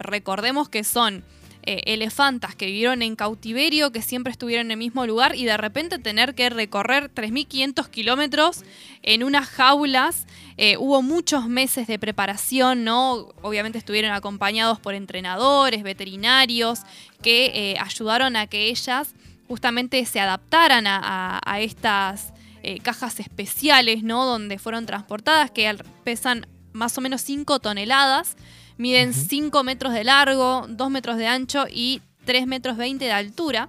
recordemos 0.00 0.68
que 0.68 0.82
son 0.82 1.22
eh, 1.66 1.82
elefantas 1.86 2.54
que 2.54 2.66
vivieron 2.66 3.00
en 3.00 3.16
cautiverio, 3.16 3.90
que 3.90 4.02
siempre 4.02 4.30
estuvieron 4.30 4.66
en 4.66 4.72
el 4.72 4.76
mismo 4.76 5.06
lugar 5.06 5.34
y 5.34 5.46
de 5.46 5.56
repente 5.56 5.98
tener 5.98 6.34
que 6.34 6.50
recorrer 6.50 7.10
3.500 7.14 7.88
kilómetros 7.88 8.64
en 9.02 9.24
unas 9.24 9.48
jaulas. 9.48 10.26
Eh, 10.58 10.76
hubo 10.76 11.00
muchos 11.00 11.48
meses 11.48 11.86
de 11.86 11.98
preparación, 11.98 12.84
¿no? 12.84 13.28
Obviamente 13.40 13.78
estuvieron 13.78 14.12
acompañados 14.12 14.78
por 14.78 14.94
entrenadores, 14.94 15.82
veterinarios, 15.82 16.80
que 17.22 17.46
eh, 17.54 17.76
ayudaron 17.80 18.36
a 18.36 18.46
que 18.46 18.68
ellas 18.68 19.14
justamente 19.48 20.04
se 20.04 20.20
adaptaran 20.20 20.84
a, 20.86 21.40
estas 21.60 22.34
cajas 22.82 23.20
especiales, 23.20 24.02
¿no? 24.02 24.24
Donde 24.26 24.58
fueron 24.58 24.84
transportadas, 24.84 25.50
que 25.50 25.74
pesan 26.02 26.46
más 26.72 26.96
o 26.98 27.00
menos 27.00 27.22
5 27.22 27.58
toneladas. 27.60 28.36
Miden 28.76 29.14
5 29.14 29.62
metros 29.62 29.92
de 29.92 30.04
largo, 30.04 30.66
2 30.68 30.90
metros 30.90 31.16
de 31.16 31.26
ancho 31.26 31.66
y 31.70 32.02
3 32.24 32.46
metros 32.46 32.76
20 32.76 33.04
de 33.04 33.12
altura. 33.12 33.68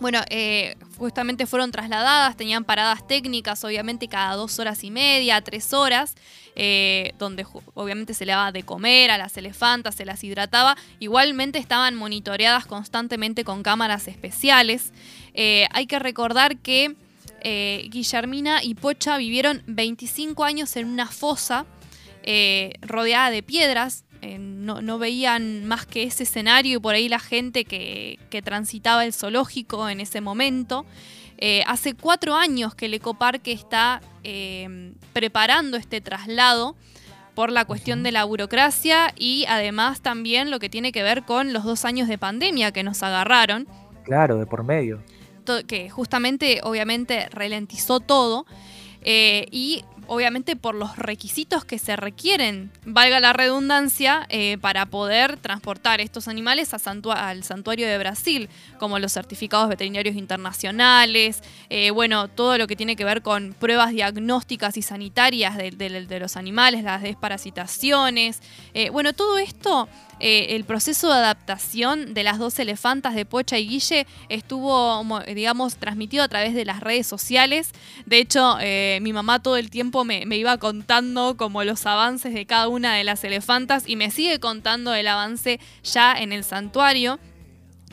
Bueno, 0.00 0.22
eh, 0.30 0.76
justamente 0.96 1.46
fueron 1.46 1.72
trasladadas, 1.72 2.34
tenían 2.34 2.64
paradas 2.64 3.06
técnicas, 3.06 3.62
obviamente 3.64 4.08
cada 4.08 4.34
dos 4.34 4.58
horas 4.58 4.82
y 4.82 4.90
media, 4.90 5.42
tres 5.42 5.74
horas, 5.74 6.14
eh, 6.56 7.12
donde 7.18 7.46
obviamente 7.74 8.14
se 8.14 8.24
le 8.24 8.32
daba 8.32 8.50
de 8.50 8.62
comer 8.62 9.10
a 9.10 9.18
las 9.18 9.36
elefantas, 9.36 9.94
se 9.94 10.06
las 10.06 10.24
hidrataba. 10.24 10.74
Igualmente 11.00 11.58
estaban 11.58 11.96
monitoreadas 11.96 12.64
constantemente 12.64 13.44
con 13.44 13.62
cámaras 13.62 14.08
especiales. 14.08 14.94
Eh, 15.34 15.66
hay 15.70 15.86
que 15.86 15.98
recordar 15.98 16.56
que 16.56 16.96
Guillermina 17.42 18.62
y 18.62 18.74
Pocha 18.74 19.16
vivieron 19.16 19.62
25 19.66 20.44
años 20.44 20.76
en 20.76 20.86
una 20.86 21.06
fosa 21.06 21.64
rodeada 22.82 23.30
de 23.30 23.42
piedras, 23.42 24.04
eh, 24.22 24.38
no, 24.38 24.98
veían 24.98 25.64
más 25.64 25.86
que 25.86 26.02
ese 26.02 26.24
escenario 26.24 26.76
y 26.76 26.80
por 26.80 26.94
ahí 26.94 27.08
la 27.08 27.20
gente 27.20 27.64
que, 27.64 28.18
transitaba 28.44 29.04
el 29.04 29.12
zoológico 29.12 29.88
en 29.88 30.00
ese 30.00 30.20
momento. 30.20 30.84
Eh, 31.38 31.62
hace 31.66 31.94
cuatro 31.94 32.34
años 32.34 32.74
que 32.74 32.86
el 32.86 32.94
ecoparque 32.94 33.52
está 33.52 34.02
eh, 34.24 34.92
preparando 35.14 35.78
este 35.78 36.02
traslado 36.02 36.76
por 37.34 37.50
la 37.50 37.64
cuestión 37.64 38.02
de 38.02 38.12
la 38.12 38.24
burocracia 38.24 39.14
y 39.16 39.46
además 39.48 40.02
también 40.02 40.50
lo 40.50 40.58
que 40.58 40.68
tiene 40.68 40.92
que 40.92 41.02
ver 41.02 41.22
con 41.22 41.54
los 41.54 41.64
dos 41.64 41.86
años 41.86 42.08
de 42.08 42.18
pandemia 42.18 42.72
que 42.72 42.82
nos 42.82 43.02
agarraron. 43.02 43.66
Claro, 44.04 44.38
de 44.38 44.46
por 44.46 44.64
medio. 44.64 45.02
Que 45.66 45.88
justamente, 45.88 46.60
obviamente, 46.62 47.28
ralentizó 47.30 48.00
todo. 48.00 48.46
y 49.02 49.84
obviamente 50.12 50.56
por 50.56 50.74
los 50.74 50.96
requisitos 50.96 51.64
que 51.64 51.78
se 51.78 51.94
requieren, 51.94 52.72
valga 52.84 53.20
la 53.20 53.32
redundancia, 53.32 54.26
eh, 54.28 54.58
para 54.60 54.86
poder 54.86 55.36
transportar 55.36 56.00
estos 56.00 56.26
animales 56.26 56.74
al 56.74 57.44
santuario 57.44 57.86
de 57.86 57.96
Brasil, 57.96 58.48
como 58.80 58.98
los 58.98 59.12
certificados 59.12 59.68
veterinarios 59.68 60.16
internacionales, 60.16 61.44
eh, 61.68 61.92
bueno, 61.92 62.26
todo 62.26 62.58
lo 62.58 62.66
que 62.66 62.74
tiene 62.74 62.96
que 62.96 63.04
ver 63.04 63.22
con 63.22 63.54
pruebas 63.56 63.92
diagnósticas 63.92 64.76
y 64.76 64.82
sanitarias 64.82 65.56
de, 65.56 66.18
los 66.18 66.36
animales, 66.36 66.82
las 66.82 67.02
desparasitaciones, 67.02 68.40
eh, 68.74 68.90
bueno, 68.90 69.12
todo 69.12 69.38
esto 69.38 69.88
el 70.22 70.64
proceso 70.64 71.08
de 71.08 71.14
adaptación 71.14 72.12
de 72.12 72.24
las 72.24 72.38
dos 72.38 72.58
elefantas 72.58 73.14
de 73.14 73.24
Pocha 73.24 73.58
y 73.58 73.66
Guille 73.66 74.06
estuvo, 74.28 75.02
digamos, 75.34 75.76
transmitido 75.76 76.22
a 76.22 76.28
través 76.28 76.54
de 76.54 76.66
las 76.66 76.80
redes 76.80 77.06
sociales. 77.06 77.70
De 78.04 78.18
hecho, 78.18 78.58
mi 79.00 79.14
mamá 79.14 79.42
todo 79.42 79.56
el 79.56 79.70
tiempo 79.70 79.99
me, 80.04 80.24
iba 80.36 80.58
contando 80.58 81.36
como 81.36 81.64
los 81.64 81.86
avances 81.86 82.34
de 82.34 82.46
cada 82.46 82.68
una 82.68 82.94
de 82.94 83.04
las 83.04 83.24
elefantas 83.24 83.84
y 83.86 83.96
me 83.96 84.10
sigue 84.10 84.40
contando 84.40 84.94
el 84.94 85.08
avance 85.08 85.60
ya 85.82 86.12
en 86.12 86.32
el 86.32 86.44
santuario, 86.44 87.18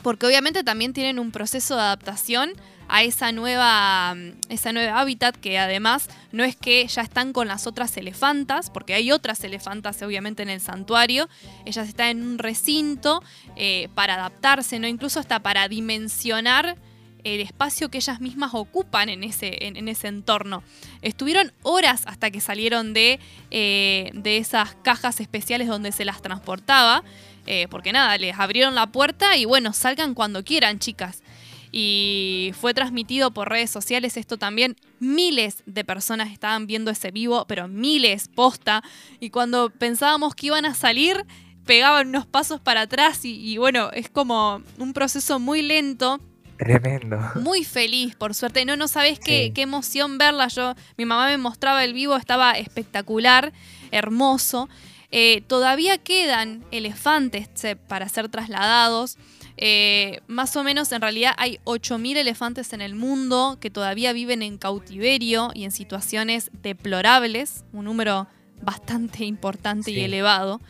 porque 0.02 0.26
obviamente 0.26 0.64
también 0.64 0.92
tienen 0.92 1.18
un 1.18 1.32
proceso 1.32 1.74
de 1.76 1.82
adaptación 1.82 2.52
a 2.88 3.02
esa 3.02 3.32
nueva, 3.32 4.16
esa 4.48 4.72
nueva 4.72 5.00
hábitat 5.00 5.36
que 5.36 5.58
además 5.58 6.08
no 6.32 6.42
es 6.44 6.56
que 6.56 6.86
ya 6.86 7.02
están 7.02 7.32
con 7.32 7.46
las 7.46 7.66
otras 7.66 7.96
elefantas, 7.96 8.70
porque 8.70 8.94
hay 8.94 9.12
otras 9.12 9.44
elefantas 9.44 10.00
obviamente 10.02 10.42
en 10.42 10.48
el 10.48 10.60
santuario, 10.60 11.28
ellas 11.66 11.88
están 11.88 12.08
en 12.08 12.26
un 12.26 12.38
recinto 12.38 13.22
eh, 13.56 13.88
para 13.94 14.14
adaptarse, 14.14 14.78
¿no? 14.78 14.86
incluso 14.86 15.20
hasta 15.20 15.40
para 15.40 15.68
dimensionar 15.68 16.76
el 17.24 17.40
espacio 17.40 17.90
que 17.90 17.98
ellas 17.98 18.20
mismas 18.20 18.50
ocupan 18.54 19.08
en 19.08 19.24
ese, 19.24 19.66
en, 19.66 19.88
ese 19.88 20.08
entorno. 20.08 20.62
Estuvieron 21.02 21.52
horas 21.62 22.02
hasta 22.06 22.30
que 22.30 22.40
salieron 22.40 22.92
de, 22.92 23.20
eh, 23.50 24.10
de 24.14 24.36
esas 24.38 24.74
cajas 24.82 25.20
especiales 25.20 25.68
donde 25.68 25.92
se 25.92 26.04
las 26.04 26.22
transportaba, 26.22 27.02
eh, 27.46 27.66
porque 27.70 27.92
nada, 27.92 28.16
les 28.18 28.38
abrieron 28.38 28.74
la 28.74 28.86
puerta 28.86 29.36
y 29.36 29.44
bueno, 29.44 29.72
salgan 29.72 30.14
cuando 30.14 30.44
quieran, 30.44 30.78
chicas 30.78 31.22
y 31.70 32.52
fue 32.58 32.74
transmitido 32.74 33.30
por 33.30 33.48
redes 33.48 33.70
sociales 33.70 34.16
esto 34.16 34.38
también. 34.38 34.76
Miles 35.00 35.62
de 35.66 35.84
personas 35.84 36.32
estaban 36.32 36.66
viendo 36.66 36.90
ese 36.90 37.10
vivo, 37.10 37.44
pero 37.46 37.68
miles 37.68 38.28
posta. 38.28 38.82
Y 39.20 39.30
cuando 39.30 39.70
pensábamos 39.70 40.34
que 40.34 40.46
iban 40.46 40.64
a 40.64 40.74
salir, 40.74 41.26
pegaban 41.66 42.08
unos 42.08 42.26
pasos 42.26 42.60
para 42.60 42.82
atrás 42.82 43.24
y, 43.24 43.58
bueno, 43.58 43.90
es 43.92 44.08
como 44.08 44.62
un 44.78 44.92
proceso 44.92 45.38
muy 45.38 45.62
lento. 45.62 46.20
Tremendo. 46.58 47.18
Muy 47.36 47.64
feliz, 47.64 48.16
por 48.16 48.34
suerte. 48.34 48.64
No, 48.64 48.76
no 48.76 48.88
sabes 48.88 49.20
qué, 49.20 49.52
qué 49.54 49.62
emoción 49.62 50.18
verla. 50.18 50.48
Yo, 50.48 50.74
mi 50.96 51.04
mamá 51.04 51.28
me 51.28 51.38
mostraba 51.38 51.84
el 51.84 51.94
vivo, 51.94 52.16
estaba 52.16 52.52
espectacular, 52.52 53.52
hermoso. 53.92 54.68
Eh, 55.10 55.42
todavía 55.46 55.98
quedan 55.98 56.64
elefantes 56.70 57.48
para 57.86 58.08
ser 58.08 58.28
trasladados. 58.28 59.16
Eh, 59.56 60.20
más 60.26 60.54
o 60.56 60.62
menos, 60.62 60.92
en 60.92 61.00
realidad, 61.00 61.34
hay 61.38 61.58
8.000 61.64 62.16
elefantes 62.16 62.72
en 62.72 62.80
el 62.80 62.94
mundo 62.94 63.58
que 63.60 63.70
todavía 63.70 64.12
viven 64.12 64.42
en 64.42 64.58
cautiverio 64.58 65.50
y 65.54 65.64
en 65.64 65.72
situaciones 65.72 66.50
deplorables, 66.62 67.64
un 67.72 67.86
número 67.86 68.28
bastante 68.62 69.24
importante 69.24 69.90
y 69.90 70.00
elevado. 70.00 70.60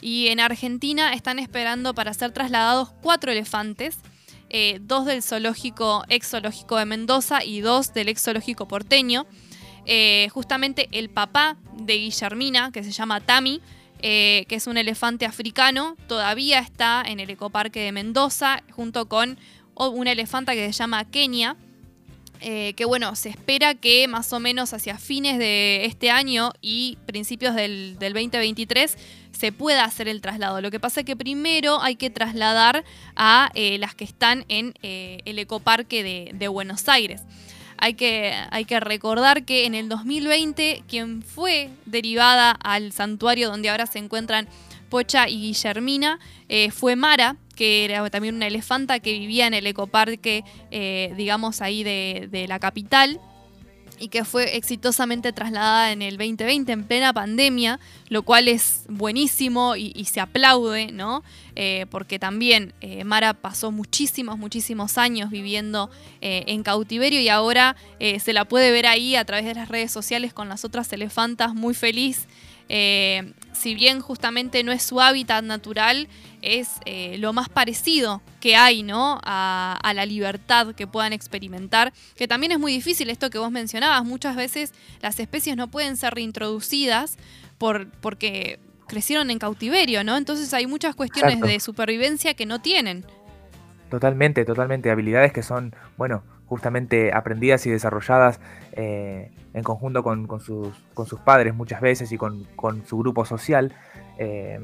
Y 0.00 0.28
en 0.28 0.40
Argentina 0.40 1.14
están 1.14 1.38
esperando 1.38 1.94
para 1.94 2.12
ser 2.12 2.32
trasladados 2.32 2.92
cuatro 3.00 3.32
elefantes, 3.32 3.98
eh, 4.56 4.78
dos 4.80 5.04
del 5.04 5.20
zoológico, 5.20 6.04
ex 6.08 6.28
zoológico 6.28 6.76
de 6.76 6.84
Mendoza 6.84 7.42
y 7.42 7.60
dos 7.60 7.92
del 7.92 8.08
ex 8.08 8.24
porteño. 8.68 9.26
Eh, 9.84 10.28
justamente 10.32 10.88
el 10.92 11.10
papá 11.10 11.56
de 11.76 11.94
Guillermina, 11.94 12.70
que 12.70 12.84
se 12.84 12.92
llama 12.92 13.20
Tami, 13.20 13.60
eh, 13.98 14.44
que 14.48 14.54
es 14.54 14.68
un 14.68 14.76
elefante 14.76 15.26
africano, 15.26 15.96
todavía 16.06 16.60
está 16.60 17.02
en 17.04 17.18
el 17.18 17.30
ecoparque 17.30 17.80
de 17.80 17.90
Mendoza, 17.90 18.62
junto 18.70 19.08
con 19.08 19.40
una 19.74 20.12
elefanta 20.12 20.52
que 20.52 20.66
se 20.66 20.72
llama 20.72 21.04
Kenia. 21.04 21.56
Eh, 22.46 22.74
que 22.74 22.84
bueno, 22.84 23.16
se 23.16 23.30
espera 23.30 23.74
que 23.74 24.06
más 24.06 24.30
o 24.34 24.38
menos 24.38 24.74
hacia 24.74 24.98
fines 24.98 25.38
de 25.38 25.86
este 25.86 26.10
año 26.10 26.52
y 26.60 26.98
principios 27.06 27.54
del, 27.54 27.96
2023 27.98 28.98
se 29.32 29.50
pueda 29.50 29.84
hacer 29.84 30.08
el 30.08 30.20
traslado. 30.20 30.60
Lo 30.60 30.70
que 30.70 30.78
pasa 30.78 31.00
es 31.00 31.06
que 31.06 31.16
primero 31.16 31.80
hay 31.80 31.96
que 31.96 32.10
trasladar 32.10 32.84
a 33.16 33.50
eh, 33.54 33.78
las 33.78 33.94
que 33.94 34.04
están 34.04 34.44
en 34.48 34.74
el 34.82 35.38
ecoparque 35.38 36.32
de 36.32 36.48
Buenos 36.48 36.86
Aires 36.88 37.22
hay 37.78 37.94
que, 37.94 38.32
hay 38.50 38.64
que 38.64 38.80
recordar 38.80 39.44
que 39.44 39.66
en 39.66 39.74
el 39.74 39.88
2020 39.88 40.84
quien 40.88 41.22
fue 41.22 41.70
derivada 41.86 42.50
al 42.50 42.92
santuario 42.92 43.50
donde 43.50 43.68
ahora 43.68 43.86
se 43.86 43.98
encuentran 43.98 44.48
Pocha 44.94 45.28
y 45.28 45.40
Guillermina 45.40 46.20
eh, 46.48 46.70
fue 46.70 46.94
Mara, 46.94 47.36
que 47.56 47.84
era 47.84 48.08
también 48.10 48.36
una 48.36 48.46
elefanta 48.46 49.00
que 49.00 49.18
vivía 49.18 49.48
en 49.48 49.54
el 49.54 49.66
ecoparque, 49.66 50.44
eh, 50.70 51.12
digamos, 51.16 51.62
ahí 51.62 51.82
de, 51.82 52.46
la 52.46 52.60
capital 52.60 53.20
y 53.98 54.06
que 54.06 54.24
fue 54.24 54.56
exitosamente 54.56 55.32
trasladada 55.32 55.90
en 55.90 56.00
el 56.00 56.16
2020 56.16 56.70
en 56.70 56.84
plena 56.84 57.12
pandemia, 57.12 57.80
lo 58.08 58.22
cual 58.22 58.46
es 58.46 58.84
buenísimo 58.88 59.74
y, 59.74 60.04
se 60.04 60.20
aplaude, 60.20 60.92
¿no? 60.92 61.24
Eh, 61.56 61.86
porque 61.90 62.20
también 62.20 62.72
Mara 63.04 63.34
pasó 63.34 63.72
muchísimos, 63.72 64.38
muchísimos 64.38 64.96
años 64.96 65.28
viviendo 65.28 65.90
en 66.20 66.62
cautiverio 66.62 67.18
y 67.20 67.28
ahora 67.28 67.74
se 67.98 68.32
la 68.32 68.44
puede 68.44 68.70
ver 68.70 68.86
ahí 68.86 69.16
a 69.16 69.24
través 69.24 69.44
de 69.44 69.54
las 69.54 69.68
redes 69.68 69.90
sociales 69.90 70.32
con 70.32 70.48
las 70.48 70.64
otras 70.64 70.92
elefantas 70.92 71.52
muy 71.52 71.74
feliz 71.74 72.28
si 73.54 73.74
bien 73.74 74.00
justamente 74.00 74.62
no 74.62 74.72
es 74.72 74.82
su 74.82 75.00
hábitat 75.00 75.42
natural, 75.44 76.08
es 76.42 76.68
eh, 76.84 77.16
lo 77.18 77.32
más 77.32 77.48
parecido 77.48 78.20
que 78.40 78.56
hay 78.56 78.82
¿no? 78.82 79.20
A, 79.24 79.92
la 79.94 80.06
libertad 80.06 80.74
que 80.74 80.86
puedan 80.86 81.12
experimentar, 81.12 81.92
que 82.16 82.28
también 82.28 82.52
es 82.52 82.58
muy 82.58 82.72
difícil 82.72 83.10
esto 83.10 83.30
que 83.30 83.38
vos 83.38 83.50
mencionabas, 83.50 84.04
muchas 84.04 84.36
veces 84.36 84.74
las 85.00 85.18
especies 85.20 85.56
no 85.56 85.68
pueden 85.68 85.96
ser 85.96 86.14
reintroducidas 86.14 87.16
por, 87.58 87.90
porque 88.00 88.58
crecieron 88.88 89.30
en 89.30 89.38
cautiverio, 89.38 90.04
¿no? 90.04 90.16
Entonces 90.16 90.52
hay 90.52 90.66
muchas 90.66 90.94
cuestiones 90.94 91.40
de 91.40 91.60
supervivencia 91.60 92.34
que 92.34 92.46
no 92.46 92.60
tienen. 92.60 93.04
Totalmente, 93.88 94.44
totalmente, 94.44 94.90
habilidades 94.90 95.32
que 95.32 95.42
son, 95.42 95.74
bueno, 95.96 96.24
justamente 96.46 97.12
aprendidas 97.12 97.66
y 97.66 97.70
desarrolladas 97.70 98.40
eh, 98.72 99.30
en 99.52 99.62
conjunto 99.62 100.02
con, 100.02 100.28
sus, 100.40 100.68
con, 100.94 101.06
sus, 101.06 101.20
padres 101.20 101.54
muchas 101.54 101.80
veces 101.80 102.12
y 102.12 102.18
con, 102.18 102.46
su 102.86 102.98
grupo 102.98 103.24
social 103.24 103.72
eh, 104.18 104.60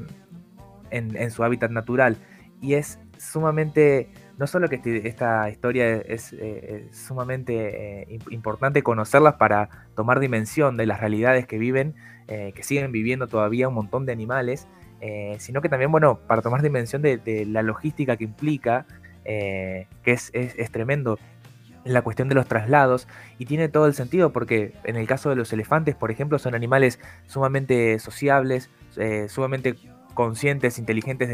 en, 0.91 1.31
su 1.31 1.43
hábitat 1.43 1.71
natural. 1.71 2.17
Y 2.61 2.75
es 2.75 2.99
sumamente, 3.17 4.09
no 4.37 4.47
solo 4.47 4.69
que 4.69 4.75
este, 4.75 5.07
esta 5.07 5.49
historia 5.49 5.95
es, 5.95 6.33
eh, 6.33 6.87
sumamente 6.91 8.19
importante 8.29 8.83
conocerlas 8.83 9.35
para 9.35 9.69
tomar 9.95 10.19
dimensión 10.19 10.77
de 10.77 10.85
las 10.85 10.99
realidades 10.99 11.47
que 11.47 11.57
viven, 11.57 11.95
que 12.27 12.63
siguen 12.63 12.93
viviendo 12.93 13.27
todavía 13.27 13.67
un 13.67 13.73
montón 13.73 14.05
de 14.05 14.13
animales, 14.13 14.65
sino 15.37 15.61
que 15.61 15.67
también, 15.67 15.91
bueno, 15.91 16.19
para 16.27 16.41
tomar 16.41 16.61
dimensión 16.61 17.01
de, 17.01 17.45
la 17.45 17.61
logística 17.61 18.15
que 18.15 18.23
implica, 18.23 18.85
que 19.25 19.87
es, 20.05 20.31
es 20.33 20.71
tremendo 20.71 21.19
la 21.83 22.01
cuestión 22.01 22.29
de 22.29 22.35
los 22.35 22.47
traslados 22.47 23.07
y 23.39 23.45
tiene 23.45 23.69
todo 23.69 23.87
el 23.87 23.93
sentido 23.93 24.31
porque 24.31 24.73
en 24.83 24.95
el 24.95 25.07
caso 25.07 25.29
de 25.29 25.35
los 25.35 25.51
elefantes, 25.53 25.95
por 25.95 26.11
ejemplo, 26.11 26.39
son 26.39 26.55
animales 26.55 26.99
sumamente 27.27 27.97
sociables, 27.99 28.69
eh, 28.97 29.27
sumamente 29.29 29.75
conscientes, 30.13 30.77
inteligentes, 30.77 31.29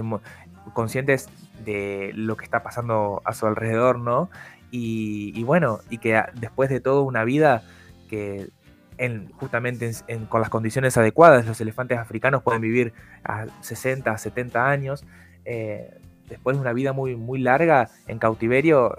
conscientes 0.73 1.29
de 1.65 2.11
lo 2.13 2.37
que 2.37 2.45
está 2.45 2.63
pasando 2.63 3.21
a 3.25 3.33
su 3.33 3.45
alrededor, 3.45 3.99
¿no? 3.99 4.29
Y, 4.69 5.43
bueno, 5.43 5.79
y 5.89 5.97
que 5.97 6.21
después 6.35 6.69
de 6.69 6.81
todo 6.81 7.03
una 7.03 7.23
vida 7.23 7.63
que 8.09 8.49
en, 8.97 9.31
justamente 9.31 9.91
con 10.27 10.41
las 10.41 10.49
condiciones 10.49 10.97
adecuadas, 10.97 11.45
los 11.45 11.61
elefantes 11.61 11.97
africanos 11.97 12.43
pueden 12.43 12.61
vivir 12.61 12.93
a 13.23 13.45
60, 13.61 14.17
70 14.17 14.69
años. 14.69 15.05
Eh, 15.45 15.99
después 16.27 16.57
de 16.57 16.61
una 16.61 16.73
vida 16.73 16.91
muy, 16.91 17.15
muy 17.15 17.39
larga 17.39 17.89
en 18.07 18.19
cautiverio, 18.19 18.97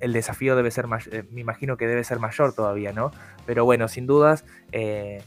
el 0.00 0.12
desafío 0.12 0.56
debe 0.56 0.70
ser, 0.70 0.86
eh, 1.10 1.24
me 1.30 1.40
imagino 1.40 1.76
que 1.76 1.86
debe 1.86 2.04
ser 2.04 2.18
mayor 2.18 2.54
todavía, 2.54 2.92
¿no? 2.92 3.10
Pero 3.46 3.64
bueno, 3.64 3.88
sin 3.88 4.06
dudas, 4.06 4.44
eh, 4.72 5.22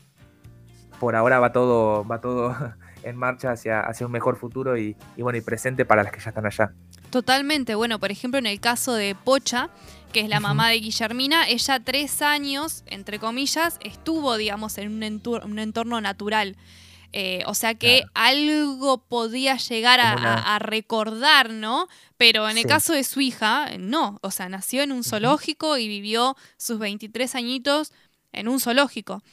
por 0.99 1.15
ahora 1.15 1.39
va 1.39 1.51
todo, 1.51 2.05
va 2.05 2.21
todo 2.21 2.55
en 3.03 3.15
marcha 3.15 3.51
hacia, 3.51 3.81
hacia 3.81 4.05
un 4.05 4.11
mejor 4.11 4.37
futuro 4.37 4.77
y, 4.77 4.95
bueno, 5.17 5.37
y 5.37 5.41
presente 5.41 5.85
para 5.85 6.03
las 6.03 6.11
que 6.11 6.19
ya 6.19 6.29
están 6.29 6.45
allá. 6.45 6.73
Totalmente, 7.09 7.75
bueno, 7.75 7.99
por 7.99 8.11
ejemplo, 8.11 8.37
en 8.39 8.45
el 8.45 8.59
caso 8.59 8.93
de 8.93 9.15
Pocha, 9.15 9.69
que 10.13 10.21
es 10.21 10.29
la 10.29 10.39
mamá 10.39 10.69
de 10.69 10.79
Guillermina, 10.79 11.47
ella 11.47 11.79
tres 11.83 12.21
años, 12.21 12.83
entre 12.85 13.19
comillas, 13.19 13.79
estuvo, 13.81 14.37
digamos, 14.37 14.77
en 14.77 14.91
un 14.91 15.59
entorno 15.59 16.01
natural. 16.01 16.55
Eh, 17.13 17.43
o 17.45 17.53
sea 17.53 17.75
que 17.75 18.03
algo 18.13 19.03
podía 19.05 19.57
llegar 19.57 19.99
a, 20.01 20.59
recordar, 20.59 21.49
¿no? 21.49 21.87
Pero 22.17 22.49
en 22.49 22.57
el 22.57 22.65
caso 22.65 22.93
de 22.93 23.03
su 23.03 23.19
hija, 23.19 23.77
no. 23.79 24.19
O 24.21 24.31
sea, 24.31 24.47
nació 24.47 24.83
en 24.83 24.91
un 24.91 25.03
zoológico 25.03 25.77
y 25.77 25.87
vivió 25.87 26.37
sus 26.57 26.79
23 26.79 27.35
añitos 27.35 27.91
en 28.31 28.47
un 28.47 28.59
zoológico. 28.59 29.23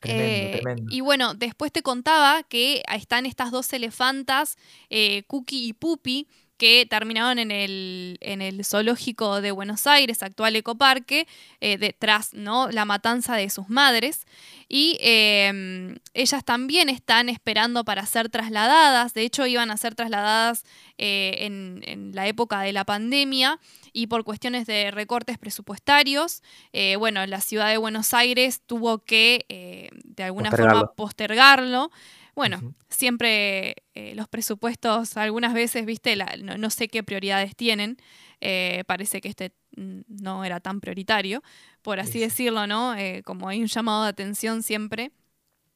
Tremendo, 0.00 0.56
Eh, 0.56 0.60
tremendo. 0.60 0.92
y 0.92 1.00
bueno, 1.00 1.34
después 1.34 1.70
te 1.70 1.82
contaba 1.82 2.42
que 2.42 2.82
están 2.92 3.24
estas 3.24 3.52
dos 3.52 3.72
elefantas, 3.72 4.56
eh, 4.90 5.22
Cookie 5.28 5.68
y 5.68 5.72
Puppy, 5.74 6.26
que 6.62 6.86
terminaron 6.86 7.40
en 7.40 7.50
el, 7.50 8.18
en 8.20 8.40
el 8.40 8.64
zoológico 8.64 9.40
de 9.40 9.50
Buenos 9.50 9.88
Aires, 9.88 10.22
actual 10.22 10.54
ecoparque, 10.54 11.26
eh, 11.60 11.76
detrás, 11.76 12.34
¿no? 12.34 12.70
La 12.70 12.84
matanza 12.84 13.34
de 13.34 13.50
sus 13.50 13.68
madres. 13.68 14.28
Y 14.68 14.96
eh, 15.00 15.98
ellas 16.14 16.44
también 16.44 16.88
están 16.88 17.28
esperando 17.28 17.84
para 17.84 18.06
ser 18.06 18.28
trasladadas. 18.28 19.12
De 19.12 19.22
hecho, 19.22 19.44
iban 19.44 19.72
a 19.72 19.76
ser 19.76 19.96
trasladadas 19.96 20.62
eh, 20.98 21.38
en, 21.40 21.82
en 21.84 22.14
la 22.14 22.28
época 22.28 22.60
de 22.60 22.72
la 22.72 22.84
pandemia 22.84 23.58
y 23.92 24.06
por 24.06 24.24
cuestiones 24.24 24.66
de 24.66 24.90
recortes 24.90 25.38
presupuestarios, 25.38 26.42
eh, 26.72 26.96
bueno, 26.96 27.24
la 27.26 27.40
ciudad 27.40 27.68
de 27.68 27.76
Buenos 27.76 28.14
Aires 28.14 28.62
tuvo 28.64 28.98
que 28.98 29.44
eh, 29.48 29.90
de 30.04 30.22
alguna 30.24 30.50
forma 30.50 30.92
Postergarlo. 30.94 31.90
Bueno, 32.34 32.74
siempre 32.88 33.74
eh, 33.94 34.14
los 34.14 34.26
presupuestos, 34.28 35.16
algunas 35.16 35.52
veces, 35.54 35.84
viste, 35.84 36.16
La- 36.16 36.34
no, 36.42 36.56
no 36.56 36.70
sé 36.70 36.88
qué 36.88 37.02
prioridades 37.02 37.54
tienen. 37.56 37.96
eh, 38.44 38.82
parece 38.88 39.20
que 39.20 39.28
este 39.28 39.52
no 39.76 40.44
era 40.44 40.58
tan 40.60 40.80
prioritario, 40.80 41.42
por 41.82 42.00
así 42.00 42.12
Sí. 42.14 42.18
decirlo, 42.20 42.66
¿no? 42.66 42.94
Eh, 42.96 43.22
como 43.24 43.48
hay 43.48 43.60
un 43.60 43.68
llamado 43.68 44.02
de 44.02 44.08
atención 44.08 44.62
siempre. 44.64 45.12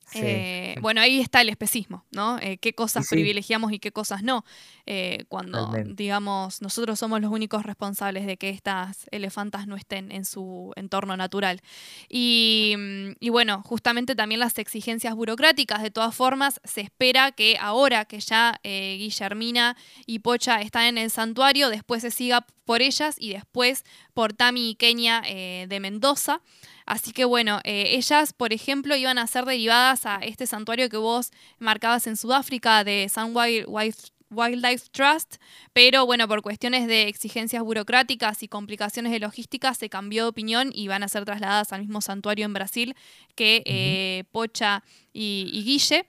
Sí. 0.07 0.21
Eh, 0.23 0.77
bueno, 0.81 1.01
ahí 1.01 1.21
está 1.21 1.41
el 1.41 1.49
especismo, 1.49 2.05
¿no? 2.13 2.39
Eh, 2.39 2.59
qué 2.59 2.75
cosas 2.75 3.07
sí. 3.07 3.17
privilegiamos 3.17 3.73
y 3.73 3.81
qué 3.81 3.91
cosas 3.91 4.23
no. 4.23 4.45
Eh, 4.87 5.25
cuando, 5.29 5.73
digamos, 5.85 6.63
nosotros 6.63 6.99
somos 6.99 7.21
los 7.21 7.33
únicos 7.33 7.65
responsables 7.65 8.25
de 8.25 8.37
que 8.37 8.51
estas 8.51 9.07
elefantas 9.11 9.67
no 9.67 9.75
estén 9.75 10.13
en 10.13 10.25
su 10.25 10.73
entorno 10.77 11.17
natural. 11.17 11.61
Y, 12.09 12.75
mm, 12.79 13.17
y 13.19 13.31
bueno, 13.31 13.63
justamente 13.65 14.15
también 14.15 14.39
las 14.39 14.59
exigencias 14.59 15.15
burocráticas. 15.15 15.83
De 15.83 15.91
todas 15.91 16.15
formas, 16.15 16.61
se 16.63 16.83
espera 16.83 17.33
que 17.33 17.57
ahora 17.61 18.05
que 18.05 18.21
ya 18.21 18.61
Guillermina 18.63 19.77
y 20.07 20.21
Pocha 20.21 20.61
están 20.61 20.85
en 20.85 20.99
el 20.99 21.11
santuario, 21.11 21.69
después 21.69 22.03
se 22.03 22.13
siga 22.13 22.47
por 22.67 22.83
ellas 22.83 23.17
y 23.19 23.33
después 23.33 23.85
por 24.13 24.35
Tami 24.35 24.71
y 24.71 24.75
Kenia 24.75 25.23
eh, 25.25 25.65
de 25.69 25.81
Mendoza. 25.81 26.43
Así 26.85 27.13
que 27.13 27.25
bueno, 27.25 27.61
eh, 27.65 27.95
ellas, 27.97 28.33
por 28.35 28.53
ejemplo, 28.53 28.95
iban 28.95 29.17
a 29.17 29.27
ser 29.27 29.45
derivadas 29.47 30.05
a 30.05 30.17
este 30.17 30.47
santuario 30.47 30.91
que 30.91 30.99
vos 30.99 31.31
marcabas 31.59 32.07
en 32.07 32.17
Sudáfrica 32.17 32.85
de 32.85 33.09
Wild- 33.09 33.67
Wild- 33.67 34.13
Wildlife 34.29 34.89
Trust, 34.91 35.37
pero 35.73 36.05
bueno, 36.05 36.27
por 36.27 36.43
cuestiones 36.43 36.89
de 36.89 37.07
exigencias 37.07 37.63
burocráticas 37.63 38.43
y 38.43 38.49
complicaciones 38.49 39.13
de 39.13 39.21
logística 39.21 39.73
se 39.73 39.89
cambió 39.89 40.25
de 40.25 40.29
opinión 40.31 40.73
y 40.75 40.89
van 40.89 41.05
a 41.05 41.09
ser 41.09 41.25
trasladadas 41.25 41.73
al 41.73 41.83
mismo 41.83 42.01
santuario 42.01 42.45
en 42.45 42.53
Brasil 42.53 42.97
que 43.37 43.63
eh, 43.67 44.25
Pocha 44.33 44.83
y, 45.13 45.49
y 45.53 45.63
Guille. 45.63 46.07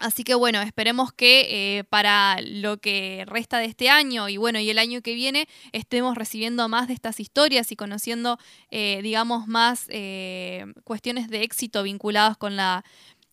Así 0.00 0.24
que 0.24 0.34
bueno, 0.34 0.60
esperemos 0.60 1.12
que 1.12 1.78
eh, 1.78 1.84
para 1.84 2.38
lo 2.42 2.78
que 2.78 3.24
resta 3.28 3.58
de 3.58 3.66
este 3.66 3.90
año 3.90 4.28
y 4.28 4.36
bueno, 4.36 4.58
y 4.58 4.68
el 4.68 4.78
año 4.80 5.02
que 5.02 5.14
viene 5.14 5.48
estemos 5.72 6.16
recibiendo 6.16 6.68
más 6.68 6.88
de 6.88 6.94
estas 6.94 7.20
historias 7.20 7.70
y 7.70 7.76
conociendo, 7.76 8.38
eh, 8.70 9.00
digamos, 9.02 9.46
más 9.46 9.86
eh, 9.90 10.66
cuestiones 10.82 11.28
de 11.30 11.42
éxito 11.44 11.84
vinculadas 11.84 12.36
con 12.36 12.56
la, 12.56 12.84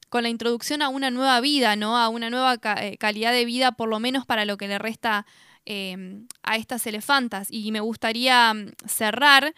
con 0.10 0.22
la 0.22 0.30
introducción 0.30 0.84
a 0.84 0.90
una 0.90 1.10
nueva 1.10 1.42
vida, 1.42 1.76
¿no? 1.76 1.98
A 1.98 2.10
una 2.10 2.30
nueva 2.30 2.58
ca- 2.60 2.80
calidad 3.00 3.34
de 3.34 3.46
vida, 3.46 3.72
por 3.72 3.90
lo 3.90 4.00
menos 4.00 4.28
para 4.28 4.46
lo 4.46 4.58
que 4.58 4.68
le 4.68 4.78
resta 4.78 5.26
eh, 5.66 6.26
a 6.44 6.58
estas 6.58 6.86
elefantas. 6.86 7.48
Y 7.50 7.72
me 7.72 7.80
gustaría 7.80 8.54
mm, 8.54 8.68
cerrar, 8.88 9.56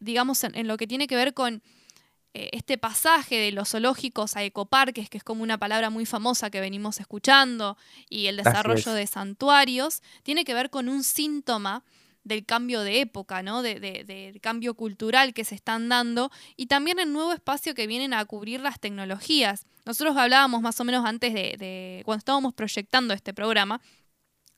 digamos, 0.00 0.44
en 0.44 0.66
lo 0.68 0.76
que 0.76 0.86
tiene 0.86 1.06
que 1.06 1.16
ver 1.16 1.34
con 1.34 1.62
eh, 2.34 2.50
este 2.52 2.76
pasaje 2.78 3.36
de 3.36 3.52
los 3.52 3.70
zoológicos 3.70 4.36
a 4.36 4.42
ecoparques, 4.42 5.08
que 5.08 5.18
es 5.18 5.24
como 5.24 5.42
una 5.42 5.56
palabra 5.58 5.88
muy 5.90 6.04
famosa 6.04 6.50
que 6.50 6.60
venimos 6.60 7.00
escuchando, 7.00 7.76
y 8.10 8.26
el 8.26 8.36
desarrollo 8.36 8.90
es. 8.90 8.96
de 8.96 9.06
santuarios, 9.06 10.02
tiene 10.22 10.44
que 10.44 10.52
ver 10.54 10.68
con 10.70 10.88
un 10.88 11.04
síntoma 11.04 11.84
del 12.24 12.46
cambio 12.46 12.80
de 12.80 13.00
época, 13.02 13.42
¿no? 13.42 13.60
De- 13.62 13.78
de- 13.80 14.02
del 14.04 14.40
cambio 14.40 14.72
cultural 14.74 15.34
que 15.34 15.44
se 15.44 15.54
están 15.54 15.88
dando 15.90 16.30
y 16.56 16.66
también 16.66 16.98
el 16.98 17.12
nuevo 17.12 17.32
espacio 17.34 17.74
que 17.74 17.86
vienen 17.86 18.14
a 18.14 18.24
cubrir 18.24 18.60
las 18.60 18.80
tecnologías. 18.80 19.66
Nosotros 19.84 20.16
hablábamos 20.16 20.62
más 20.62 20.80
o 20.80 20.84
menos 20.84 21.04
antes 21.04 21.34
de, 21.34 21.56
de 21.58 22.02
cuando 22.06 22.20
estábamos 22.20 22.54
proyectando 22.54 23.12
este 23.12 23.34
programa, 23.34 23.80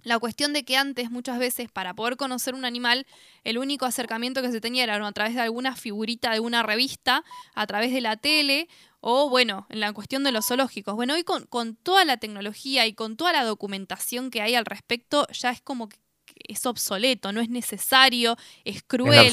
la 0.07 0.21
cuestión 0.21 0.53
de 0.53 0.64
que 0.64 0.77
antes 0.77 1.11
muchas 1.11 1.37
veces 1.40 1.69
para 1.69 1.92
poder 1.92 2.16
conocer 2.16 2.55
un 2.55 2.64
animal 2.64 3.09
el 3.42 3.59
único 3.59 3.87
acercamiento 3.87 4.40
que 4.40 4.53
se 4.53 4.61
tenía 4.61 4.85
era 4.85 5.05
a 5.05 5.12
través 5.12 5.35
de 5.35 5.40
alguna 5.40 5.75
figurita 5.75 6.31
de 6.31 6.38
una 6.38 6.62
revista, 6.62 7.25
a 7.57 7.66
través 7.66 7.92
de 7.92 8.01
la 8.01 8.16
tele 8.16 8.69
o 9.01 9.29
bueno, 9.29 9.66
en 9.69 9.81
la 9.81 9.92
cuestión 9.92 10.23
de 10.23 10.31
los 10.31 10.47
zoológicos. 10.47 10.95
Bueno, 10.95 11.14
hoy 11.14 11.25
con, 11.25 11.47
con 11.47 11.75
toda 11.75 12.05
la 12.05 12.19
tecnología 12.19 12.87
y 12.87 12.95
con 12.95 13.16
toda 13.16 13.33
la 13.33 13.42
documentación 13.42 14.31
que 14.31 14.42
hay 14.42 14.55
al 14.55 14.64
respecto 14.64 15.27
ya 15.33 15.51
es 15.51 15.61
como 15.61 15.88
que 15.88 15.97
que 15.97 16.06
es 16.49 16.66
obsoleto, 16.66 17.33
no 17.33 17.40
es 17.40 17.49
necesario, 17.49 18.37
es 18.64 18.83
cruel 18.83 19.27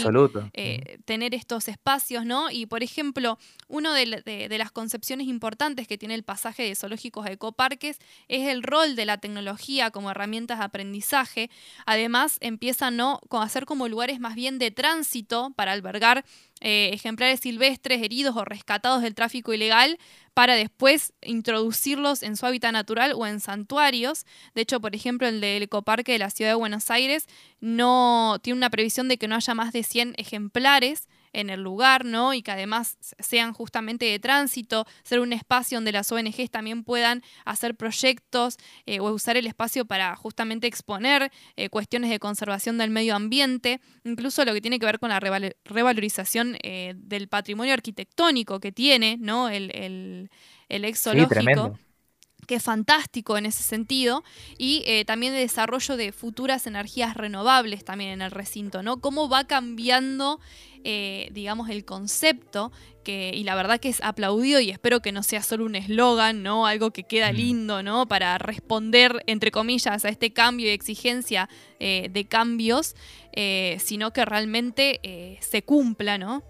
eh, 0.54 0.98
tener 1.06 1.34
estos 1.36 1.68
espacios, 1.68 2.26
¿no? 2.26 2.50
Y 2.52 2.66
por 2.66 2.84
ejemplo, 2.84 3.38
una 3.68 3.94
de, 3.94 4.06
la- 4.06 4.22
de- 4.22 4.50
de 4.50 4.58
las 4.58 4.72
concepciones 4.72 5.28
importantes 5.28 5.88
que 5.88 5.98
tiene 5.98 6.16
el 6.16 6.24
pasaje 6.24 6.63
de 6.63 6.76
zoológicos 6.76 7.26
a 7.26 7.32
ecoparques 7.32 7.98
es 8.28 8.48
el 8.50 8.63
rol 8.63 8.96
de 8.96 9.06
la 9.06 9.18
tecnología 9.18 9.92
como 9.92 10.12
herramientas 10.12 10.60
de 10.60 10.66
aprendizaje. 10.66 11.50
Además, 11.86 12.38
empiezan 12.42 12.98
¿no? 12.98 13.20
a 13.32 13.50
ser 13.50 13.66
como 13.66 13.88
lugares 13.88 14.20
más 14.20 14.36
bien 14.36 14.60
de 14.60 14.72
tránsito 14.72 15.52
para 15.56 15.72
albergar 15.72 16.24
eh, 16.62 16.92
ejemplares 16.94 17.42
silvestres 17.42 18.02
heridos 18.02 18.36
o 18.38 18.46
rescatados 18.46 19.02
del 19.02 19.16
tráfico 19.16 19.54
ilegal 19.54 19.98
para 20.34 20.56
después 20.56 21.13
introducirlos 21.22 22.24
en 22.24 22.38
su 22.38 22.46
hábitat 22.46 22.72
natural 22.72 23.13
o 23.16 23.28
en 23.28 23.39
santuarios. 23.39 24.26
De 24.56 24.62
hecho, 24.62 24.80
por 24.80 24.96
ejemplo, 24.96 25.28
el 25.28 25.42
del 25.42 25.63
ecoparque 25.63 26.13
de 26.13 26.20
la 26.20 26.30
ciudad 26.30 26.52
de 26.52 26.56
Buenos 26.56 26.89
Aires 26.89 27.28
no 27.60 28.39
tiene 28.42 28.58
una 28.58 28.70
previsión 28.70 29.08
de 29.08 29.18
que 29.18 29.28
no 29.28 29.36
haya 29.36 29.54
más 29.54 29.74
de 29.74 29.84
100 29.84 30.16
ejemplares 30.18 31.08
en 31.34 31.50
el 31.50 31.62
lugar, 31.62 32.06
¿no? 32.06 32.34
Y 32.34 32.41
que 32.41 32.52
además 32.52 32.98
sean 33.19 33.54
justamente 33.54 34.06
de 34.06 34.19
tránsito, 34.19 34.86
ser 35.04 35.19
un 35.19 35.34
espacio 35.34 35.78
donde 35.78 35.91
las 35.91 36.12
ONGs 36.12 36.50
también 36.52 36.84
puedan 36.84 37.22
hacer 37.43 37.76
proyectos 37.76 38.58
eh, 38.86 39.00
o 39.00 39.12
usar 39.12 39.36
el 39.36 39.48
espacio 39.48 39.86
para 39.86 40.15
justamente 40.15 40.67
exponer 40.67 41.32
eh, 41.56 41.69
cuestiones 41.69 42.10
de 42.10 42.19
conservación 42.19 42.78
del 42.78 42.91
medio 42.91 43.15
ambiente, 43.15 43.82
incluso 44.04 44.46
lo 44.46 44.54
que 44.54 44.62
tiene 44.62 44.80
que 44.80 44.86
ver 44.86 45.00
con 45.00 45.10
la 45.10 45.19
reval- 45.19 45.56
revalorización 45.65 46.58
eh, 46.63 46.93
del 46.96 47.28
patrimonio 47.28 47.74
arquitectónico 47.74 48.60
que 48.60 48.72
tiene, 48.72 49.17
¿no? 49.19 49.50
El, 49.50 49.72
el, 49.76 50.30
el 50.69 50.86
ex 50.86 51.00
Sí, 51.00 51.04
zoológico 51.10 51.30
tremendo. 51.34 51.80
Que 52.46 52.56
es 52.56 52.64
fantástico 52.64 53.38
en 53.38 53.46
ese 53.46 53.64
sentido, 53.64 54.24
y 54.58 54.84
eh, 54.86 55.06
también 55.06 55.34
el 55.34 55.42
desarrollo 55.42 55.98
de 55.98 56.12
futuras 56.12 56.68
energías 56.68 57.16
renovables 57.16 57.84
también 57.84 58.12
en 58.12 58.22
el 58.22 58.32
recinto, 58.32 58.84
¿no? 58.84 58.98
Cómo 58.98 59.30
va 59.30 59.46
cambiando, 59.46 60.40
eh, 60.84 61.30
digamos, 61.32 61.70
el 61.70 61.86
concepto, 61.86 62.72
que, 63.04 63.32
y 63.34 63.44
la 63.44 63.56
verdad 63.56 63.80
que 63.80 63.90
es 63.90 64.02
aplaudido 64.02 64.62
y 64.62 64.70
espero 64.70 65.02
que 65.02 65.12
no 65.12 65.24
sea 65.24 65.44
solo 65.44 65.66
un 65.66 65.76
eslogan, 65.76 66.42
¿no? 66.42 66.66
Algo 66.66 66.92
que 66.92 67.04
queda 67.04 67.34
lindo, 67.34 67.84
¿no? 67.84 68.08
Para 68.08 68.38
responder, 68.38 69.24
entre 69.28 69.52
comillas, 69.52 70.06
a 70.06 70.10
este 70.10 70.32
cambio 70.32 70.68
y 70.68 70.70
exigencia 70.70 71.50
eh, 71.80 72.10
de 72.12 72.26
cambios, 72.26 72.96
sino 73.80 74.14
que 74.14 74.24
realmente 74.26 75.40
se 75.42 75.64
cumpla, 75.64 76.20
¿no? 76.20 76.44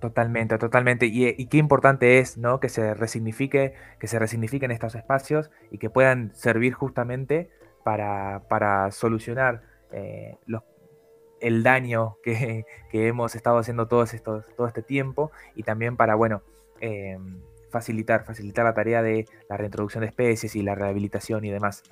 Totalmente, 0.00 0.56
totalmente. 0.56 1.06
Y, 1.06 1.46
qué 1.46 1.58
importante 1.58 2.18
es, 2.20 2.38
¿no? 2.38 2.58
Que 2.58 2.70
se 2.70 2.94
resignifique, 2.94 3.74
que 3.98 4.06
se 4.06 4.18
resignifiquen 4.18 4.70
estos 4.70 4.94
espacios 4.94 5.50
y 5.70 5.76
que 5.76 5.90
puedan 5.90 6.34
servir 6.34 6.72
justamente 6.72 7.50
para, 7.84 8.44
para 8.48 8.90
solucionar 8.92 9.62
eh, 9.92 10.38
los- 10.46 10.62
el 11.40 11.62
daño 11.62 12.16
que, 12.22 12.64
que 12.90 13.08
hemos 13.08 13.34
estado 13.34 13.58
haciendo 13.58 13.88
todos 13.88 14.14
estos, 14.14 14.46
todo 14.56 14.66
este 14.66 14.82
tiempo 14.82 15.32
y 15.54 15.64
también 15.64 15.96
para, 15.98 16.14
bueno, 16.14 16.42
eh, 16.80 17.18
facilitar, 17.70 18.24
facilitar 18.24 18.64
la 18.64 18.72
tarea 18.74 19.02
de 19.02 19.26
la 19.50 19.58
reintroducción 19.58 20.00
de 20.00 20.08
especies 20.08 20.56
y 20.56 20.62
la 20.62 20.74
rehabilitación 20.74 21.44
y 21.44 21.50
demás. 21.50 21.82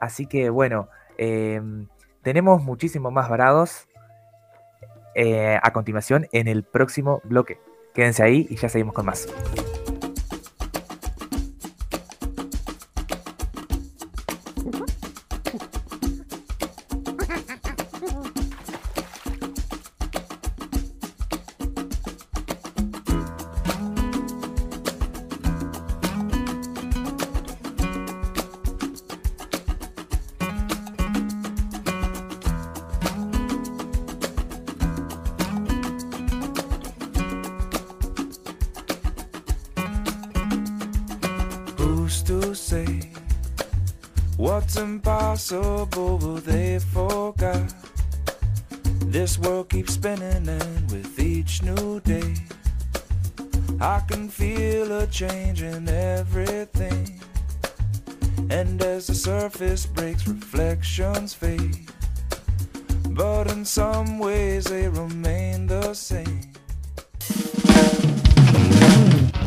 Así 0.00 0.26
que, 0.26 0.50
bueno, 0.50 0.88
eh, 1.16 1.62
tenemos 2.22 2.62
muchísimo 2.62 3.10
más 3.10 3.30
varados 3.30 3.87
eh, 5.20 5.58
a 5.60 5.72
continuación 5.72 6.28
en 6.30 6.46
el 6.46 6.62
próximo 6.62 7.20
bloque. 7.24 7.58
Quédense 7.92 8.22
ahí 8.22 8.46
y 8.48 8.54
ya 8.54 8.68
seguimos 8.68 8.94
con 8.94 9.04
más. 9.06 9.26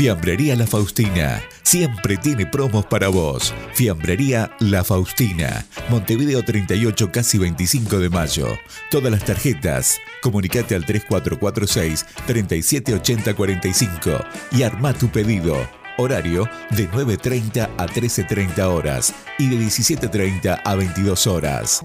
Fiambrería 0.00 0.56
La 0.56 0.66
Faustina. 0.66 1.42
Siempre 1.62 2.16
tiene 2.16 2.46
promos 2.46 2.86
para 2.86 3.08
vos. 3.08 3.52
Fiambrería 3.74 4.50
La 4.58 4.82
Faustina. 4.82 5.66
Montevideo 5.90 6.42
38, 6.42 7.12
casi 7.12 7.36
25 7.36 7.98
de 7.98 8.08
mayo. 8.08 8.46
Todas 8.90 9.12
las 9.12 9.22
tarjetas. 9.26 9.98
Comunicate 10.22 10.74
al 10.74 10.86
3446 10.86 12.06
378045 12.26 14.24
y 14.52 14.62
arma 14.62 14.94
tu 14.94 15.10
pedido. 15.10 15.68
Horario 15.98 16.48
de 16.70 16.88
9.30 16.88 17.68
a 17.76 17.86
13.30 17.86 18.58
horas 18.60 19.12
y 19.38 19.50
de 19.50 19.56
17.30 19.56 20.62
a 20.64 20.74
22 20.76 21.26
horas. 21.26 21.84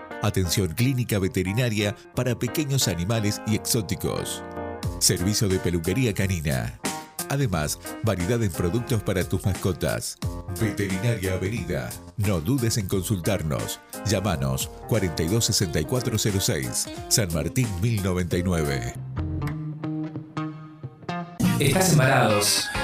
Atención 0.21 0.73
clínica 0.73 1.17
veterinaria 1.17 1.95
para 2.15 2.37
pequeños 2.37 2.87
animales 2.87 3.41
y 3.47 3.55
exóticos. 3.55 4.43
Servicio 4.99 5.47
de 5.47 5.57
peluquería 5.57 6.13
canina. 6.13 6.79
Además, 7.29 7.79
variedad 8.03 8.43
en 8.43 8.51
productos 8.51 9.01
para 9.01 9.23
tus 9.23 9.43
mascotas. 9.45 10.17
Veterinaria 10.59 11.33
Avenida. 11.33 11.89
No 12.17 12.41
dudes 12.41 12.77
en 12.77 12.87
consultarnos. 12.87 13.79
Llámanos 14.05 14.69
426406, 14.89 16.89
San 17.07 17.33
Martín 17.33 17.67
1099. 17.81 18.93
Estás 21.59 21.93
embarados, 21.93 22.67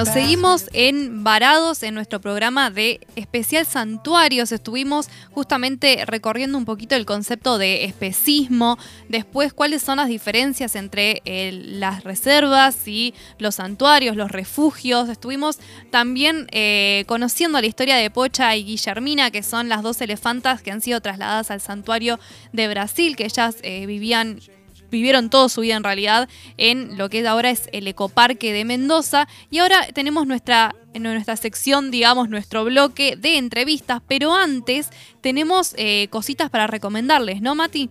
Bueno, 0.00 0.14
seguimos 0.14 0.70
en 0.72 1.24
Varados 1.24 1.82
en 1.82 1.92
nuestro 1.92 2.22
programa 2.22 2.70
de 2.70 3.06
especial 3.16 3.66
santuarios. 3.66 4.50
Estuvimos 4.50 5.10
justamente 5.30 6.06
recorriendo 6.06 6.56
un 6.56 6.64
poquito 6.64 6.94
el 6.94 7.04
concepto 7.04 7.58
de 7.58 7.84
especismo, 7.84 8.78
después 9.10 9.52
cuáles 9.52 9.82
son 9.82 9.98
las 9.98 10.08
diferencias 10.08 10.74
entre 10.74 11.20
las 11.52 12.02
reservas 12.02 12.88
y 12.88 13.12
los 13.38 13.56
santuarios, 13.56 14.16
los 14.16 14.30
refugios. 14.30 15.10
Estuvimos 15.10 15.58
también 15.90 16.46
eh, 16.50 17.04
conociendo 17.06 17.60
la 17.60 17.66
historia 17.66 17.96
de 17.96 18.10
Pocha 18.10 18.56
y 18.56 18.64
Guillermina, 18.64 19.30
que 19.30 19.42
son 19.42 19.68
las 19.68 19.82
dos 19.82 20.00
elefantas 20.00 20.62
que 20.62 20.70
han 20.70 20.80
sido 20.80 21.02
trasladadas 21.02 21.50
al 21.50 21.60
santuario 21.60 22.18
de 22.54 22.68
Brasil, 22.68 23.16
que 23.16 23.26
ellas 23.26 23.56
eh, 23.60 23.84
vivían 23.84 24.40
vivieron 24.90 25.30
toda 25.30 25.48
su 25.48 25.60
vida 25.62 25.76
en 25.76 25.84
realidad 25.84 26.28
en 26.56 26.98
lo 26.98 27.08
que 27.08 27.26
ahora 27.26 27.50
es 27.50 27.68
el 27.72 27.86
Ecoparque 27.86 28.52
de 28.52 28.64
Mendoza. 28.64 29.28
Y 29.50 29.58
ahora 29.58 29.86
tenemos 29.94 30.26
nuestra, 30.26 30.74
en 30.94 31.02
nuestra 31.02 31.36
sección, 31.36 31.90
digamos, 31.90 32.28
nuestro 32.28 32.64
bloque 32.64 33.16
de 33.16 33.38
entrevistas, 33.38 34.02
pero 34.06 34.34
antes 34.34 34.90
tenemos 35.20 35.74
eh, 35.76 36.08
cositas 36.10 36.50
para 36.50 36.66
recomendarles, 36.66 37.40
¿no, 37.42 37.54
Mati? 37.54 37.90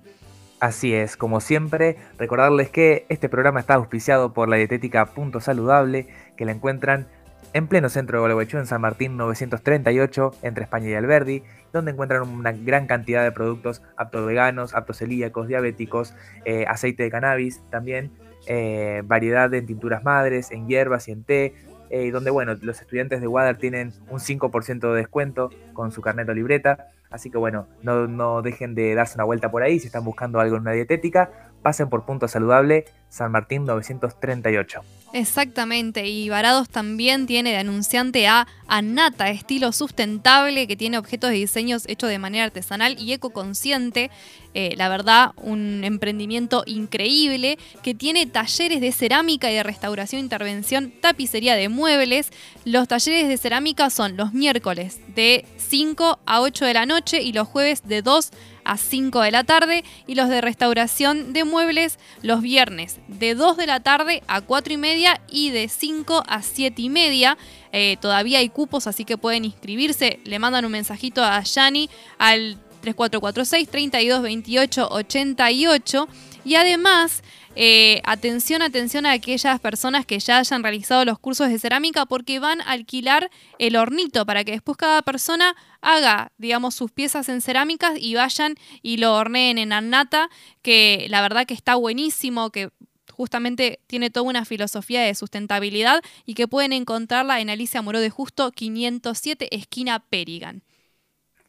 Así 0.59 0.93
es, 0.93 1.15
como 1.15 1.39
siempre, 1.39 1.97
recordarles 2.17 2.69
que 2.69 3.05
este 3.07 3.29
programa 3.29 3.61
está 3.61 3.75
auspiciado 3.75 4.33
por 4.33 4.49
la 4.49 4.57
dietética 4.57 5.13
Punto 5.13 5.39
Saludable, 5.39 6.07
que 6.35 6.43
la 6.43 6.51
encuentran 6.51 7.07
en 7.53 7.67
pleno 7.67 7.89
centro 7.89 8.17
de 8.17 8.19
Gualeguaychú, 8.21 8.57
en 8.57 8.65
San 8.65 8.81
Martín 8.81 9.17
938, 9.17 10.35
entre 10.43 10.63
España 10.63 10.89
y 10.89 10.93
Alberdi, 10.93 11.43
donde 11.73 11.91
encuentran 11.91 12.21
una 12.23 12.51
gran 12.51 12.87
cantidad 12.87 13.23
de 13.23 13.31
productos 13.31 13.81
aptos 13.97 14.25
veganos, 14.25 14.75
aptos 14.75 14.97
celíacos, 14.97 15.47
diabéticos, 15.47 16.13
eh, 16.45 16.65
aceite 16.67 17.03
de 17.03 17.11
cannabis 17.11 17.61
también, 17.69 18.11
eh, 18.47 19.01
variedad 19.05 19.53
en 19.53 19.65
tinturas 19.65 20.03
madres, 20.03 20.51
en 20.51 20.67
hierbas 20.67 21.07
y 21.07 21.11
en 21.11 21.23
té, 21.23 21.55
eh, 21.89 22.11
donde 22.11 22.29
bueno, 22.29 22.55
los 22.61 22.81
estudiantes 22.81 23.21
de 23.21 23.27
Water 23.27 23.57
tienen 23.57 23.93
un 24.09 24.19
5% 24.19 24.91
de 24.91 24.97
descuento 24.97 25.49
con 25.73 25.91
su 25.91 26.01
carnet 26.01 26.29
o 26.29 26.33
libreta. 26.33 26.87
Así 27.09 27.31
que 27.31 27.39
bueno, 27.39 27.67
no, 27.81 28.07
no 28.07 28.43
dejen 28.43 28.75
de 28.75 28.93
darse 28.93 29.15
una 29.15 29.23
vuelta 29.23 29.49
por 29.49 29.63
ahí 29.63 29.79
si 29.79 29.87
están 29.87 30.05
buscando 30.05 30.39
algo 30.39 30.57
en 30.57 30.61
una 30.61 30.73
dietética 30.73 31.49
pasen 31.61 31.89
por 31.89 32.05
Punto 32.05 32.27
Saludable 32.27 32.85
San 33.09 33.31
Martín 33.31 33.65
938. 33.65 34.81
Exactamente, 35.11 36.07
y 36.07 36.29
Varados 36.29 36.69
también 36.69 37.25
tiene 37.25 37.49
de 37.49 37.57
anunciante 37.57 38.27
a 38.27 38.47
Anata, 38.67 39.29
estilo 39.29 39.71
sustentable 39.71 40.67
que 40.67 40.75
tiene 40.75 40.99
objetos 40.99 41.31
de 41.31 41.37
diseños 41.37 41.85
hechos 41.87 42.09
de 42.09 42.19
manera 42.19 42.45
artesanal 42.45 42.95
y 42.99 43.13
ecoconsciente. 43.13 44.11
Eh, 44.53 44.75
la 44.77 44.87
verdad, 44.89 45.31
un 45.37 45.83
emprendimiento 45.83 46.63
increíble 46.67 47.57
que 47.81 47.95
tiene 47.95 48.27
talleres 48.27 48.81
de 48.81 48.91
cerámica 48.91 49.51
y 49.51 49.55
de 49.55 49.63
restauración, 49.63 50.21
intervención, 50.21 50.91
tapicería 51.01 51.55
de 51.55 51.69
muebles. 51.69 52.31
Los 52.65 52.87
talleres 52.87 53.27
de 53.27 53.37
cerámica 53.37 53.89
son 53.89 54.15
los 54.15 54.33
miércoles 54.33 54.99
de 55.15 55.45
5 55.57 56.19
a 56.25 56.41
8 56.41 56.65
de 56.65 56.73
la 56.73 56.85
noche 56.85 57.23
y 57.23 57.33
los 57.33 57.47
jueves 57.47 57.87
de 57.87 58.03
2 58.03 58.29
a 58.29 58.58
5 58.77 59.21
de 59.21 59.31
la 59.31 59.43
tarde 59.43 59.83
y 60.07 60.15
los 60.15 60.29
de 60.29 60.41
restauración 60.41 61.33
de 61.33 61.43
muebles 61.43 61.99
los 62.21 62.41
viernes 62.41 62.99
de 63.07 63.35
2 63.35 63.57
de 63.57 63.67
la 63.67 63.79
tarde 63.79 64.23
a 64.27 64.41
4 64.41 64.73
y 64.73 64.77
media 64.77 65.21
y 65.29 65.51
de 65.51 65.67
5 65.67 66.23
a 66.27 66.41
7 66.41 66.81
y 66.81 66.89
media. 66.89 67.37
Eh, 67.71 67.97
todavía 68.01 68.39
hay 68.39 68.49
cupos, 68.49 68.87
así 68.87 69.05
que 69.05 69.17
pueden 69.17 69.45
inscribirse. 69.45 70.19
Le 70.23 70.39
mandan 70.39 70.65
un 70.65 70.71
mensajito 70.71 71.23
a 71.23 71.41
Yani 71.41 71.89
al 72.17 72.57
3446 72.81 73.69
3228 73.69 74.87
88 74.89 76.07
y 76.45 76.55
además 76.55 77.23
eh, 77.55 78.01
atención, 78.05 78.61
atención 78.61 79.05
a 79.05 79.11
aquellas 79.11 79.59
personas 79.59 80.05
que 80.05 80.19
ya 80.19 80.37
hayan 80.37 80.63
realizado 80.63 81.03
los 81.05 81.19
cursos 81.19 81.49
de 81.49 81.59
cerámica 81.59 82.05
porque 82.05 82.39
van 82.39 82.61
a 82.61 82.71
alquilar 82.71 83.29
el 83.57 83.75
hornito 83.75 84.25
para 84.25 84.43
que 84.43 84.51
después 84.51 84.77
cada 84.77 85.01
persona 85.01 85.55
haga, 85.81 86.31
digamos, 86.37 86.75
sus 86.75 86.91
piezas 86.91 87.27
en 87.29 87.41
cerámicas 87.41 87.93
y 87.99 88.15
vayan 88.15 88.55
y 88.81 88.97
lo 88.97 89.15
horneen 89.15 89.57
en 89.57 89.73
annata, 89.73 90.29
que 90.61 91.07
la 91.09 91.21
verdad 91.21 91.45
que 91.45 91.53
está 91.53 91.75
buenísimo, 91.75 92.51
que 92.51 92.69
justamente 93.11 93.79
tiene 93.87 94.09
toda 94.09 94.29
una 94.29 94.45
filosofía 94.45 95.01
de 95.01 95.13
sustentabilidad 95.15 96.01
y 96.25 96.35
que 96.35 96.47
pueden 96.47 96.71
encontrarla 96.71 97.41
en 97.41 97.49
Alicia 97.49 97.81
Moró 97.81 97.99
de 97.99 98.09
Justo 98.09 98.51
507, 98.51 99.53
esquina 99.55 99.99
Perigan. 99.99 100.63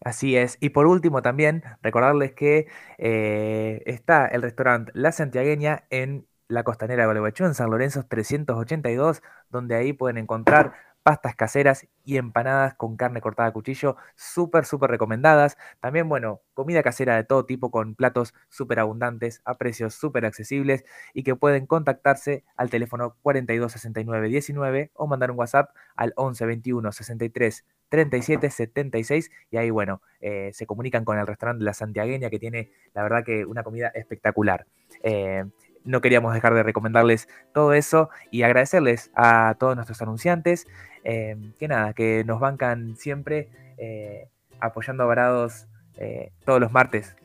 Así 0.03 0.37
es. 0.37 0.57
Y 0.61 0.71
por 0.71 0.87
último 0.87 1.23
también 1.23 1.63
recordarles 1.83 2.33
que 2.33 2.69
eh, 2.99 3.83
está 3.87 4.27
el 4.27 4.43
restaurante 4.43 4.93
La 4.95 5.13
Santiagueña 5.13 5.85
en 5.91 6.27
la 6.49 6.65
costanera 6.65 7.03
de 7.03 7.07
Gualeguaychú, 7.07 7.45
en 7.45 7.55
San 7.55 7.71
Lorenzo 7.71 8.05
382, 8.07 9.23
donde 9.51 9.77
ahí 9.77 9.93
pueden 9.93 10.19
encontrar 10.19 10.73
pastas 11.03 11.35
caseras 11.35 11.87
y 12.05 12.17
empanadas 12.17 12.75
con 12.75 12.97
carne 12.97 13.21
cortada 13.21 13.49
a 13.49 13.53
cuchillo, 13.53 13.97
súper, 14.17 14.65
súper 14.65 14.91
recomendadas. 14.91 15.57
También, 15.81 16.09
bueno, 16.09 16.43
comida 16.55 16.83
casera 16.83 17.17
de 17.17 17.25
todo 17.25 17.47
tipo 17.47 17.71
con 17.71 17.95
platos 17.95 18.35
súper 18.49 18.81
abundantes 18.81 19.41
a 19.45 19.59
precios 19.59 19.95
súper 19.95 20.27
accesibles 20.27 20.85
y 21.15 21.23
que 21.23 21.37
pueden 21.37 21.67
contactarse 21.67 22.45
al 22.57 22.71
teléfono 22.71 23.17
426919 23.23 24.91
o 24.95 25.07
mandar 25.07 25.31
un 25.31 25.39
WhatsApp 25.39 25.71
al 25.97 26.13
11 26.17 26.47
21 26.47 26.93
63 26.93 27.65
37 27.89 28.51
76 28.51 29.31
y 29.51 29.57
ahí, 29.57 29.71
bueno, 29.71 30.01
eh, 30.21 30.51
se 30.53 30.67
comunican 30.67 31.05
con 31.05 31.19
el 31.19 31.27
restaurante 31.27 31.65
La 31.65 31.75
Santiagueña 31.75 32.31
que 32.31 32.39
tiene, 32.39 32.71
la 32.95 33.03
verdad 33.03 33.25
que 33.25 33.45
una 33.45 33.63
comida 33.63 33.89
espectacular. 33.89 34.67
Eh, 35.03 35.45
no 35.85 36.01
queríamos 36.01 36.35
dejar 36.35 36.55
de 36.55 36.63
recomendarles 36.63 37.29
todo 37.53 37.73
eso 37.73 38.11
y 38.31 38.43
agradecerles 38.43 39.11
a 39.15 39.57
todos 39.59 39.77
nuestros 39.77 40.01
anunciantes 40.03 40.67
eh, 41.05 41.37
que 41.59 41.69
nada, 41.69 41.93
que 41.93 42.25
nos 42.25 42.41
bancan 42.41 42.97
siempre 42.97 43.49
eh, 43.79 44.29
apoyando 44.61 45.03
a 45.05 45.07
Varados 45.07 45.67
eh, 45.97 46.33
todos 46.45 46.61
los 46.61 46.73
martes. 46.73 47.17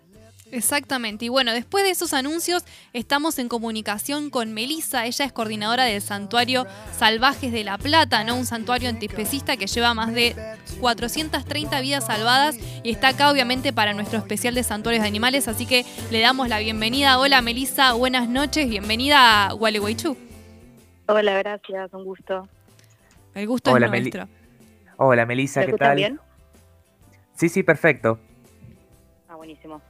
Exactamente. 0.52 1.26
Y 1.26 1.30
bueno, 1.30 1.54
después 1.54 1.84
de 1.84 1.90
esos 1.90 2.14
anuncios 2.14 2.64
estamos 2.94 3.40
en 3.40 3.50
comunicación 3.50 4.30
con 4.30 4.54
Melisa. 4.54 5.06
Ella 5.06 5.26
es 5.26 5.34
coordinadora 5.34 5.86
del 5.86 6.02
Santuario 6.02 6.66
Salvajes 6.92 7.52
de 7.52 7.64
La 7.64 7.78
Plata, 7.78 8.24
¿no? 8.24 8.36
Un 8.36 8.46
santuario 8.46 8.88
antiespecista 8.90 9.58
que 9.58 9.68
lleva 9.68 9.94
más 9.94 10.14
de 10.14 10.36
430 10.80 11.82
vidas 11.82 12.06
salvadas 12.06 12.58
y 12.84 12.92
está 12.92 13.10
acá 13.10 13.32
obviamente 13.32 13.74
para 13.74 13.94
nuestro 13.94 14.20
especial 14.20 14.54
de 14.54 14.64
santuarios 14.64 15.02
de 15.02 15.08
animales. 15.10 15.48
Así 15.48 15.66
que 15.66 15.84
le 16.12 16.22
damos 16.22 16.48
la 16.48 16.60
bienvenida. 16.60 17.20
Hola 17.20 17.42
Melisa, 17.42 17.94
buenas 17.94 18.30
noches. 18.30 18.70
Bienvenida 18.70 19.48
a 19.48 19.54
Gualeguaychú. 19.54 20.16
Hola, 21.08 21.38
gracias. 21.40 21.94
Un 21.94 22.06
gusto. 22.06 22.48
El 23.36 23.48
gusto 23.48 23.72
Hola, 23.72 23.88
es 23.88 23.92
Meli-. 23.92 24.28
Hola 24.98 25.26
Melissa, 25.26 25.60
¿Me 25.60 25.66
¿qué 25.68 25.74
tal? 25.74 25.96
bien? 25.98 26.20
Sí, 27.34 27.50
sí, 27.50 27.64
perfecto. 27.64 28.18
Ah, 29.28 29.36
buenísimo. 29.36 29.82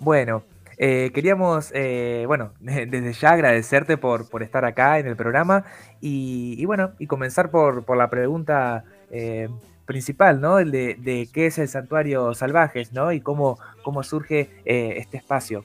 Bueno, 0.00 0.42
eh, 0.76 1.10
queríamos, 1.14 1.72
eh, 1.74 2.24
bueno, 2.26 2.52
desde 2.60 3.12
ya 3.14 3.30
agradecerte 3.30 3.96
por, 3.96 4.28
por 4.28 4.42
estar 4.42 4.66
acá 4.66 4.98
en 4.98 5.06
el 5.06 5.16
programa 5.16 5.64
y, 6.02 6.56
y 6.58 6.64
bueno, 6.66 6.92
y 6.98 7.06
comenzar 7.06 7.50
por, 7.50 7.86
por 7.86 7.96
la 7.96 8.10
pregunta 8.10 8.84
eh, 9.10 9.48
principal, 9.86 10.42
¿no? 10.42 10.58
El 10.58 10.72
de, 10.72 10.96
de 10.96 11.26
qué 11.32 11.46
es 11.46 11.58
el 11.58 11.68
Santuario 11.68 12.34
Salvajes, 12.34 12.92
¿no? 12.92 13.12
Y 13.12 13.22
cómo, 13.22 13.58
cómo 13.82 14.02
surge 14.02 14.50
eh, 14.66 14.96
este 14.98 15.16
espacio. 15.16 15.64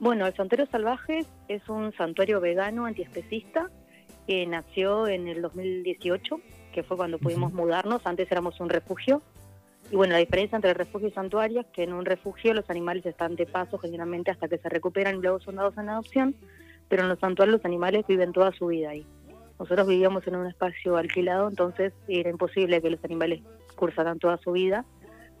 Bueno, 0.00 0.26
el 0.26 0.34
Santuario 0.34 0.66
Salvajes 0.66 1.26
es 1.46 1.68
un 1.68 1.92
santuario 1.92 2.40
vegano 2.40 2.86
antiespecista 2.86 3.70
que 4.28 4.46
nació 4.46 5.08
en 5.08 5.26
el 5.26 5.40
2018, 5.40 6.38
que 6.74 6.82
fue 6.82 6.98
cuando 6.98 7.18
pudimos 7.18 7.54
mudarnos. 7.54 8.02
Antes 8.04 8.30
éramos 8.30 8.60
un 8.60 8.68
refugio. 8.68 9.22
Y 9.90 9.96
bueno, 9.96 10.12
la 10.12 10.18
diferencia 10.18 10.54
entre 10.54 10.72
el 10.72 10.76
refugio 10.76 11.08
y 11.08 11.12
santuario 11.12 11.62
es 11.62 11.66
que 11.68 11.84
en 11.84 11.94
un 11.94 12.04
refugio 12.04 12.52
los 12.52 12.68
animales 12.68 13.06
están 13.06 13.36
de 13.36 13.46
paso 13.46 13.78
generalmente 13.78 14.30
hasta 14.30 14.46
que 14.46 14.58
se 14.58 14.68
recuperan 14.68 15.16
y 15.16 15.22
luego 15.22 15.40
son 15.40 15.56
dados 15.56 15.78
en 15.78 15.88
adopción, 15.88 16.36
pero 16.90 17.04
en 17.04 17.08
los 17.08 17.18
santuarios 17.20 17.56
los 17.56 17.64
animales 17.64 18.04
viven 18.06 18.32
toda 18.32 18.52
su 18.52 18.66
vida 18.66 18.90
ahí. 18.90 19.06
Nosotros 19.58 19.88
vivíamos 19.88 20.26
en 20.26 20.36
un 20.36 20.46
espacio 20.46 20.98
alquilado, 20.98 21.48
entonces 21.48 21.94
era 22.06 22.28
imposible 22.28 22.82
que 22.82 22.90
los 22.90 23.02
animales 23.04 23.40
cursaran 23.76 24.18
toda 24.18 24.36
su 24.36 24.52
vida. 24.52 24.84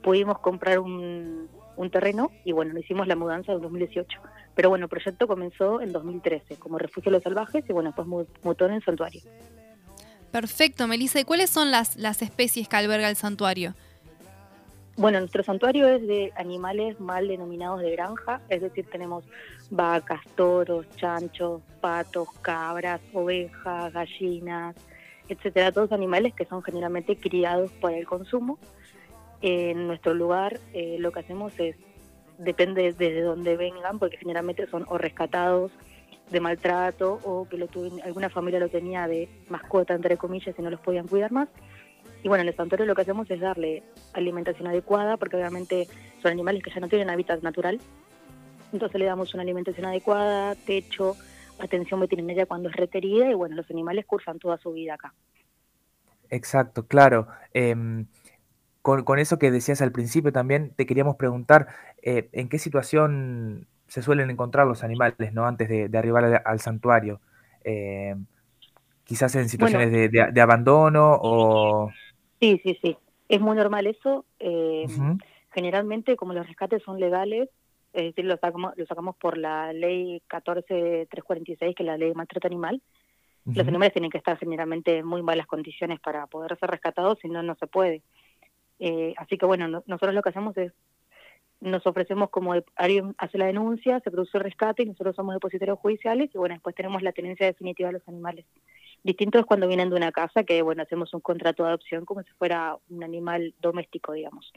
Pudimos 0.02 0.38
comprar 0.38 0.78
un, 0.78 1.50
un 1.78 1.90
terreno 1.90 2.30
y 2.44 2.52
bueno, 2.52 2.78
hicimos 2.78 3.06
la 3.06 3.16
mudanza 3.16 3.52
en 3.52 3.60
2018. 3.62 4.20
Pero 4.54 4.68
bueno, 4.68 4.84
el 4.86 4.90
proyecto 4.90 5.26
comenzó 5.26 5.80
en 5.80 5.92
2013 5.92 6.56
como 6.56 6.76
refugio 6.78 7.10
de 7.10 7.16
los 7.16 7.22
salvajes 7.22 7.64
y 7.68 7.72
bueno, 7.72 7.90
después 7.90 8.06
mu- 8.06 8.26
mutó 8.42 8.66
en 8.66 8.80
santuario. 8.82 9.22
Perfecto, 10.30 10.86
Melissa. 10.86 11.20
¿Y 11.20 11.24
cuáles 11.24 11.48
son 11.50 11.70
las, 11.70 11.96
las 11.96 12.20
especies 12.20 12.68
que 12.68 12.76
alberga 12.76 13.08
el 13.08 13.16
santuario? 13.16 13.74
Bueno, 14.96 15.20
nuestro 15.20 15.44
santuario 15.44 15.86
es 15.88 16.04
de 16.06 16.32
animales 16.36 16.98
mal 16.98 17.28
denominados 17.28 17.80
de 17.80 17.92
granja, 17.92 18.40
es 18.48 18.60
decir, 18.60 18.84
tenemos 18.90 19.24
vacas, 19.70 20.20
toros, 20.34 20.86
chanchos, 20.96 21.62
patos, 21.80 22.28
cabras, 22.42 23.00
ovejas, 23.12 23.92
gallinas, 23.92 24.74
etcétera, 25.28 25.70
todos 25.70 25.92
animales 25.92 26.34
que 26.34 26.44
son 26.46 26.62
generalmente 26.64 27.16
criados 27.16 27.70
para 27.80 27.96
el 27.96 28.06
consumo. 28.06 28.58
En 29.40 29.86
nuestro 29.86 30.14
lugar 30.14 30.58
eh, 30.72 30.96
lo 30.98 31.12
que 31.12 31.20
hacemos 31.20 31.52
es, 31.58 31.76
depende 32.38 32.92
desde 32.92 33.22
dónde 33.22 33.56
vengan, 33.56 33.98
porque 33.98 34.16
generalmente 34.16 34.66
son 34.68 34.84
o 34.88 34.98
rescatados 34.98 35.72
de 36.30 36.40
maltrato 36.40 37.20
o 37.24 37.48
que 37.48 37.56
lo 37.56 37.68
tuvi- 37.68 38.02
alguna 38.04 38.28
familia 38.28 38.60
lo 38.60 38.68
tenía 38.68 39.06
de 39.08 39.28
mascota, 39.48 39.94
entre 39.94 40.16
comillas, 40.16 40.54
y 40.58 40.62
no 40.62 40.70
los 40.70 40.80
podían 40.80 41.08
cuidar 41.08 41.32
más. 41.32 41.48
Y 42.22 42.28
bueno, 42.28 42.42
en 42.42 42.48
el 42.48 42.56
santuario 42.56 42.84
lo 42.86 42.94
que 42.94 43.02
hacemos 43.02 43.30
es 43.30 43.40
darle 43.40 43.82
alimentación 44.12 44.66
adecuada, 44.66 45.16
porque 45.16 45.36
obviamente 45.36 45.86
son 46.20 46.32
animales 46.32 46.62
que 46.62 46.70
ya 46.70 46.80
no 46.80 46.88
tienen 46.88 47.10
hábitat 47.10 47.42
natural. 47.42 47.80
Entonces 48.72 48.98
le 48.98 49.06
damos 49.06 49.32
una 49.34 49.42
alimentación 49.44 49.86
adecuada, 49.86 50.54
techo, 50.54 51.16
atención 51.58 52.00
veterinaria 52.00 52.46
cuando 52.46 52.68
es 52.68 52.76
requerida 52.76 53.30
y 53.30 53.34
bueno, 53.34 53.56
los 53.56 53.70
animales 53.70 54.04
cursan 54.04 54.38
toda 54.38 54.58
su 54.58 54.72
vida 54.72 54.94
acá. 54.94 55.14
Exacto, 56.30 56.86
claro. 56.86 57.28
Em, 57.54 58.06
con, 58.88 59.04
con 59.04 59.18
eso 59.18 59.38
que 59.38 59.50
decías 59.50 59.82
al 59.82 59.92
principio 59.92 60.32
también, 60.32 60.72
te 60.74 60.86
queríamos 60.86 61.16
preguntar 61.16 61.66
eh, 62.02 62.28
en 62.32 62.48
qué 62.48 62.58
situación 62.58 63.66
se 63.86 64.00
suelen 64.02 64.30
encontrar 64.30 64.66
los 64.66 64.82
animales, 64.82 65.32
¿no? 65.34 65.46
Antes 65.46 65.68
de, 65.68 65.88
de 65.88 65.98
arribar 65.98 66.24
al, 66.24 66.42
al 66.44 66.60
santuario. 66.60 67.20
Em, 67.64 68.24
quizás 69.04 69.34
en 69.34 69.48
situaciones 69.48 69.90
de, 69.92 70.08
de- 70.08 70.32
de 70.32 70.40
abandono 70.40 71.18
o... 71.20 71.90
Sí, 72.40 72.60
sí, 72.64 72.78
sí. 72.82 72.96
Es 73.28 73.40
muy 73.40 73.56
normal 73.56 73.86
eso. 73.86 74.24
eh, 74.38 74.86
Generalmente, 75.52 76.16
como 76.16 76.32
los 76.34 76.46
rescates 76.46 76.82
son 76.82 77.00
legales, 77.00 77.48
es 77.92 78.04
decir, 78.04 78.24
los 78.24 78.40
sacamos, 78.40 78.72
los 78.76 78.88
sacamos 78.88 79.16
por 79.16 79.36
la 79.36 79.72
ley 79.72 80.22
14346, 80.28 81.74
que 81.76 81.82
es 81.82 81.86
la 81.86 81.96
ley 81.98 82.08
de 82.10 82.14
maltrato 82.14 82.46
animal, 82.46 82.80
los 83.54 83.66
animales 83.66 83.92
tienen 83.94 84.10
que 84.10 84.18
estar 84.18 84.38
generalmente 84.38 84.98
en 84.98 85.06
muy 85.06 85.22
malas 85.22 85.46
condiciones 85.46 86.00
para 86.00 86.26
poder 86.26 86.56
ser 86.58 86.70
rescatados, 86.70 87.18
si 87.20 87.28
no, 87.28 87.42
no 87.42 87.54
se 87.56 87.66
puede. 87.66 88.02
Eh, 88.78 89.14
así 89.16 89.36
que 89.38 89.46
bueno, 89.46 89.68
no- 89.68 89.82
nosotros 89.86 90.14
lo 90.14 90.22
que 90.22 90.28
hacemos 90.30 90.56
es, 90.56 90.72
nos 91.60 91.84
ofrecemos 91.86 92.30
como 92.30 92.54
de- 92.54 92.64
alguien 92.76 93.14
hace 93.18 93.36
la 93.38 93.46
denuncia, 93.46 94.00
se 94.00 94.10
produce 94.10 94.38
el 94.38 94.44
rescate 94.44 94.82
y 94.82 94.86
nosotros 94.86 95.16
somos 95.16 95.34
depositarios 95.34 95.78
judiciales 95.78 96.30
y 96.32 96.38
bueno, 96.38 96.54
después 96.54 96.74
tenemos 96.76 97.02
la 97.02 97.12
tenencia 97.12 97.46
definitiva 97.46 97.88
de 97.88 97.94
los 97.94 98.08
animales. 98.08 98.46
Distinto 99.02 99.38
es 99.38 99.44
cuando 99.46 99.66
vienen 99.66 99.90
de 99.90 99.96
una 99.96 100.12
casa, 100.12 100.44
que 100.44 100.62
bueno, 100.62 100.82
hacemos 100.82 101.12
un 101.14 101.20
contrato 101.20 101.62
de 101.64 101.70
adopción 101.70 102.04
como 102.04 102.22
si 102.22 102.30
fuera 102.32 102.76
un 102.88 103.02
animal 103.02 103.54
doméstico, 103.60 104.12
digamos. 104.12 104.52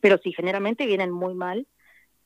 Pero 0.00 0.18
sí, 0.18 0.32
generalmente 0.32 0.86
vienen 0.86 1.10
muy 1.10 1.34
mal. 1.34 1.66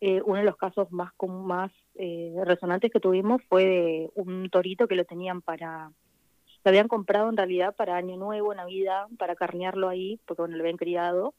Eh, 0.00 0.20
uno 0.24 0.38
de 0.38 0.44
los 0.44 0.56
casos 0.56 0.90
más, 0.90 1.12
más 1.28 1.72
eh, 1.94 2.34
resonantes 2.44 2.90
que 2.90 3.00
tuvimos 3.00 3.40
fue 3.48 3.64
de 3.64 4.10
un 4.14 4.50
torito 4.50 4.88
que 4.88 4.96
lo 4.96 5.04
tenían 5.04 5.42
para, 5.42 5.90
lo 6.64 6.68
habían 6.68 6.88
comprado 6.88 7.28
en 7.28 7.36
realidad 7.36 7.74
para 7.74 7.96
Año 7.96 8.16
Nuevo, 8.16 8.54
Navidad, 8.54 9.06
para 9.18 9.34
carnearlo 9.34 9.88
ahí, 9.88 10.20
porque 10.26 10.42
bueno, 10.42 10.56
lo 10.56 10.62
habían 10.62 10.76
criado, 10.76 11.34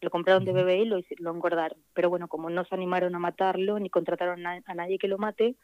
lo 0.00 0.10
compraron 0.10 0.44
de 0.44 0.52
bebé 0.52 0.78
y 0.78 0.84
lo, 0.86 1.00
lo 1.18 1.30
engordaron. 1.30 1.78
Pero 1.94 2.10
bueno, 2.10 2.28
como 2.28 2.50
no 2.50 2.64
se 2.64 2.74
animaron 2.74 3.14
a 3.14 3.18
matarlo, 3.18 3.78
ni 3.78 3.90
contrataron 3.90 4.46
a, 4.46 4.60
a 4.64 4.74
nadie 4.74 4.98
que 4.98 5.08
lo 5.08 5.18
mate, 5.18 5.56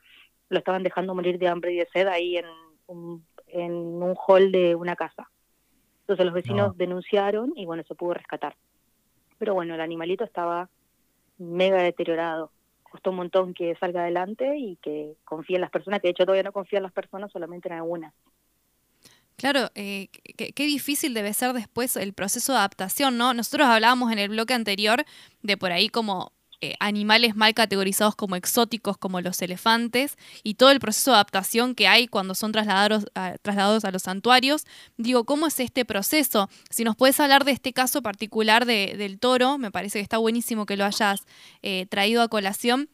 lo 0.49 0.59
estaban 0.59 0.82
dejando 0.82 1.14
morir 1.14 1.38
de 1.38 1.49
hambre 1.49 1.72
y 1.72 1.76
de 1.76 1.88
sed 1.93 2.07
ahí 2.07 2.36
en 2.36 2.47
un, 2.86 3.26
en 3.47 3.72
un 3.72 4.14
hall 4.26 4.53
de 4.53 4.74
una 4.74 4.97
casa. 4.97 5.30
Entonces 6.03 6.26
los 6.26 6.34
vecinos 6.34 6.68
No. 6.68 6.74
denunciaron 6.74 7.53
y 7.57 7.64
bueno, 7.64 7.84
se 7.84 7.95
pudo 7.95 8.14
rescatar. 8.14 8.57
Pero 9.38 9.55
bueno, 9.55 9.74
el 9.74 9.80
animalito 9.80 10.24
estaba 10.24 10.68
mega 11.38 11.82
deteriorado. 11.82 12.51
Costó 12.82 13.11
un 13.11 13.16
montón 13.16 13.55
que 13.55 13.74
salga 13.76 14.03
adelante 14.03 14.57
y 14.59 14.76
que 14.76 15.16
confíen 15.24 15.62
las 15.62 15.70
personas, 15.70 16.01
que 16.01 16.09
de 16.09 16.11
hecho 16.11 16.24
todavía 16.24 16.43
no 16.43 16.53
confían 16.53 16.82
las 16.82 16.93
personas, 16.93 17.32
solamente 17.32 17.68
en 17.68 17.74
algunas. 17.74 18.12
Claro, 19.37 19.70
eh, 19.74 20.09
qué, 20.37 20.66
difícil 20.66 21.14
debe 21.14 21.35
ser 21.35 21.53
después 21.53 21.97
el 21.97 22.12
proceso 22.12 22.53
de 22.53 22.59
adaptación, 22.59 23.18
¿no? 23.18 23.35
Nosotros 23.35 23.66
hablábamos 23.66 24.12
en 24.12 24.18
el 24.18 24.28
bloque 24.28 24.55
anterior 24.55 25.05
de 25.43 25.57
por 25.57 25.72
ahí 25.72 25.89
como 25.89 26.33
eh, 26.64 26.76
animales 26.78 27.35
mal 27.35 27.55
categorizados 27.55 28.14
como 28.14 28.37
exóticos, 28.37 28.97
como 28.97 29.20
los 29.20 29.43
elefantes, 29.43 30.16
y 30.45 30.55
todo 30.55 30.70
el 30.70 30.78
proceso 30.78 31.11
de 31.11 31.16
adaptación 31.16 31.74
que 31.74 31.89
hay 31.89 32.07
cuando 32.07 32.37
son 32.37 32.53
trasladados 32.53 33.07
a, 33.16 33.37
trasladados 33.43 33.85
a 33.85 33.91
los 33.91 34.03
santuarios. 34.03 34.64
Digo, 34.97 35.24
¿cómo 35.24 35.49
es 35.49 35.59
este 35.59 35.85
proceso? 35.85 36.49
Si 36.70 36.85
nos 36.85 36.95
puedes 36.95 37.18
hablar 37.18 37.45
de 37.45 37.51
este 37.51 37.72
caso 37.72 38.01
particular 38.01 38.64
de, 38.64 38.95
del 38.97 39.18
toro, 39.18 39.59
me 39.59 39.72
parece 39.72 39.99
que 39.99 40.05
está 40.05 40.18
buenísimo 40.18 40.64
que 40.64 40.76
lo 40.76 40.85
hayas 40.85 41.22
eh, 41.62 41.87
traído 41.87 42.22
a 42.22 42.28
colación. 42.28 42.89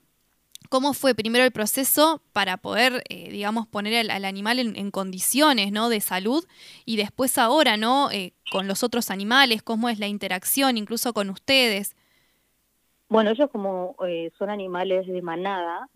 ¿Cómo 0.68 0.92
fue 0.92 1.14
primero 1.14 1.44
el 1.44 1.52
proceso 1.52 2.20
para 2.32 2.58
poder, 2.58 3.02
eh, 3.08 3.30
digamos, 3.30 3.66
poner 3.66 3.96
al, 3.96 4.10
al 4.10 4.24
animal 4.24 4.58
en, 4.58 4.76
en, 4.76 4.90
condiciones 4.90 5.72
¿no? 5.72 5.88
de 5.88 6.00
salud? 6.00 6.44
Y 6.84 6.96
después 6.96 7.38
ahora, 7.38 7.76
¿no? 7.76 8.10
Eh, 8.10 8.34
con 8.50 8.68
los 8.68 8.82
otros 8.82 9.10
animales, 9.10 9.62
cómo 9.62 9.88
es 9.88 9.98
la 9.98 10.06
interacción, 10.06 10.76
incluso 10.76 11.12
con 11.12 11.30
ustedes. 11.30 11.96
Bueno, 13.08 13.30
ellos 13.30 13.48
como 13.50 13.96
eh, 14.06 14.30
son 14.38 14.50
animales 14.50 15.06
de 15.06 15.22
manada, 15.22 15.88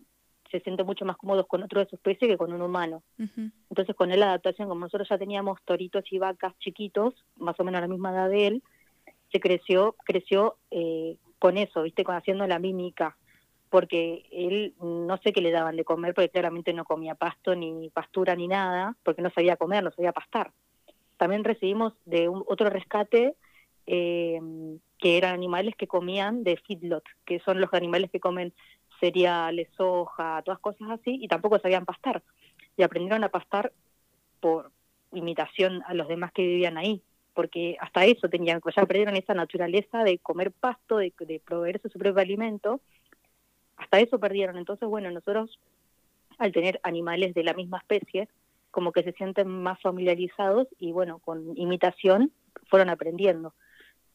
se 0.49 0.59
sienten 0.61 0.85
mucho 0.85 1.05
más 1.05 1.17
cómodos 1.17 1.47
con 1.47 1.61
otro 1.63 1.79
de 1.79 1.87
su 1.87 1.95
especie 1.95 2.27
que 2.27 2.37
con 2.37 2.53
un 2.53 2.61
humano. 2.61 3.03
Uh 3.19 3.23
-huh. 3.23 3.51
Entonces 3.69 3.95
con 3.95 4.11
él 4.11 4.19
la 4.19 4.27
adaptación, 4.27 4.67
como 4.67 4.81
nosotros 4.81 5.07
ya 5.09 5.17
teníamos 5.17 5.59
toritos 5.65 6.03
y 6.11 6.17
vacas 6.17 6.57
chiquitos, 6.59 7.13
más 7.37 7.59
o 7.59 7.63
menos 7.63 7.79
a 7.79 7.81
la 7.81 7.87
misma 7.87 8.11
edad 8.11 8.29
de 8.29 8.47
él, 8.47 8.63
se 9.31 9.39
creció, 9.39 9.95
creció 10.05 10.57
eh, 10.71 11.17
con 11.39 11.57
eso, 11.57 11.81
viste, 11.81 12.03
con 12.03 12.15
haciendo 12.15 12.47
la 12.47 12.59
mímica, 12.59 13.17
porque 13.73 14.27
él 14.31 14.75
no 14.79 15.17
sé 15.23 15.33
qué 15.33 15.41
le 15.41 15.49
daban 15.49 15.75
de 15.75 15.83
comer, 15.83 16.13
porque 16.13 16.29
claramente 16.29 16.73
no 16.73 16.85
comía 16.85 17.15
pasto 17.15 17.55
ni 17.55 17.89
pastura 17.89 18.35
ni 18.35 18.47
nada, 18.47 18.95
porque 19.01 19.23
no 19.23 19.31
sabía 19.31 19.57
comer, 19.57 19.83
no 19.83 19.89
sabía 19.89 20.11
pastar. 20.11 20.51
También 21.17 21.43
recibimos 21.43 21.93
de 22.05 22.29
un, 22.29 22.43
otro 22.47 22.69
rescate 22.69 23.33
eh, 23.87 24.39
que 24.99 25.17
eran 25.17 25.33
animales 25.33 25.75
que 25.75 25.87
comían 25.87 26.43
de 26.43 26.57
feedlot, 26.57 27.03
que 27.25 27.39
son 27.39 27.59
los 27.59 27.73
animales 27.73 28.11
que 28.11 28.19
comen 28.19 28.53
cereales, 28.99 29.69
soja, 29.75 30.43
todas 30.45 30.59
cosas 30.59 30.91
así, 30.91 31.17
y 31.19 31.27
tampoco 31.27 31.57
sabían 31.57 31.85
pastar. 31.85 32.21
Y 32.77 32.83
aprendieron 32.83 33.23
a 33.23 33.29
pastar 33.29 33.71
por 34.39 34.69
imitación 35.13 35.81
a 35.87 35.95
los 35.95 36.07
demás 36.07 36.31
que 36.31 36.43
vivían 36.43 36.77
ahí, 36.77 37.01
porque 37.33 37.75
hasta 37.81 38.05
eso 38.05 38.29
tenían, 38.29 38.61
ya 38.63 38.85
perdieron 38.85 39.15
esa 39.15 39.33
naturaleza 39.33 40.03
de 40.03 40.19
comer 40.19 40.51
pasto, 40.51 40.97
de, 40.97 41.11
de 41.21 41.39
proveerse 41.39 41.89
su 41.89 41.97
propio 41.97 42.21
alimento, 42.21 42.79
hasta 43.77 43.99
eso 43.99 44.19
perdieron. 44.19 44.57
Entonces, 44.57 44.87
bueno, 44.87 45.09
nosotros 45.11 45.59
al 46.37 46.51
tener 46.51 46.79
animales 46.83 47.33
de 47.33 47.43
la 47.43 47.53
misma 47.53 47.77
especie, 47.77 48.27
como 48.71 48.91
que 48.91 49.03
se 49.03 49.13
sienten 49.13 49.47
más 49.47 49.79
familiarizados 49.81 50.67
y 50.79 50.91
bueno, 50.91 51.19
con 51.19 51.57
imitación 51.57 52.31
fueron 52.69 52.89
aprendiendo. 52.89 53.53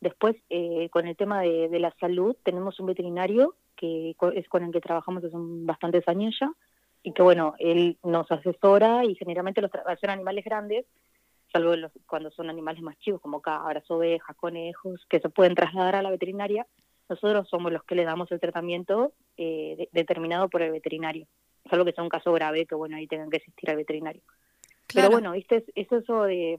Después, 0.01 0.37
eh, 0.51 0.89
con 0.91 1.07
el 1.07 1.17
tema 1.17 1.43
de, 1.43 1.79
la 1.79 1.95
salud, 2.01 2.37
tenemos 2.43 2.79
un 2.81 2.87
veterinario 2.87 3.55
que 3.77 4.17
es 4.35 4.49
con 4.49 4.65
el 4.65 4.73
que 4.73 4.81
trabajamos 4.81 5.25
hace 5.25 5.37
bastantes 5.37 6.07
años 6.09 6.37
ya, 6.41 6.53
y 7.03 7.13
que 7.13 7.23
bueno, 7.23 7.55
él 7.59 7.97
nos 8.03 8.31
asesora 8.31 9.05
y 9.05 9.15
generalmente 9.15 9.61
los 9.61 9.71
son 10.01 10.11
animales 10.11 10.45
grandes, 10.45 10.87
salvo 11.53 11.77
los, 11.77 11.93
cuando 12.07 12.31
son 12.31 12.51
animales 12.51 12.83
más 12.83 12.99
chicos 12.99 13.21
como 13.21 13.41
cabras, 13.41 13.89
ovejas, 13.91 14.37
conejos, 14.37 15.07
que 15.09 15.21
se 15.21 15.29
pueden 15.29 15.55
trasladar 15.55 15.95
a 15.95 16.03
la 16.03 16.11
veterinaria, 16.11 16.67
nosotros 17.09 17.49
somos 17.49 17.73
los 17.73 17.83
que 17.85 17.95
le 17.95 18.05
damos 18.05 18.31
el 18.33 18.41
tratamiento 18.41 19.13
eh, 19.37 19.75
de, 19.77 19.89
determinado 19.93 20.49
por 20.49 20.63
el 20.63 20.73
veterinario. 20.73 21.27
Salvo 21.69 21.85
que 21.85 21.93
sea 21.93 22.05
un 22.05 22.11
caso 22.11 22.33
grave, 22.33 22.67
que 22.67 22.75
bueno, 22.75 22.97
ahí 22.97 23.07
tengan 23.07 23.31
que 23.31 23.39
asistir 23.39 23.71
al 23.71 23.77
veterinario. 23.77 24.23
Claro. 24.87 25.09
Pero 25.09 25.11
bueno, 25.11 25.33
viste, 25.33 25.57
es, 25.57 25.65
es 25.75 25.93
eso 25.93 26.25
de 26.25 26.59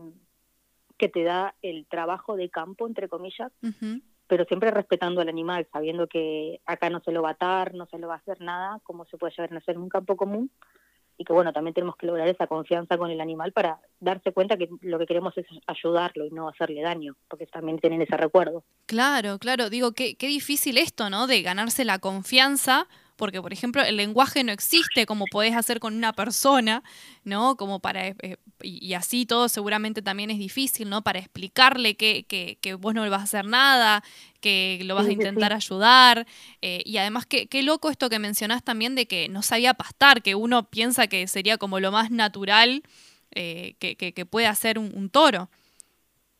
que 0.97 1.09
te 1.09 1.23
da 1.23 1.55
el 1.61 1.87
trabajo 1.87 2.35
de 2.35 2.49
campo, 2.49 2.85
entre 2.85 3.07
comillas, 3.07 3.51
uh 3.63 3.67
-huh. 3.67 4.01
pero 4.27 4.45
siempre 4.45 4.69
respetando 4.69 5.21
al 5.21 5.29
animal, 5.29 5.65
sabiendo 5.71 6.07
que 6.07 6.59
acá 6.65 6.89
no 6.89 6.99
se 6.99 7.11
lo 7.11 7.23
va 7.23 7.29
a 7.29 7.31
atar, 7.33 7.73
no 7.73 7.87
se 7.87 7.97
lo 7.97 8.07
va 8.07 8.15
a 8.15 8.17
hacer 8.17 8.41
nada, 8.41 8.79
como 8.83 9.05
se 9.05 9.17
puede 9.17 9.33
llegar 9.35 9.53
a 9.53 9.57
hacer 9.57 9.75
en 9.75 9.81
un 9.81 9.89
campo 9.89 10.17
común, 10.17 10.51
y 11.19 11.25
que 11.25 11.33
bueno, 11.33 11.51
también 11.51 11.73
tenemos 11.73 11.97
que 11.97 12.07
lograr 12.07 12.29
esa 12.29 12.47
confianza 12.47 12.97
con 12.97 13.11
el 13.11 13.19
animal 13.19 13.51
para 13.51 13.77
darse 13.99 14.31
cuenta 14.31 14.55
que 14.55 14.69
lo 14.81 14.97
que 14.97 15.05
queremos 15.05 15.37
es 15.37 15.45
ayudarlo 15.67 16.25
y 16.25 16.31
no 16.31 16.47
hacerle 16.47 16.81
daño, 16.81 17.17
porque 17.27 17.45
también 17.45 17.77
tienen 17.77 18.01
ese 18.01 18.15
recuerdo. 18.15 18.63
Claro, 18.85 19.37
claro, 19.37 19.69
digo, 19.69 19.91
qué, 19.91 20.15
qué 20.15 20.27
difícil 20.27 20.77
esto, 20.77 21.09
¿no? 21.09 21.27
De 21.27 21.41
ganarse 21.41 21.83
la 21.83 21.99
confianza 21.99 22.87
porque 23.19 23.41
por 23.41 23.53
ejemplo 23.53 23.83
el 23.83 23.97
lenguaje 23.97 24.43
no 24.43 24.51
existe 24.51 25.05
como 25.05 25.25
podés 25.27 25.55
hacer 25.55 25.79
con 25.79 25.93
una 25.93 26.13
persona, 26.13 26.81
¿no? 27.23 27.55
Como 27.57 27.79
para, 27.79 28.07
eh, 28.07 28.37
y 28.63 28.93
así 28.95 29.27
todo 29.27 29.49
seguramente 29.49 30.01
también 30.01 30.31
es 30.31 30.39
difícil, 30.39 30.89
¿no? 30.89 31.03
Para 31.03 31.19
explicarle 31.19 31.95
que, 31.95 32.23
que, 32.23 32.57
que 32.61 32.73
vos 32.73 32.95
no 32.95 33.03
le 33.03 33.09
vas 33.11 33.21
a 33.21 33.25
hacer 33.25 33.45
nada, 33.45 34.03
que 34.41 34.79
lo 34.85 34.95
vas 34.95 35.07
a 35.07 35.11
intentar 35.11 35.53
ayudar, 35.53 36.25
eh, 36.61 36.81
y 36.85 36.97
además 36.97 37.25
qué 37.27 37.63
loco 37.63 37.91
esto 37.91 38.09
que 38.09 38.17
mencionás 38.17 38.63
también 38.63 38.95
de 38.95 39.05
que 39.05 39.29
no 39.29 39.41
sabía 39.41 39.75
pastar, 39.75 40.23
que 40.23 40.33
uno 40.33 40.69
piensa 40.69 41.07
que 41.07 41.27
sería 41.27 41.57
como 41.57 41.79
lo 41.79 41.91
más 41.91 42.09
natural 42.09 42.81
eh, 43.31 43.75
que, 43.77 43.95
que, 43.95 44.13
que, 44.13 44.25
puede 44.25 44.47
hacer 44.47 44.79
un, 44.79 44.91
un, 44.95 45.09
toro. 45.11 45.49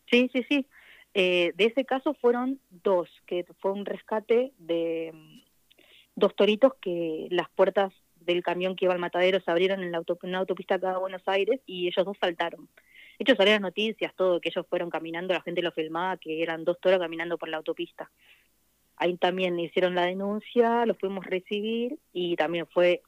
Sí, 0.10 0.28
sí, 0.34 0.44
sí. 0.50 0.66
Eh, 1.14 1.54
de 1.56 1.66
ese 1.66 1.86
caso 1.86 2.16
fueron 2.16 2.60
dos, 2.70 3.08
que 3.28 3.46
fue 3.60 3.74
un 3.74 3.86
rescate 3.86 4.54
de 4.58 5.14
dos 6.20 6.36
toritos 6.36 6.74
que 6.82 7.28
las 7.32 7.50
puertas 7.50 7.94
del 8.20 8.44
camión 8.44 8.76
que 8.76 8.86
iba 8.86 8.94
al 8.94 9.00
matadero 9.00 9.40
se 9.40 9.50
abrieron 9.50 9.82
en 9.82 9.92
la 9.92 9.98
autop 9.98 10.24
en 10.24 10.32
una 10.32 10.40
autopista 10.40 10.76
acá 10.76 10.92
de 10.92 11.00
Buenos 11.00 11.24
Aires 11.26 11.60
y 11.66 11.88
ellos 11.88 12.06
dos 12.06 12.18
saltaron. 12.20 12.70
Ellos 13.18 13.38
salieron 13.38 13.64
noticias, 13.64 14.14
todo, 14.16 14.40
que 14.40 14.50
ellos 14.50 14.66
fueron 14.70 14.90
caminando, 14.90 15.34
la 15.34 15.42
gente 15.42 15.62
lo 15.62 15.72
filmaba, 15.72 16.18
que 16.18 16.42
eran 16.42 16.64
dos 16.64 16.80
toros 16.80 17.00
caminando 17.00 17.38
por 17.38 17.50
la 17.50 17.58
autopista. 17.58 18.10
Ahí 18.96 19.18
también 19.18 19.60
hicieron 19.60 19.96
la 19.96 20.06
denuncia, 20.06 20.86
los 20.86 20.98
pudimos 20.98 21.26
recibir 21.26 21.98
y 22.14 22.36
también 22.36 22.68
fue 22.68 23.02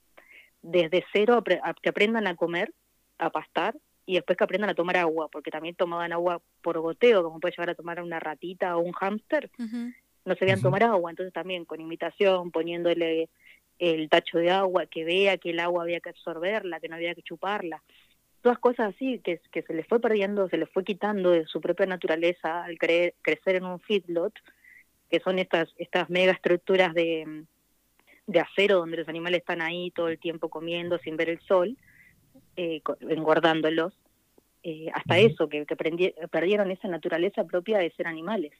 desde 0.61 1.05
cero 1.13 1.41
a, 1.63 1.69
a 1.69 1.73
que 1.73 1.89
aprendan 1.89 2.27
a 2.27 2.35
comer, 2.35 2.73
a 3.17 3.29
pastar 3.29 3.75
y 4.05 4.15
después 4.15 4.37
que 4.37 4.43
aprendan 4.43 4.69
a 4.69 4.75
tomar 4.75 4.97
agua, 4.97 5.29
porque 5.29 5.51
también 5.51 5.75
tomaban 5.75 6.11
agua 6.11 6.41
por 6.61 6.79
goteo, 6.79 7.23
como 7.23 7.39
puede 7.39 7.53
llegar 7.53 7.69
a 7.69 7.75
tomar 7.75 8.01
una 8.01 8.19
ratita 8.19 8.75
o 8.75 8.81
un 8.81 8.91
hámster. 8.93 9.49
Uh 9.59 9.91
no 10.25 10.35
sabían 10.35 10.57
uh 10.57 10.61
-huh. 10.61 10.63
tomar 10.63 10.83
agua, 10.83 11.09
entonces 11.09 11.33
también 11.33 11.65
con 11.65 11.81
imitación, 11.81 12.51
poniéndole 12.51 13.29
el 13.79 14.09
tacho 14.09 14.37
de 14.37 14.51
agua, 14.51 14.85
que 14.85 15.03
vea 15.03 15.37
que 15.37 15.49
el 15.49 15.59
agua 15.59 15.83
había 15.83 15.99
que 15.99 16.09
absorberla, 16.09 16.79
que 16.79 16.87
no 16.87 16.95
había 16.95 17.15
que 17.15 17.23
chuparla. 17.23 17.81
Todas 18.41 18.59
cosas 18.59 18.93
así 18.93 19.19
que, 19.19 19.39
que 19.51 19.61
se 19.63 19.73
les 19.73 19.87
fue 19.87 19.99
perdiendo, 19.99 20.49
se 20.49 20.57
les 20.57 20.69
fue 20.69 20.83
quitando 20.83 21.31
de 21.31 21.45
su 21.45 21.61
propia 21.61 21.85
naturaleza 21.85 22.63
al 22.63 22.77
creer, 22.77 23.15
crecer 23.21 23.55
en 23.55 23.65
un 23.65 23.79
feedlot, 23.79 24.33
que 25.09 25.19
son 25.19 25.39
estas, 25.39 25.73
estas 25.77 26.09
mega 26.09 26.31
estructuras 26.31 26.93
de, 26.93 27.43
de 28.27 28.39
acero 28.39 28.77
donde 28.77 28.97
los 28.97 29.07
animales 29.07 29.39
están 29.39 29.61
ahí 29.61 29.91
todo 29.91 30.07
el 30.07 30.19
tiempo 30.19 30.49
comiendo 30.49 30.97
sin 30.99 31.17
ver 31.17 31.29
el 31.29 31.39
sol, 31.41 31.77
eh, 32.55 32.81
engordándolos. 33.01 33.93
Eh, 34.63 34.89
hasta 34.93 35.17
eso, 35.17 35.49
que, 35.49 35.65
que 35.65 35.75
perdieron 35.75 36.69
esa 36.69 36.87
naturaleza 36.87 37.43
propia 37.45 37.79
de 37.79 37.91
ser 37.91 38.05
animales. 38.05 38.53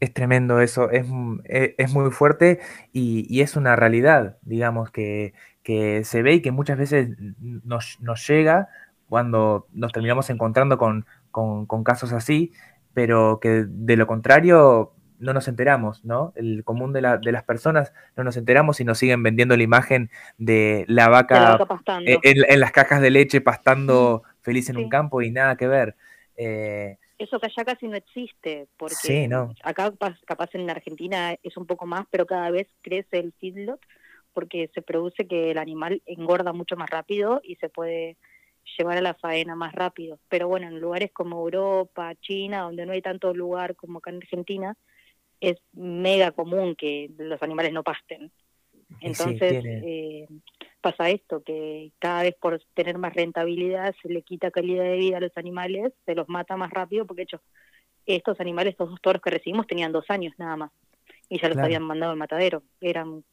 Es 0.00 0.12
tremendo 0.14 0.60
eso, 0.60 0.90
es, 0.90 1.06
e, 1.44 1.74
es 1.78 1.92
muy 1.92 2.10
fuerte 2.10 2.58
y, 2.92 3.26
y, 3.28 3.42
es 3.42 3.54
una 3.56 3.76
realidad, 3.76 4.38
digamos, 4.42 4.90
que, 4.90 5.34
que, 5.62 6.04
se 6.04 6.22
ve 6.22 6.34
y 6.34 6.42
que 6.42 6.50
muchas 6.52 6.78
veces 6.78 7.10
nos, 7.38 7.98
nos 8.00 8.26
llega 8.26 8.68
cuando 9.08 9.66
nos 9.72 9.92
terminamos 9.92 10.30
encontrando 10.30 10.78
con, 10.78 11.04
con, 11.30 11.66
con, 11.66 11.84
casos 11.84 12.12
así, 12.12 12.52
pero 12.94 13.40
que 13.40 13.66
de 13.68 13.96
lo 13.96 14.06
contrario 14.06 14.94
no 15.20 15.34
nos 15.34 15.48
enteramos, 15.48 16.04
¿no? 16.04 16.32
El 16.34 16.64
común 16.64 16.92
de, 16.92 17.02
la, 17.02 17.18
de 17.18 17.30
las 17.30 17.44
personas 17.44 17.92
no 18.16 18.24
nos 18.24 18.36
enteramos 18.36 18.80
y 18.80 18.84
nos 18.84 18.98
siguen 18.98 19.22
vendiendo 19.22 19.56
la 19.56 19.62
imagen 19.62 20.10
de 20.38 20.84
la 20.88 21.08
vaca, 21.08 21.40
la 21.40 21.56
vaca 21.58 21.98
en, 21.98 22.18
en, 22.22 22.60
las 22.60 22.72
cajas 22.72 23.02
de 23.02 23.10
leche 23.10 23.40
pastando 23.40 24.22
mm. 24.24 24.30
feliz 24.42 24.70
en 24.70 24.76
sí. 24.76 24.82
un 24.82 24.88
campo 24.88 25.20
y 25.22 25.30
nada 25.30 25.56
que 25.56 25.68
ver. 25.68 25.96
Eh, 26.36 26.98
eso 27.20 27.38
que 27.38 27.46
allá 27.46 27.64
casi 27.64 27.86
no 27.86 27.96
existe, 27.96 28.66
porque 28.76 28.94
sí, 28.94 29.28
no. 29.28 29.54
acá 29.62 29.92
capaz 30.24 30.54
en 30.54 30.70
Argentina 30.70 31.36
es 31.42 31.56
un 31.56 31.66
poco 31.66 31.86
más, 31.86 32.06
pero 32.10 32.26
cada 32.26 32.50
vez 32.50 32.66
crece 32.80 33.18
el 33.18 33.32
feedlot 33.34 33.80
porque 34.32 34.70
se 34.74 34.80
produce 34.80 35.26
que 35.26 35.50
el 35.50 35.58
animal 35.58 36.02
engorda 36.06 36.52
mucho 36.52 36.76
más 36.76 36.88
rápido 36.88 37.40
y 37.44 37.56
se 37.56 37.68
puede 37.68 38.16
llevar 38.78 38.96
a 38.96 39.02
la 39.02 39.14
faena 39.14 39.54
más 39.54 39.74
rápido. 39.74 40.18
Pero 40.28 40.48
bueno, 40.48 40.68
en 40.68 40.80
lugares 40.80 41.10
como 41.12 41.40
Europa, 41.40 42.14
China, 42.20 42.62
donde 42.62 42.86
no 42.86 42.92
hay 42.92 43.02
tanto 43.02 43.34
lugar 43.34 43.76
como 43.76 43.98
acá 43.98 44.10
en 44.10 44.18
Argentina, 44.18 44.76
es 45.40 45.58
mega 45.72 46.30
común 46.30 46.74
que 46.74 47.10
los 47.18 47.42
animales 47.42 47.72
no 47.72 47.82
pasten. 47.82 48.30
Entonces, 49.00 49.62
sí, 49.62 49.68
eh, 49.68 50.26
pasa 50.80 51.10
esto, 51.10 51.42
que 51.42 51.92
cada 51.98 52.22
vez 52.22 52.34
por 52.40 52.60
tener 52.74 52.98
más 52.98 53.14
rentabilidad 53.14 53.94
se 54.02 54.08
le 54.08 54.22
quita 54.22 54.50
calidad 54.50 54.84
de 54.84 54.96
vida 54.96 55.18
a 55.18 55.20
los 55.20 55.36
animales, 55.36 55.92
se 56.06 56.14
los 56.14 56.28
mata 56.28 56.56
más 56.56 56.70
rápido, 56.70 57.06
porque 57.06 57.20
de 57.20 57.24
hecho 57.24 57.40
estos 58.06 58.40
animales, 58.40 58.72
estos 58.72 58.90
dos 58.90 59.00
toros 59.00 59.22
que 59.22 59.30
recibimos 59.30 59.66
tenían 59.66 59.92
dos 59.92 60.04
años 60.08 60.34
nada 60.38 60.56
más, 60.56 60.70
y 61.28 61.40
ya 61.40 61.48
los 61.48 61.56
claro. 61.56 61.66
habían 61.66 61.82
mandado 61.82 62.12
al 62.12 62.18
matadero, 62.18 62.62
eran 62.80 63.24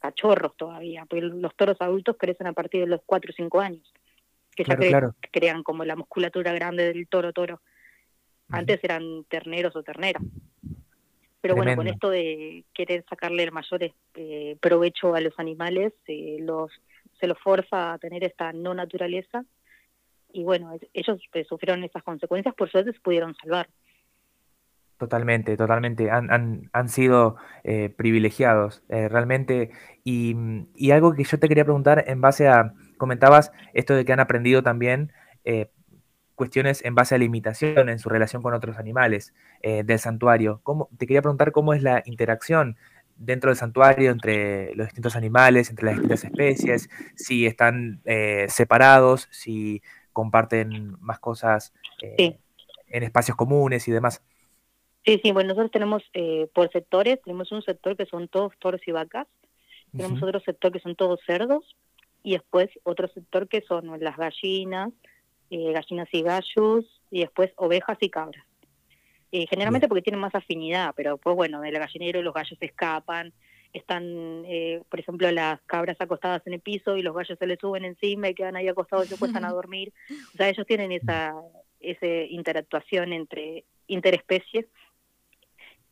cachorros 0.00 0.56
todavía, 0.56 1.04
porque 1.06 1.22
los 1.22 1.54
toros 1.54 1.76
adultos 1.80 2.16
crecen 2.18 2.46
a 2.46 2.52
partir 2.52 2.80
de 2.80 2.86
los 2.86 3.02
cuatro 3.04 3.30
o 3.30 3.34
cinco 3.34 3.60
años. 3.60 3.92
que 4.56 4.64
ya 4.64 5.12
crean 5.30 5.62
como 5.62 5.84
la 5.84 5.96
musculatura 5.96 6.52
grande 6.52 6.92
del 6.92 7.06
toro 7.06 7.32
toro. 7.32 7.60
Antes 8.48 8.82
eran 8.82 9.24
terneros 9.24 9.76
o 9.76 9.82
terneras. 9.82 10.22
Pero 11.40 11.56
bueno, 11.56 11.74
con 11.76 11.86
esto 11.86 12.10
de 12.10 12.64
querer 12.74 13.04
sacarle 13.08 13.44
el 13.44 13.52
mayor 13.52 13.92
eh, 14.14 14.56
provecho 14.60 15.14
a 15.14 15.20
los 15.20 15.38
animales, 15.38 15.94
eh, 16.06 16.36
los, 16.40 16.70
se 17.20 17.26
los 17.26 17.38
forza 17.38 17.92
a 17.92 17.98
tener 17.98 18.24
esta 18.24 18.52
no 18.52 18.74
naturaleza 18.74 19.44
y 20.32 20.44
bueno, 20.44 20.76
ellos 20.94 21.20
pues, 21.32 21.46
sufrieron 21.46 21.84
esas 21.84 22.02
consecuencias, 22.02 22.54
por 22.54 22.70
suerte 22.70 22.92
se 22.92 23.00
pudieron 23.00 23.34
salvar. 23.34 23.68
Totalmente, 24.96 25.56
totalmente. 25.56 26.10
Han, 26.10 26.30
han, 26.30 26.70
han 26.72 26.88
sido 26.88 27.36
eh, 27.64 27.88
privilegiados, 27.88 28.84
realmente. 28.88 29.70
Y, 30.04 30.36
y, 30.74 30.90
algo 30.90 31.14
que 31.14 31.24
yo 31.24 31.38
te 31.38 31.48
quería 31.48 31.64
preguntar 31.64 32.04
en 32.06 32.20
base 32.20 32.48
a, 32.48 32.74
comentabas 32.98 33.50
esto 33.72 33.94
de 33.94 34.04
que 34.04 34.12
han 34.12 34.20
aprendido 34.20 34.62
también 34.62 35.10
cuestiones 36.40 36.82
en 36.86 36.94
base 36.94 37.14
a 37.14 37.18
la 37.18 37.24
imitación 37.24 37.90
en 37.90 37.98
su 37.98 38.08
relación 38.08 38.40
con 38.40 38.54
otros 38.54 38.78
animales 38.78 39.34
eh, 39.60 39.82
del 39.84 39.98
santuario. 39.98 40.60
¿Cómo, 40.62 40.88
te 40.96 41.06
quería 41.06 41.20
preguntar 41.20 41.52
cómo 41.52 41.74
es 41.74 41.82
la 41.82 42.02
interacción 42.06 42.78
dentro 43.20 43.50
del 43.50 43.56
santuario 43.56 44.10
entre 44.10 44.74
los 44.74 44.88
distintos 44.88 45.14
animales, 45.14 45.70
entre 45.70 45.86
las 45.86 45.94
distintas 45.94 46.24
especies, 46.24 46.90
si 47.14 47.46
están 47.46 48.00
eh, 48.04 48.46
separados, 48.48 49.28
si 49.30 49.82
comparten 50.12 50.96
más 51.00 51.20
cosas 51.20 51.72
eh, 52.02 52.38
en 52.88 53.02
espacios 53.02 53.36
comunes 53.36 53.86
y 53.86 53.92
demás. 53.92 54.22
Sí, 55.04 55.20
sí, 55.22 55.30
bueno, 55.30 55.48
nosotros 55.48 55.70
tenemos 55.70 56.02
por 56.52 56.70
sectores, 56.72 57.22
tenemos 57.22 57.52
un 57.52 57.62
sector 57.62 57.96
que 57.96 58.06
son 58.06 58.28
todos 58.28 58.52
toros 58.58 58.80
y 58.86 58.92
vacas, 58.92 59.28
tenemos 59.92 60.22
otro 60.22 60.40
sector 60.40 60.72
que 60.72 60.80
son 60.80 60.94
todos 60.96 61.20
cerdos, 61.26 61.76
y 62.22 62.32
después 62.32 62.68
otro 62.82 63.08
sector 63.08 63.48
que 63.48 63.62
son 63.62 63.98
las 64.00 64.16
gallinas, 64.16 64.90
eh, 65.50 65.72
gallinas 65.72 66.08
y 66.12 66.22
gallos, 66.22 67.00
y 67.10 67.20
después 67.20 67.52
ovejas 67.56 67.98
y 68.00 68.10
cabras. 68.10 68.44
Eh, 69.32 69.46
generalmente 69.48 69.86
porque 69.86 70.02
tienen 70.02 70.20
más 70.20 70.34
afinidad, 70.34 70.92
pero 70.96 71.16
pues 71.16 71.36
bueno, 71.36 71.60
del 71.60 71.78
gallinero 71.78 72.20
los 72.20 72.34
gallos 72.34 72.58
escapan, 72.60 73.32
están, 73.72 74.44
eh, 74.46 74.82
por 74.88 74.98
ejemplo, 74.98 75.30
las 75.30 75.60
cabras 75.62 75.96
acostadas 76.00 76.44
en 76.46 76.54
el 76.54 76.60
piso 76.60 76.96
y 76.96 77.02
los 77.02 77.14
gallos 77.14 77.38
se 77.38 77.46
les 77.46 77.58
suben 77.60 77.84
encima 77.84 78.28
y 78.28 78.34
quedan 78.34 78.56
ahí 78.56 78.66
acostados 78.66 79.06
y 79.06 79.10
se 79.10 79.18
cuestan 79.18 79.44
a 79.44 79.50
dormir. 79.52 79.92
O 80.34 80.36
sea, 80.36 80.48
ellos 80.48 80.66
tienen 80.66 80.90
esa, 80.90 81.34
esa 81.78 82.06
interactuación 82.06 83.12
entre 83.12 83.64
interespecies, 83.86 84.66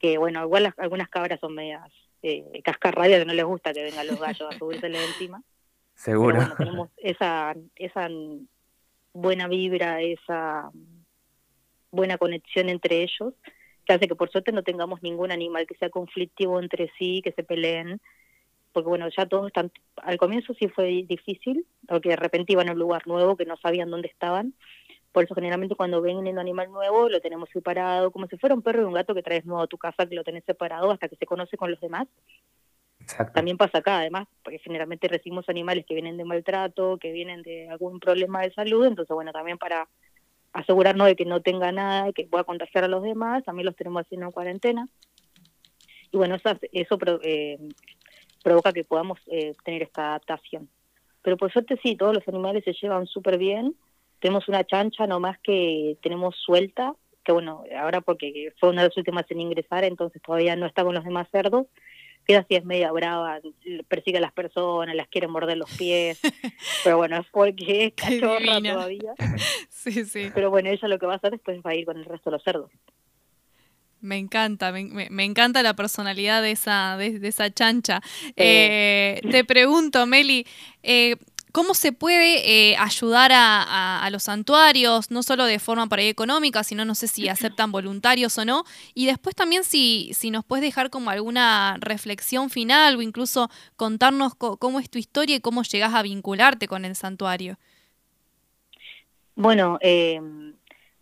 que 0.00 0.18
bueno, 0.18 0.42
igual 0.42 0.74
algunas 0.76 1.08
cabras 1.08 1.38
son 1.38 1.54
medias 1.54 1.88
eh, 2.22 2.60
cascarrabias 2.64 3.20
que 3.20 3.26
no 3.26 3.34
les 3.34 3.44
gusta 3.44 3.72
que 3.72 3.84
vengan 3.84 4.06
los 4.06 4.18
gallos 4.18 4.52
a 4.52 4.58
subirse 4.58 4.86
encima. 4.86 5.42
Seguro. 5.94 6.38
tenemos 6.56 6.90
esa, 6.96 7.56
esa 7.74 8.08
buena 9.12 9.48
vibra, 9.48 10.00
esa 10.00 10.70
buena 11.90 12.18
conexión 12.18 12.68
entre 12.68 13.02
ellos, 13.02 13.34
que 13.84 13.92
hace 13.94 14.08
que 14.08 14.14
por 14.14 14.30
suerte 14.30 14.52
no 14.52 14.62
tengamos 14.62 15.02
ningún 15.02 15.32
animal 15.32 15.66
que 15.66 15.76
sea 15.76 15.90
conflictivo 15.90 16.60
entre 16.60 16.90
sí, 16.98 17.22
que 17.22 17.32
se 17.32 17.42
peleen, 17.42 18.00
porque 18.72 18.88
bueno, 18.88 19.08
ya 19.16 19.26
todos 19.26 19.46
están, 19.46 19.72
al 19.96 20.18
comienzo 20.18 20.54
sí 20.54 20.68
fue 20.68 21.04
difícil, 21.08 21.66
porque 21.86 22.10
de 22.10 22.16
repente 22.16 22.52
iban 22.52 22.68
a 22.68 22.72
un 22.72 22.78
lugar 22.78 23.06
nuevo 23.06 23.36
que 23.36 23.46
no 23.46 23.56
sabían 23.56 23.90
dónde 23.90 24.08
estaban, 24.08 24.54
por 25.12 25.24
eso 25.24 25.34
generalmente 25.34 25.74
cuando 25.74 26.02
ven 26.02 26.16
un 26.16 26.38
animal 26.38 26.70
nuevo 26.70 27.08
lo 27.08 27.20
tenemos 27.20 27.48
separado, 27.50 28.10
como 28.10 28.26
si 28.26 28.36
fuera 28.36 28.54
un 28.54 28.62
perro 28.62 28.82
y 28.82 28.84
un 28.84 28.92
gato 28.92 29.14
que 29.14 29.22
traes 29.22 29.44
nuevo 29.46 29.62
a 29.62 29.66
tu 29.66 29.78
casa, 29.78 30.06
que 30.06 30.14
lo 30.14 30.22
tenés 30.22 30.44
separado 30.44 30.90
hasta 30.90 31.08
que 31.08 31.16
se 31.16 31.26
conoce 31.26 31.56
con 31.56 31.70
los 31.70 31.80
demás. 31.80 32.06
También 33.32 33.56
pasa 33.56 33.78
acá, 33.78 33.98
además, 33.98 34.28
porque 34.42 34.58
generalmente 34.58 35.08
recibimos 35.08 35.48
animales 35.48 35.86
que 35.86 35.94
vienen 35.94 36.18
de 36.18 36.24
maltrato, 36.24 36.98
que 36.98 37.10
vienen 37.10 37.42
de 37.42 37.68
algún 37.70 38.00
problema 38.00 38.42
de 38.42 38.52
salud, 38.52 38.84
entonces, 38.84 39.14
bueno, 39.14 39.32
también 39.32 39.56
para 39.56 39.88
asegurarnos 40.52 41.06
de 41.06 41.16
que 41.16 41.24
no 41.24 41.40
tenga 41.40 41.72
nada, 41.72 42.12
que 42.12 42.26
pueda 42.26 42.44
contagiar 42.44 42.84
a 42.84 42.88
los 42.88 43.02
demás, 43.02 43.44
también 43.44 43.66
los 43.66 43.76
tenemos 43.76 44.02
haciendo 44.02 44.26
en 44.26 44.32
cuarentena. 44.32 44.88
Y 46.10 46.16
bueno, 46.16 46.36
eso, 46.36 46.50
eso 46.72 46.98
eh, 47.22 47.58
provoca 48.42 48.72
que 48.72 48.84
podamos 48.84 49.18
eh, 49.26 49.54
tener 49.64 49.82
esta 49.82 50.10
adaptación. 50.10 50.68
Pero 51.22 51.36
por 51.36 51.52
suerte 51.52 51.78
sí, 51.82 51.96
todos 51.96 52.14
los 52.14 52.26
animales 52.28 52.64
se 52.64 52.72
llevan 52.72 53.06
súper 53.06 53.38
bien. 53.38 53.74
Tenemos 54.20 54.48
una 54.48 54.64
chancha 54.64 55.06
nomás 55.06 55.38
que 55.40 55.96
tenemos 56.02 56.34
suelta, 56.36 56.94
que 57.24 57.32
bueno, 57.32 57.64
ahora 57.78 58.00
porque 58.00 58.52
fue 58.58 58.70
una 58.70 58.82
de 58.82 58.88
las 58.88 58.96
últimas 58.96 59.30
en 59.30 59.40
ingresar, 59.40 59.84
entonces 59.84 60.22
todavía 60.22 60.56
no 60.56 60.66
está 60.66 60.82
con 60.82 60.94
los 60.94 61.04
demás 61.04 61.28
cerdos, 61.30 61.66
queda 62.28 62.40
así 62.40 62.56
es 62.56 62.64
media 62.66 62.92
brava, 62.92 63.40
persigue 63.88 64.18
a 64.18 64.20
las 64.20 64.32
personas, 64.32 64.94
las 64.94 65.08
quiere 65.08 65.28
morder 65.28 65.56
los 65.56 65.70
pies, 65.70 66.20
pero 66.84 66.98
bueno, 66.98 67.16
es 67.16 67.26
porque 67.32 67.86
es 67.86 67.94
cachorra 67.94 68.60
todavía. 68.60 69.14
sí, 69.70 70.04
sí. 70.04 70.30
Pero 70.34 70.50
bueno, 70.50 70.68
ella 70.68 70.88
lo 70.88 70.98
que 70.98 71.06
va 71.06 71.14
a 71.14 71.16
hacer 71.16 71.30
después 71.30 71.58
va 71.66 71.70
a 71.70 71.74
ir 71.74 71.86
con 71.86 71.96
el 71.96 72.04
resto 72.04 72.28
de 72.28 72.36
los 72.36 72.44
cerdos. 72.44 72.70
Me 74.00 74.18
encanta, 74.18 74.70
me, 74.70 75.24
encanta 75.24 75.62
la 75.62 75.74
personalidad 75.74 76.42
de 76.42 76.52
esa, 76.52 76.96
de, 76.98 77.18
esa 77.26 77.50
chancha. 77.50 78.00
Eh, 78.36 79.20
te 79.28 79.42
pregunto, 79.44 80.06
Meli, 80.06 80.46
eh, 80.84 81.16
¿Cómo 81.52 81.74
se 81.74 81.92
puede 81.92 82.70
eh, 82.70 82.76
ayudar 82.76 83.30
a, 83.34 84.08
los 84.10 84.24
santuarios, 84.24 85.10
no 85.10 85.22
solo 85.22 85.44
de 85.44 85.58
forma 85.58 85.86
para 85.86 86.02
económica, 86.02 86.64
sino 86.64 86.84
no 86.84 86.94
sé 86.94 87.08
si 87.08 87.28
aceptan 87.28 87.72
voluntarios 87.72 88.36
o 88.38 88.44
no? 88.44 88.64
Y 88.94 89.06
después 89.06 89.34
también 89.34 89.64
si, 89.64 90.10
si 90.14 90.30
nos 90.30 90.44
puedes 90.44 90.62
dejar 90.62 90.90
como 90.90 91.10
alguna 91.10 91.76
reflexión 91.80 92.50
final 92.50 92.96
o 92.96 93.02
incluso 93.02 93.50
contarnos 93.76 94.34
cómo 94.34 94.80
es 94.80 94.90
tu 94.90 94.98
historia 94.98 95.36
y 95.36 95.40
cómo 95.40 95.62
llegas 95.62 95.94
a 95.94 96.02
vincularte 96.02 96.68
con 96.68 96.84
el 96.84 96.96
santuario. 96.96 97.58
Bueno, 99.34 99.78
eh, 99.80 100.20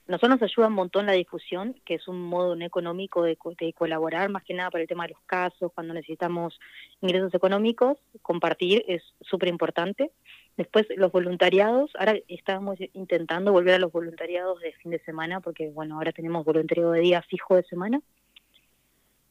nosotros 0.09 0.41
nos 0.41 0.43
ayuda 0.43 0.69
un 0.69 0.75
montón 0.75 1.07
la 1.07 1.13
difusión, 1.13 1.75
que 1.85 1.95
es 1.95 2.07
un 2.07 2.23
modo 2.23 2.55
no 2.55 2.65
económico 2.65 3.23
de, 3.23 3.37
de, 3.59 3.73
colaborar, 3.73 4.29
más 4.29 4.45
que 4.45 4.55
nada 4.55 4.71
para 4.71 4.83
el 4.83 4.89
tema 4.89 5.05
de 5.05 5.15
los 5.15 5.23
casos, 5.27 5.73
cuando 5.75 5.95
necesitamos 5.95 6.59
ingresos 7.01 7.35
económicos, 7.35 7.99
compartir 8.23 8.85
es 8.87 9.03
súper 9.21 9.49
importante. 9.49 10.13
Después 10.57 10.87
los 10.97 11.11
voluntariados, 11.11 11.91
ahora 11.99 12.15
estábamos 12.29 12.79
intentando 12.93 13.53
volver 13.53 13.75
a 13.75 13.79
los 13.79 13.93
voluntariados 13.93 14.61
de 14.61 14.73
fin 14.75 14.93
de 14.93 15.01
semana, 15.01 15.41
porque 15.41 15.71
bueno, 15.71 15.97
ahora 15.97 16.13
tenemos 16.13 16.45
voluntariado 16.45 16.93
de 16.93 17.01
día 17.01 17.23
fijo 17.23 17.57
de 17.57 17.65
semana. 17.65 18.01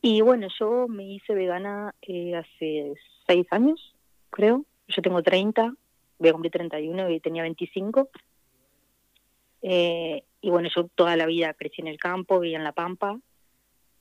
Y 0.02 0.22
bueno, 0.22 0.48
yo 0.60 0.88
me 0.88 1.04
hice 1.06 1.34
vegana 1.34 1.96
eh, 2.02 2.36
hace 2.36 2.94
seis 3.26 3.48
años, 3.50 3.96
creo. 4.30 4.66
Yo 4.88 5.02
tengo 5.02 5.24
30, 5.24 5.74
voy 6.20 6.30
a 6.30 6.32
cumplir 6.34 6.52
31 6.52 7.10
y 7.10 7.20
tenía 7.20 7.42
25. 7.42 8.10
Eh, 9.68 10.24
y 10.42 10.52
bueno, 10.52 10.70
yo 10.74 10.88
toda 10.94 11.16
la 11.16 11.26
vida 11.26 11.56
crecí 11.56 11.82
en 11.82 11.88
el 11.88 11.98
campo, 11.98 12.40
vivía 12.40 12.60
en 12.60 12.64
la 12.64 12.72
pampa, 12.72 13.20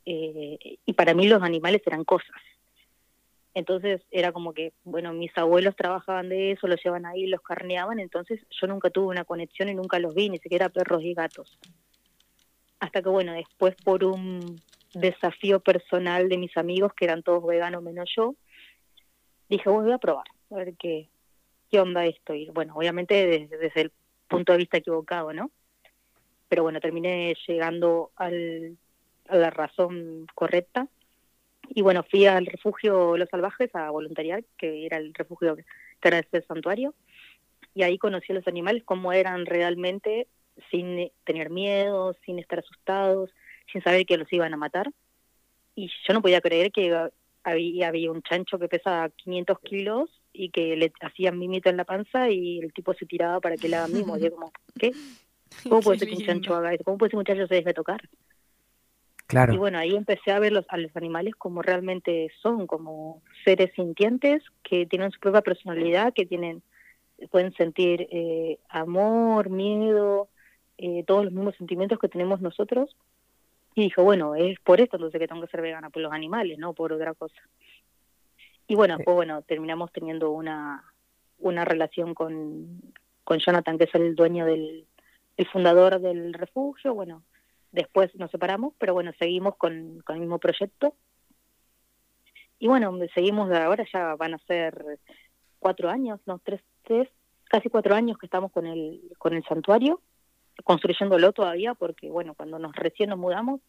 eh, 0.05 0.59
y 0.85 0.93
para 0.93 1.15
mí 1.15 1.27
los 1.27 1.43
animales 1.43 1.81
eran 1.87 2.05
cosas. 2.05 2.37
Entonces 3.55 4.03
era 4.11 4.31
como 4.33 4.53
que, 4.53 4.75
bueno, 4.85 5.15
mis 5.15 5.31
abuelos 5.39 5.75
trabajaban 5.75 6.29
de 6.29 6.51
eso, 6.53 6.67
los 6.67 6.85
llevaban 6.85 7.07
ahí, 7.07 7.27
los 7.27 7.41
carneaban, 7.41 7.99
entonces 7.99 8.41
yo 8.51 8.67
nunca 8.67 8.91
tuve 8.91 9.07
una 9.07 9.25
conexión 9.25 9.71
y 9.71 9.75
nunca 9.75 9.99
los 9.99 10.15
vi, 10.15 10.29
ni 10.29 10.39
siquiera 10.39 10.69
perros 10.69 11.03
y 11.03 11.15
gatos. 11.15 11.59
Hasta 12.79 13.01
que, 13.01 13.09
bueno, 13.09 13.33
después 13.33 13.75
por 13.83 14.05
un 14.05 14.61
desafío 14.93 15.61
personal 15.61 16.29
de 16.29 16.37
mis 16.37 16.55
amigos, 16.59 16.93
que 16.93 17.07
eran 17.07 17.23
todos 17.23 17.47
veganos 17.47 17.83
menos 17.83 18.12
yo, 18.15 18.35
dije, 19.49 19.71
voy 19.71 19.91
a 19.93 19.99
probar, 19.99 20.27
a 20.51 20.57
ver 20.57 20.75
qué, 20.79 21.09
qué 21.71 21.81
onda 21.81 22.05
esto. 22.05 22.35
Y 22.35 22.51
bueno, 22.51 22.75
obviamente 22.77 23.15
desde, 23.27 23.57
desde 23.57 23.81
el 23.81 23.93
punto 24.29 24.53
de 24.53 24.59
vista 24.59 24.79
equivocado, 24.79 25.33
¿no? 25.33 25.51
pero 26.55 26.62
bueno, 26.62 26.81
terminé 26.81 27.35
llegando 27.49 28.12
al, 28.14 28.77
a 29.29 29.37
la 29.37 29.51
razón 29.51 30.29
correcta. 30.37 30.87
Y 31.68 31.83
bueno, 31.83 32.05
fui 32.09 32.27
al 32.27 32.47
refugio 32.47 33.16
Los 33.16 33.29
Salvajes 33.29 33.75
a 33.75 33.91
voluntariar, 33.91 34.45
que 34.57 34.87
era 34.87 34.99
el 34.99 35.14
refugio 35.14 35.57
que 35.57 35.64
era 36.09 36.18
el 36.18 36.45
santuario, 36.47 36.95
y 37.75 37.83
ahí 37.83 37.99
conocí 37.99 38.31
a 38.31 38.37
los 38.37 38.47
animales, 38.47 38.85
cómo 38.85 39.12
eran 39.12 39.47
realmente, 39.47 40.29
sin 40.70 41.11
tener 41.25 41.51
miedo, 41.51 42.14
sin 42.25 42.39
estar 42.39 42.61
asustados, 42.61 43.31
sin 43.72 43.83
saber 43.83 44.07
que 44.07 44.16
los 44.16 44.33
iban 44.33 44.55
a 44.55 44.57
matar. 44.57 44.93
Y 45.75 45.91
yo 46.07 46.14
no 46.14 46.22
podía 46.22 46.41
creer 46.41 46.70
que 46.70 47.11
había, 47.43 47.89
había 47.89 48.12
un 48.12 48.22
chancho 48.22 48.61
que 48.61 48.68
pesaba 48.68 49.09
500 49.09 49.59
kilos 49.59 50.11
y 50.35 50.51
que 50.51 50.76
le 50.76 50.93
hacían 51.01 51.39
mimito 51.39 51.70
en 51.70 51.78
la 51.78 51.85
panza 51.85 52.28
y 52.28 52.59
el 52.59 52.72
tipo 52.74 52.93
se 52.93 53.07
tiraba 53.07 53.41
para 53.41 53.57
que 53.57 53.68
le 53.68 53.76
haga 53.76 53.89
mimo. 53.89 54.18
Yo 54.18 54.30
como, 54.32 54.53
¿qué? 54.78 54.93
¿Cómo 55.68 55.80
puede 55.80 56.01
ser 56.01 56.09
que 56.09 56.16
un 56.16 56.24
chancho 56.24 56.55
haga 56.55 56.74
eso? 56.74 56.85
¿Cómo 56.85 56.99
puede 56.99 57.09
ser 57.09 57.12
que 57.12 57.16
un 57.16 57.20
muchacho 57.20 57.47
se 57.47 57.55
deje 57.55 57.72
tocar? 57.72 58.03
Claro. 59.26 59.55
Y 59.55 59.57
bueno, 59.57 59.78
ahí 59.78 59.97
empecé 59.97 60.32
a 60.32 60.39
ver 60.39 60.53
los, 60.53 60.66
a 60.68 60.76
los 60.76 60.95
animales 60.97 61.35
como 61.37 61.62
realmente 61.62 62.28
son, 62.43 62.66
como 62.66 63.22
seres 63.45 63.72
sintientes 63.74 64.43
que 64.62 64.85
tienen 64.85 65.11
su 65.12 65.20
propia 65.20 65.41
personalidad, 65.41 66.12
que 66.12 66.26
tienen 66.26 66.62
pueden 67.30 67.53
sentir 67.55 68.09
eh, 68.11 68.59
amor, 68.68 69.51
miedo, 69.51 70.28
eh, 70.78 71.05
todos 71.07 71.24
los 71.24 71.32
mismos 71.32 71.55
sentimientos 71.57 71.99
que 71.99 72.09
tenemos 72.09 72.41
nosotros. 72.41 72.97
Y 73.74 73.82
dijo, 73.82 74.05
bueno, 74.05 74.35
es 74.35 74.59
por 74.61 74.80
esto 74.80 74.97
entonces 74.97 75.18
que 75.18 75.26
tengo 75.26 75.43
que 75.43 75.51
ser 75.51 75.61
vegana, 75.61 75.91
por 75.91 76.03
los 76.03 76.12
animales, 76.12 76.59
no 76.59 76.74
por 76.74 76.93
otra 76.93 77.14
cosa. 77.14 77.41
Y 78.67 78.75
bueno, 78.75 78.97
pues 79.05 79.15
bueno, 79.15 79.43
terminamos 79.43 79.93
teniendo 79.93 80.31
una, 80.31 80.85
una 81.39 81.65
relación 81.65 82.15
con, 82.15 82.81
con 83.23 83.39
Jonathan, 83.39 83.79
que 83.79 83.85
es 83.85 83.95
el 83.95 84.15
dueño 84.15 84.47
del, 84.47 84.87
el 85.37 85.47
fundador 85.49 86.01
del 86.01 86.33
refugio. 86.33 86.95
Bueno, 86.95 87.23
después 87.73 88.15
nos 88.17 88.31
separamos, 88.31 88.75
pero 88.79 88.95
bueno, 88.95 89.12
seguimos 89.19 89.57
con, 89.57 90.01
con 90.05 90.17
el 90.17 90.21
mismo 90.23 90.39
proyecto. 90.39 90.95
Y 92.59 92.69
bueno, 92.69 92.97
seguimos 93.15 93.51
ahora, 93.53 93.85
ya 93.93 94.15
van 94.17 94.35
a 94.35 94.39
ser 94.39 94.99
cuatro 95.59 95.91
años, 95.91 96.21
no, 96.25 96.39
tres, 96.39 96.62
tres, 96.83 97.09
casi 97.45 97.69
cuatro 97.69 97.95
años 97.95 98.17
que 98.17 98.27
estamos 98.27 98.51
con 98.53 98.67
el, 98.67 99.03
con 99.19 99.35
el 99.35 99.45
santuario, 99.45 100.01
construyéndolo 100.62 101.33
todavía, 101.33 101.75
porque 101.75 102.09
bueno, 102.09 102.35
cuando 102.35 102.59
nos 102.59 102.75
recién 102.75 103.11
nos 103.11 103.19
mudamos, 103.19 103.61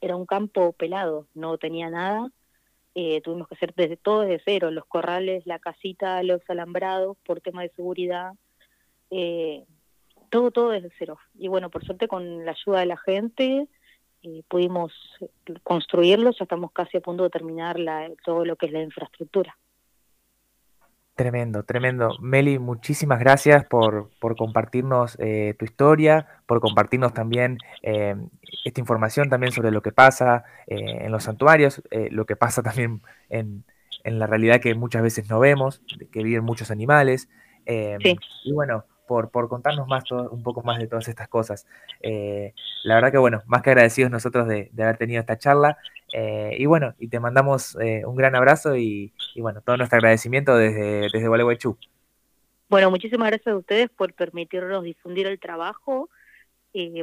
era 0.00 0.16
un 0.16 0.26
campo 0.26 0.72
pelado, 0.72 1.28
no 1.34 1.56
tenía 1.56 1.88
nada, 1.88 2.30
eh, 2.94 3.20
tuvimos 3.22 3.48
que 3.48 3.54
hacer 3.54 3.72
desde 3.74 3.96
todo 3.96 4.20
desde 4.22 4.42
cero, 4.44 4.70
los 4.70 4.84
corrales, 4.86 5.46
la 5.46 5.58
casita, 5.58 6.22
los 6.22 6.40
alambrados 6.48 7.16
por 7.24 7.40
tema 7.40 7.62
de 7.62 7.70
seguridad, 7.70 8.32
eh, 9.10 9.64
todo, 10.30 10.50
todo 10.50 10.70
desde 10.70 10.90
cero. 10.98 11.18
Y 11.34 11.48
bueno, 11.48 11.70
por 11.70 11.84
suerte 11.84 12.08
con 12.08 12.44
la 12.44 12.52
ayuda 12.52 12.80
de 12.80 12.86
la 12.86 12.96
gente 12.96 13.68
eh, 14.22 14.42
pudimos 14.48 14.92
construirlo, 15.62 16.30
ya 16.30 16.44
estamos 16.44 16.72
casi 16.72 16.98
a 16.98 17.00
punto 17.00 17.24
de 17.24 17.30
terminar 17.30 17.78
la, 17.78 18.10
todo 18.24 18.44
lo 18.44 18.56
que 18.56 18.66
es 18.66 18.72
la 18.72 18.82
infraestructura. 18.82 19.56
Tremendo, 21.14 21.62
tremendo. 21.64 22.16
Meli, 22.20 22.58
muchísimas 22.58 23.20
gracias 23.20 23.66
por, 23.66 24.10
por 24.18 24.34
compartirnos 24.34 25.16
eh, 25.20 25.54
tu 25.58 25.66
historia, 25.66 26.26
por 26.46 26.60
compartirnos 26.60 27.12
también 27.12 27.58
eh, 27.82 28.16
esta 28.64 28.80
información 28.80 29.28
también 29.28 29.52
sobre 29.52 29.72
lo 29.72 29.82
que 29.82 29.92
pasa 29.92 30.44
eh, 30.66 31.00
en 31.02 31.12
los 31.12 31.24
santuarios, 31.24 31.82
lo 32.10 32.24
que 32.24 32.34
pasa 32.36 32.62
también 32.62 33.02
en, 33.28 33.64
en, 34.04 34.18
la 34.18 34.26
realidad 34.26 34.60
que 34.60 34.74
muchas 34.74 35.02
veces 35.02 35.28
no 35.28 35.38
vemos, 35.38 35.82
que 36.10 36.22
viven 36.22 36.44
muchos 36.44 36.70
animales. 36.70 37.28
Y 37.66 38.52
bueno, 38.52 38.86
por, 39.12 39.30
por 39.30 39.46
contarnos 39.46 39.86
más 39.86 40.10
un 40.10 40.42
poco 40.42 40.62
más 40.62 40.78
de 40.78 40.86
todas 40.86 41.06
estas 41.06 41.28
cosas. 41.28 41.66
Eh, 42.00 42.54
la 42.82 42.94
verdad 42.94 43.12
que 43.12 43.18
bueno, 43.18 43.42
más 43.44 43.60
que 43.60 43.68
agradecidos 43.68 44.10
nosotros 44.10 44.48
de, 44.48 44.70
haber 44.78 44.96
tenido 44.96 45.20
esta 45.20 45.36
charla. 45.36 45.76
Eh, 46.14 46.56
y 46.58 46.64
bueno, 46.64 46.94
y 46.98 47.08
te 47.08 47.20
mandamos 47.20 47.76
eh, 47.78 48.06
un 48.06 48.16
gran 48.16 48.34
abrazo 48.34 48.74
y, 48.74 49.12
bueno, 49.36 49.60
todo 49.60 49.76
nuestro 49.76 49.98
agradecimiento 49.98 50.56
desde, 50.56 51.10
desde 51.12 51.28
Gualeguaychú. 51.28 51.76
Bueno, 52.70 52.90
muchísimas 52.90 53.28
gracias 53.28 53.52
a 53.52 53.58
ustedes 53.58 53.90
por 53.90 54.14
permitirnos 54.14 54.82
difundir 54.82 55.26
el 55.26 55.38
trabajo, 55.38 56.08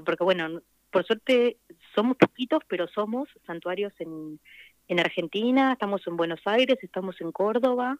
porque 0.03 0.24
bueno, 0.24 0.64
por 0.89 1.05
suerte 1.05 1.57
somos 1.93 2.18
poquitos, 2.18 2.64
pero 2.68 2.88
somos 2.88 3.30
santuarios 3.45 3.93
en, 3.99 4.39
en 4.88 4.99
Argentina, 4.99 5.74
estamos 5.74 6.01
en 6.07 6.18
Buenos 6.18 6.41
Aires, 6.45 6.80
estamos 6.82 7.22
en 7.22 7.32
Córdoba, 7.32 7.99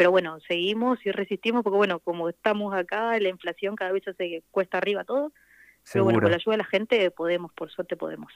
pero 0.00 0.10
bueno, 0.10 0.38
seguimos 0.48 0.98
y 1.04 1.10
resistimos 1.10 1.62
porque 1.62 1.76
bueno, 1.76 2.00
como 2.00 2.30
estamos 2.30 2.72
acá, 2.72 3.18
la 3.18 3.28
inflación 3.28 3.76
cada 3.76 3.92
vez 3.92 4.02
se 4.16 4.42
cuesta 4.50 4.78
arriba 4.78 5.04
todo, 5.04 5.30
pero 5.92 6.04
bueno, 6.04 6.22
con 6.22 6.30
la 6.30 6.38
ayuda 6.38 6.52
de 6.52 6.56
la 6.56 6.64
gente 6.64 7.10
podemos, 7.10 7.52
por 7.52 7.70
suerte 7.70 7.98
podemos. 7.98 8.32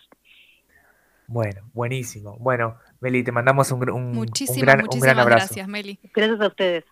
Bueno, 1.26 1.62
buenísimo. 1.72 2.36
Bueno, 2.38 2.76
Meli, 3.00 3.24
te 3.24 3.32
mandamos 3.32 3.72
un, 3.72 3.88
un, 3.88 4.12
muchísimas, 4.12 4.58
un 4.58 4.62
gran, 4.62 4.80
muchísimas 4.82 5.16
abrazo. 5.16 5.46
Gracias, 5.46 5.66
Meli. 5.66 5.98
Gracias 6.14 6.38
a 6.42 6.48
ustedes. 6.48 6.84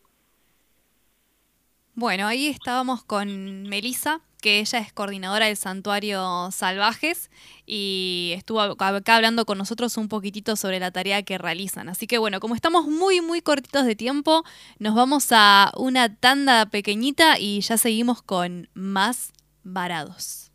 Bueno, 1.95 2.27
ahí 2.27 2.47
estábamos 2.47 3.05
con 3.05 3.65
Melisa, 3.65 4.23
que 4.43 4.61
ella 4.61 4.81
es 4.81 4.93
coordinadora 4.93 5.47
del 5.47 5.57
Santuario 5.57 6.51
Salvajes 6.51 7.31
y 7.65 8.35
estuvo 8.37 8.61
acá 8.61 9.17
hablando 9.17 9.47
con 9.47 9.57
nosotros 9.57 9.97
un 9.97 10.09
poquitito 10.09 10.57
sobre 10.57 10.81
la 10.81 10.91
tarea 10.91 11.23
que 11.23 11.39
realizan. 11.39 11.89
Así 11.89 12.07
que 12.07 12.19
bueno, 12.19 12.41
como 12.41 12.55
estamos 12.55 12.87
muy, 12.87 13.23
muy 13.23 13.41
cortitos 13.41 13.87
de 13.87 13.97
tiempo, 13.97 14.45
nos 14.79 14.95
vamos 14.95 15.29
a 15.31 15.73
una 15.79 16.15
tanda 16.15 16.67
pequeñita 16.67 17.39
y 17.39 17.63
ya 17.63 17.79
seguimos 17.79 18.21
con 18.21 18.69
más 18.75 19.33
varados. 19.63 20.52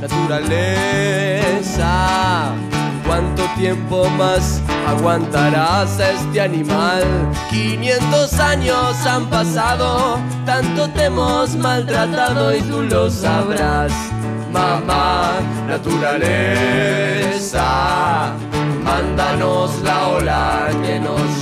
Naturaleza. 0.00 1.90
¿Cuánto 3.06 3.42
tiempo 3.56 4.08
más 4.10 4.62
aguantarás 4.86 6.00
a 6.00 6.10
este 6.12 6.40
animal? 6.40 7.04
500 7.50 8.40
años 8.40 9.06
han 9.06 9.26
pasado, 9.26 10.18
tanto 10.46 10.88
te 10.90 11.04
hemos 11.04 11.54
maltratado 11.56 12.56
y 12.56 12.62
tú 12.62 12.82
lo 12.82 13.10
sabrás. 13.10 13.92
Mamá, 14.50 15.32
naturaleza, 15.66 17.12
mándanos 18.82 19.82
la 19.82 20.08
ola 20.08 20.70
que 20.82 20.98
nos 20.98 21.41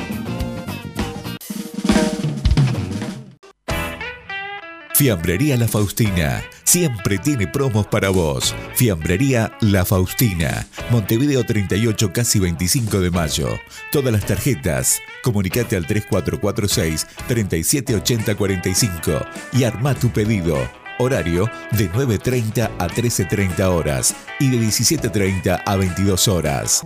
Fiambrería 5.01 5.57
La 5.57 5.67
Faustina. 5.67 6.43
Siempre 6.63 7.17
tiene 7.17 7.47
promos 7.47 7.87
para 7.87 8.09
vos. 8.11 8.53
Fiambrería 8.75 9.51
La 9.59 9.83
Faustina. 9.83 10.67
Montevideo 10.91 11.43
38, 11.43 12.13
casi 12.13 12.37
25 12.37 12.99
de 12.99 13.09
mayo. 13.09 13.47
Todas 13.91 14.13
las 14.13 14.27
tarjetas. 14.27 14.99
Comunicate 15.23 15.75
al 15.75 15.87
3446 15.87 17.07
378045 17.27 19.25
y 19.53 19.63
arma 19.63 19.95
tu 19.95 20.11
pedido. 20.11 20.69
Horario 20.99 21.49
de 21.71 21.91
9.30 21.91 22.69
a 22.77 22.87
13.30 22.87 23.59
horas 23.61 24.15
y 24.39 24.51
de 24.51 24.57
17.30 24.59 25.63
a 25.65 25.75
22 25.77 26.27
horas. 26.27 26.85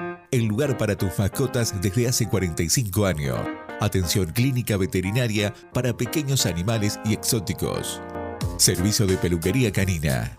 el 0.31 0.45
lugar 0.45 0.77
para 0.77 0.95
tus 0.95 1.17
mascotas 1.19 1.79
desde 1.81 2.07
hace 2.07 2.27
45 2.27 3.05
años 3.05 3.39
Atención 3.81 4.31
clínica 4.31 4.77
veterinaria 4.77 5.53
para 5.73 5.97
pequeños 5.97 6.45
animales 6.45 6.99
y 7.03 7.13
exóticos. 7.13 7.99
Servicio 8.57 9.07
de 9.07 9.17
peluquería 9.17 9.71
canina. 9.71 10.37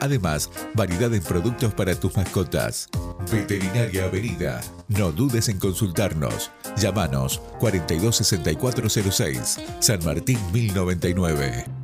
Además, 0.00 0.48
variedad 0.74 1.12
en 1.12 1.24
productos 1.24 1.74
para 1.74 1.98
tus 1.98 2.16
mascotas. 2.16 2.88
Veterinaria 3.32 4.04
Avenida 4.04 4.60
No 4.86 5.10
dudes 5.10 5.48
en 5.48 5.58
consultarnos. 5.58 6.52
Llámanos 6.76 7.42
426406, 7.58 9.58
San 9.80 10.04
Martín 10.04 10.38
1099. 10.52 11.83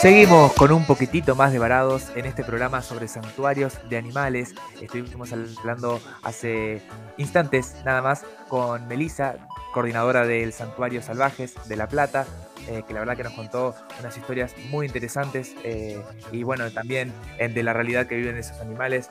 Seguimos 0.00 0.52
con 0.52 0.70
un 0.70 0.86
poquitito 0.86 1.34
más 1.34 1.50
de 1.50 1.58
varados 1.58 2.12
en 2.14 2.24
este 2.24 2.44
programa 2.44 2.82
sobre 2.82 3.08
santuarios 3.08 3.80
de 3.90 3.96
animales. 3.96 4.54
Estuvimos 4.80 5.32
hablando 5.32 6.00
hace 6.22 6.80
instantes 7.16 7.74
nada 7.84 8.00
más 8.00 8.24
con 8.48 8.86
Melissa, 8.86 9.34
coordinadora 9.74 10.24
del 10.24 10.52
Santuario 10.52 11.02
Salvajes 11.02 11.56
de 11.66 11.74
La 11.74 11.88
Plata, 11.88 12.26
eh, 12.68 12.84
que 12.86 12.94
la 12.94 13.00
verdad 13.00 13.16
que 13.16 13.24
nos 13.24 13.32
contó 13.32 13.74
unas 13.98 14.16
historias 14.16 14.54
muy 14.70 14.86
interesantes 14.86 15.56
eh, 15.64 16.00
y 16.30 16.44
bueno, 16.44 16.70
también 16.70 17.12
de 17.36 17.62
la 17.64 17.72
realidad 17.72 18.06
que 18.06 18.14
viven 18.14 18.36
esos 18.36 18.60
animales. 18.60 19.10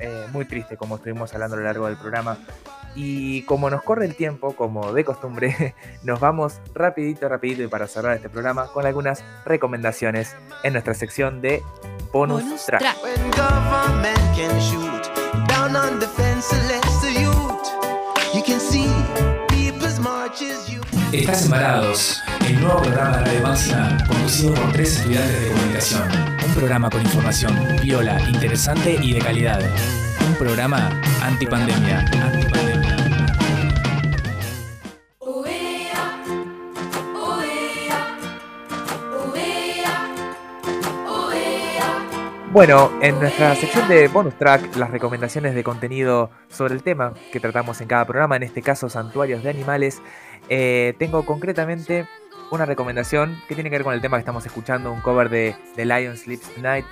Eh, 0.00 0.26
muy 0.32 0.44
triste 0.46 0.76
como 0.76 0.96
estuvimos 0.96 1.34
hablando 1.34 1.56
a 1.56 1.58
lo 1.58 1.64
largo 1.64 1.86
del 1.86 1.96
programa. 1.96 2.38
Y 2.94 3.42
como 3.42 3.70
nos 3.70 3.82
corre 3.82 4.06
el 4.06 4.14
tiempo, 4.14 4.54
como 4.54 4.92
de 4.92 5.04
costumbre, 5.04 5.74
nos 6.02 6.20
vamos 6.20 6.60
rapidito, 6.74 7.28
rapidito 7.28 7.62
y 7.62 7.68
para 7.68 7.86
cerrar 7.86 8.16
este 8.16 8.28
programa 8.28 8.68
con 8.68 8.86
algunas 8.86 9.24
recomendaciones 9.44 10.36
en 10.62 10.72
nuestra 10.72 10.94
sección 10.94 11.40
de 11.40 11.62
bonus, 12.12 12.42
Bonus 12.42 12.66
track. 12.66 12.80
track. 12.80 12.96
Estás 21.12 21.44
embarados, 21.44 22.20
el 22.46 22.60
nuevo 22.60 22.82
programa 22.82 23.18
de 23.18 23.24
Radio 23.24 23.42
Máxima 23.42 23.96
conducido 24.08 24.52
por 24.54 24.72
tres 24.72 24.96
estudiantes 24.96 25.40
de 25.42 25.48
comunicación. 25.48 26.08
Un 26.44 26.54
programa 26.54 26.90
con 26.90 27.02
información 27.02 27.76
viola, 27.82 28.20
interesante 28.28 28.98
y 29.00 29.14
de 29.14 29.20
calidad. 29.20 29.60
Un 30.26 30.34
programa 30.34 30.90
antipandemia. 31.22 32.00
antipandemia. 32.00 32.53
Bueno, 42.54 42.92
en 43.02 43.18
nuestra 43.18 43.52
sección 43.56 43.88
de 43.88 44.06
bonus 44.06 44.38
track, 44.38 44.76
las 44.76 44.90
recomendaciones 44.90 45.56
de 45.56 45.64
contenido 45.64 46.30
sobre 46.48 46.74
el 46.74 46.84
tema 46.84 47.12
que 47.32 47.40
tratamos 47.40 47.80
en 47.80 47.88
cada 47.88 48.04
programa, 48.04 48.36
en 48.36 48.44
este 48.44 48.62
caso 48.62 48.88
santuarios 48.88 49.42
de 49.42 49.50
animales, 49.50 50.00
eh, 50.48 50.94
tengo 50.96 51.26
concretamente 51.26 52.06
una 52.52 52.64
recomendación 52.64 53.36
que 53.48 53.56
tiene 53.56 53.70
que 53.70 53.78
ver 53.78 53.82
con 53.82 53.92
el 53.92 54.00
tema 54.00 54.18
que 54.18 54.20
estamos 54.20 54.46
escuchando, 54.46 54.92
un 54.92 55.00
cover 55.00 55.30
de 55.30 55.56
The 55.74 55.84
Lion 55.84 56.16
Sleeps 56.16 56.48
Tonight, 56.54 56.84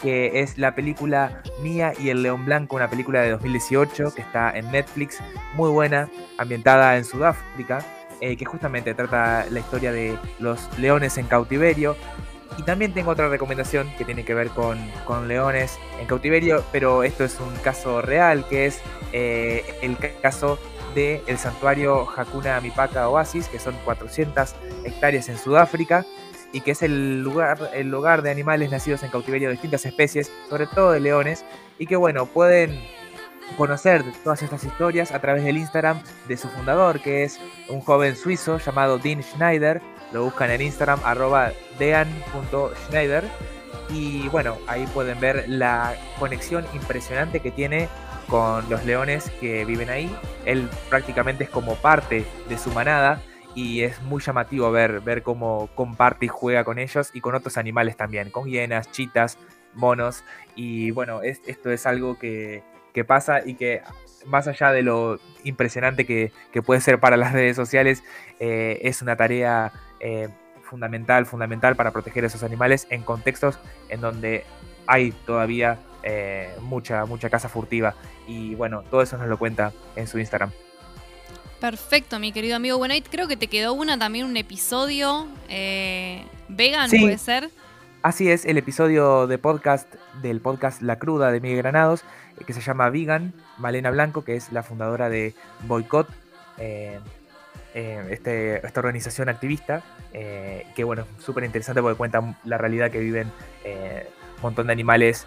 que 0.00 0.40
es 0.40 0.56
la 0.56 0.74
película 0.74 1.42
Mía 1.62 1.92
y 1.98 2.08
el 2.08 2.22
León 2.22 2.46
Blanco, 2.46 2.76
una 2.76 2.88
película 2.88 3.20
de 3.20 3.32
2018 3.32 4.14
que 4.14 4.22
está 4.22 4.56
en 4.56 4.72
Netflix, 4.72 5.18
muy 5.52 5.68
buena, 5.68 6.08
ambientada 6.38 6.96
en 6.96 7.04
Sudáfrica, 7.04 7.84
eh, 8.22 8.38
que 8.38 8.46
justamente 8.46 8.94
trata 8.94 9.44
la 9.50 9.60
historia 9.60 9.92
de 9.92 10.16
los 10.38 10.70
leones 10.78 11.18
en 11.18 11.26
cautiverio. 11.26 11.96
Y 12.58 12.62
también 12.64 12.92
tengo 12.92 13.10
otra 13.10 13.28
recomendación 13.28 13.90
que 13.96 14.04
tiene 14.04 14.24
que 14.24 14.34
ver 14.34 14.48
con, 14.50 14.78
con 15.06 15.26
leones 15.26 15.78
en 16.00 16.06
cautiverio, 16.06 16.62
pero 16.70 17.02
esto 17.02 17.24
es 17.24 17.40
un 17.40 17.54
caso 17.56 18.02
real, 18.02 18.46
que 18.48 18.66
es 18.66 18.80
eh, 19.12 19.64
el 19.82 19.96
ca- 19.96 20.10
caso 20.20 20.58
del 20.94 21.38
santuario 21.38 22.06
Hakuna 22.14 22.60
Mipaka 22.60 23.08
Oasis, 23.08 23.48
que 23.48 23.58
son 23.58 23.74
400 23.84 24.54
hectáreas 24.84 25.28
en 25.30 25.38
Sudáfrica, 25.38 26.04
y 26.52 26.60
que 26.60 26.72
es 26.72 26.82
el 26.82 27.22
lugar, 27.22 27.70
el 27.72 27.92
hogar 27.94 28.20
de 28.20 28.30
animales 28.30 28.70
nacidos 28.70 29.02
en 29.02 29.10
cautiverio 29.10 29.48
de 29.48 29.52
distintas 29.52 29.86
especies, 29.86 30.30
sobre 30.50 30.66
todo 30.66 30.92
de 30.92 31.00
leones, 31.00 31.46
y 31.78 31.86
que 31.86 31.96
bueno, 31.96 32.26
pueden 32.26 32.78
conocer 33.56 34.04
todas 34.22 34.42
estas 34.42 34.62
historias 34.64 35.12
a 35.12 35.20
través 35.20 35.44
del 35.44 35.56
Instagram 35.56 36.02
de 36.28 36.36
su 36.36 36.48
fundador, 36.48 37.00
que 37.00 37.24
es 37.24 37.40
un 37.70 37.80
joven 37.80 38.14
suizo 38.16 38.58
llamado 38.58 38.98
Dean 38.98 39.22
Schneider. 39.22 39.80
Lo 40.12 40.24
buscan 40.24 40.50
en 40.50 40.60
Instagram, 40.62 41.00
arroba 41.04 41.52
dean.schneider. 41.78 43.24
Y 43.88 44.28
bueno, 44.28 44.56
ahí 44.66 44.86
pueden 44.94 45.18
ver 45.20 45.44
la 45.48 45.94
conexión 46.18 46.64
impresionante 46.74 47.40
que 47.40 47.50
tiene 47.50 47.88
con 48.28 48.68
los 48.70 48.84
leones 48.84 49.30
que 49.40 49.64
viven 49.64 49.90
ahí. 49.90 50.14
Él 50.44 50.68
prácticamente 50.88 51.44
es 51.44 51.50
como 51.50 51.74
parte 51.76 52.24
de 52.48 52.58
su 52.58 52.70
manada 52.70 53.20
y 53.54 53.82
es 53.82 54.00
muy 54.02 54.22
llamativo 54.22 54.70
ver, 54.70 55.00
ver 55.00 55.22
cómo 55.22 55.68
comparte 55.74 56.24
y 56.26 56.28
juega 56.28 56.64
con 56.64 56.78
ellos 56.78 57.10
y 57.12 57.20
con 57.20 57.34
otros 57.34 57.58
animales 57.58 57.96
también, 57.96 58.30
con 58.30 58.48
hienas, 58.48 58.90
chitas, 58.92 59.36
monos. 59.74 60.24
Y 60.54 60.90
bueno, 60.92 61.22
es- 61.22 61.42
esto 61.46 61.70
es 61.70 61.84
algo 61.84 62.18
que, 62.18 62.62
que 62.94 63.04
pasa 63.04 63.42
y 63.44 63.54
que 63.54 63.82
más 64.24 64.46
allá 64.48 64.70
de 64.72 64.82
lo 64.82 65.18
impresionante 65.44 66.06
que, 66.06 66.32
que 66.52 66.62
puede 66.62 66.80
ser 66.80 66.98
para 67.00 67.16
las 67.18 67.32
redes 67.32 67.56
sociales, 67.56 68.02
eh, 68.40 68.78
es 68.82 69.02
una 69.02 69.16
tarea 69.16 69.72
eh, 70.02 70.28
fundamental, 70.62 71.24
fundamental 71.24 71.74
para 71.76 71.90
proteger 71.90 72.24
a 72.24 72.26
esos 72.26 72.42
animales 72.42 72.86
en 72.90 73.02
contextos 73.02 73.58
en 73.88 74.00
donde 74.02 74.44
hay 74.86 75.12
todavía 75.26 75.78
eh, 76.02 76.50
mucha, 76.60 77.06
mucha 77.06 77.30
caza 77.30 77.48
furtiva. 77.48 77.94
Y 78.26 78.54
bueno, 78.54 78.82
todo 78.82 79.00
eso 79.02 79.16
nos 79.16 79.28
lo 79.28 79.38
cuenta 79.38 79.72
en 79.96 80.06
su 80.06 80.18
Instagram. 80.18 80.50
Perfecto, 81.60 82.18
mi 82.18 82.32
querido 82.32 82.56
amigo. 82.56 82.76
Bueno, 82.78 82.94
ahí 82.94 83.02
creo 83.02 83.28
que 83.28 83.36
te 83.36 83.46
quedó 83.46 83.72
una 83.72 83.96
también, 83.98 84.26
un 84.26 84.36
episodio 84.36 85.28
eh, 85.48 86.24
vegan, 86.48 86.90
Sí. 86.90 86.98
puede 87.00 87.18
ser. 87.18 87.50
Así 88.02 88.28
es, 88.28 88.44
el 88.46 88.58
episodio 88.58 89.28
de 89.28 89.38
podcast 89.38 89.94
del 90.22 90.40
podcast 90.40 90.82
La 90.82 90.98
Cruda 90.98 91.30
de 91.30 91.40
Miguel 91.40 91.58
Granados, 91.58 92.02
que 92.44 92.52
se 92.52 92.60
llama 92.60 92.90
Vegan, 92.90 93.32
Malena 93.58 93.92
Blanco, 93.92 94.24
que 94.24 94.34
es 94.34 94.50
la 94.50 94.64
fundadora 94.64 95.08
de 95.08 95.34
Boycott, 95.68 96.08
eh, 96.58 96.98
eh, 97.74 98.06
este, 98.10 98.66
esta 98.66 98.80
organización 98.80 99.28
activista, 99.28 99.82
eh, 100.12 100.66
que 100.74 100.84
bueno, 100.84 101.06
súper 101.18 101.44
interesante 101.44 101.80
porque 101.80 101.96
cuenta 101.96 102.36
la 102.44 102.58
realidad 102.58 102.90
que 102.90 102.98
viven 102.98 103.30
eh, 103.64 104.08
un 104.36 104.42
montón 104.42 104.66
de 104.66 104.74
animales 104.74 105.26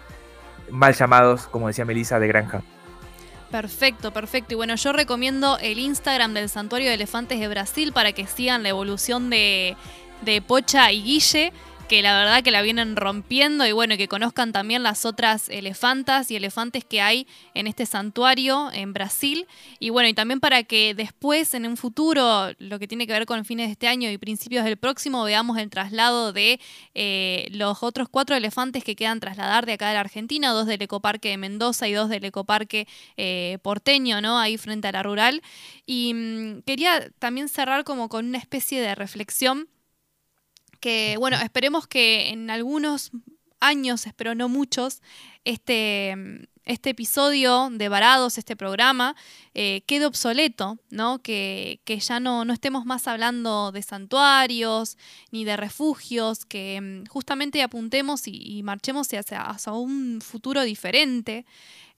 mal 0.70 0.94
llamados, 0.94 1.48
como 1.48 1.66
decía 1.68 1.84
Melissa, 1.84 2.20
de 2.20 2.28
granja. 2.28 2.62
Perfecto, 3.50 4.12
perfecto. 4.12 4.54
Y 4.54 4.56
bueno, 4.56 4.74
yo 4.76 4.92
recomiendo 4.92 5.58
el 5.58 5.78
Instagram 5.78 6.34
del 6.34 6.48
Santuario 6.48 6.88
de 6.88 6.94
Elefantes 6.94 7.40
de 7.40 7.48
Brasil 7.48 7.92
para 7.92 8.12
que 8.12 8.26
sigan 8.26 8.62
la 8.62 8.68
evolución 8.68 9.30
de, 9.30 9.76
de 10.22 10.42
Pocha 10.42 10.92
y 10.92 11.02
Guille, 11.02 11.52
que 11.88 12.02
la 12.02 12.18
verdad 12.18 12.42
que 12.42 12.50
la 12.50 12.62
vienen 12.62 12.96
rompiendo 12.96 13.64
y 13.64 13.70
bueno, 13.70 13.96
que 13.96 14.08
conozcan 14.08 14.52
también 14.52 14.82
las 14.82 15.04
otras 15.04 15.48
elefantas 15.48 16.30
y 16.32 16.36
elefantes 16.36 16.84
que 16.84 17.00
hay 17.00 17.28
en 17.54 17.68
este 17.68 17.86
santuario 17.86 18.70
en 18.72 18.92
Brasil. 18.92 19.46
Y 19.78 19.90
bueno, 19.90 20.08
y 20.08 20.14
también 20.14 20.40
para 20.40 20.64
que 20.64 20.94
después, 20.94 21.54
en 21.54 21.64
un 21.64 21.76
futuro, 21.76 22.48
lo 22.58 22.78
que 22.80 22.88
tiene 22.88 23.06
que 23.06 23.12
ver 23.12 23.24
con 23.24 23.44
fines 23.44 23.68
de 23.68 23.72
este 23.72 23.86
año 23.86 24.10
y 24.10 24.18
principios 24.18 24.64
del 24.64 24.76
próximo, 24.76 25.22
veamos 25.22 25.58
el 25.58 25.70
traslado 25.70 26.32
de 26.32 26.58
eh, 26.94 27.46
los 27.52 27.84
otros 27.84 28.08
cuatro 28.08 28.34
elefantes 28.34 28.82
que 28.82 28.96
quedan 28.96 29.20
trasladar 29.20 29.64
de 29.64 29.74
acá 29.74 29.88
de 29.88 29.94
la 29.94 30.00
Argentina, 30.00 30.50
dos 30.50 30.66
del 30.66 30.82
ecoparque 30.82 31.28
de 31.28 31.36
Mendoza 31.36 31.86
y 31.86 31.92
dos 31.92 32.08
del 32.08 32.24
ecoparque 32.24 32.88
eh, 33.16 33.58
porteño, 33.62 34.20
¿no? 34.20 34.40
Ahí 34.40 34.58
frente 34.58 34.88
a 34.88 34.92
la 34.92 35.04
rural. 35.04 35.40
Y 35.86 36.14
mm, 36.14 36.62
quería 36.62 37.10
también 37.20 37.48
cerrar 37.48 37.84
como 37.84 38.08
con 38.08 38.26
una 38.26 38.38
especie 38.38 38.80
de 38.80 38.96
reflexión 38.96 39.68
que, 40.76 41.16
bueno, 41.18 41.36
esperemos 41.42 41.86
que 41.86 42.30
en 42.30 42.50
algunos 42.50 43.10
años, 43.60 44.06
espero 44.06 44.34
no 44.34 44.48
muchos, 44.48 45.02
este, 45.44 46.14
este 46.64 46.90
episodio 46.90 47.68
de 47.70 47.88
Varados, 47.88 48.38
este 48.38 48.56
programa, 48.56 49.14
eh, 49.54 49.82
quede 49.86 50.06
obsoleto, 50.06 50.78
¿no? 50.90 51.20
Que, 51.20 51.80
que 51.84 51.98
ya 51.98 52.20
no, 52.20 52.44
no, 52.44 52.52
estemos 52.52 52.84
más 52.84 53.06
hablando 53.06 53.70
de 53.72 53.82
santuarios 53.82 54.98
ni 55.30 55.44
de 55.44 55.56
refugios, 55.56 56.44
que 56.44 56.80
mm, 56.80 57.06
justamente 57.06 57.62
apuntemos 57.62 58.26
y, 58.26 58.58
y 58.58 58.62
marchemos 58.62 59.08
hacia, 59.12 59.42
hacia, 59.42 59.72
un 59.72 60.20
futuro 60.20 60.62
diferente. 60.62 61.46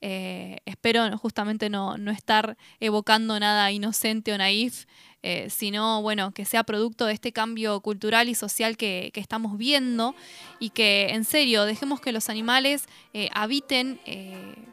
Eh, 0.01 0.59
espero 0.65 1.17
justamente 1.17 1.69
no, 1.69 1.97
no, 1.97 2.11
estar 2.11 2.57
evocando 2.79 3.37
nada 3.39 3.71
inocente 3.71 4.31
o 4.31 4.37
naif, 4.37 4.85
eh, 5.23 5.49
sino 5.49 6.01
bueno, 6.01 6.31
que 6.31 6.45
sea 6.45 6.63
producto 6.63 7.05
de 7.05 7.13
este 7.13 7.33
cambio 7.33 7.81
cultural 7.81 8.29
y 8.29 8.35
social 8.35 8.77
que, 8.77 9.11
que 9.13 9.19
estamos 9.19 9.57
viendo 9.57 10.15
y 10.59 10.69
que 10.69 11.09
en 11.09 11.25
serio 11.25 11.65
dejemos 11.65 11.99
que 11.99 12.13
los 12.13 12.29
animales 12.29 12.85
eh, 13.13 13.29
habiten 13.33 13.99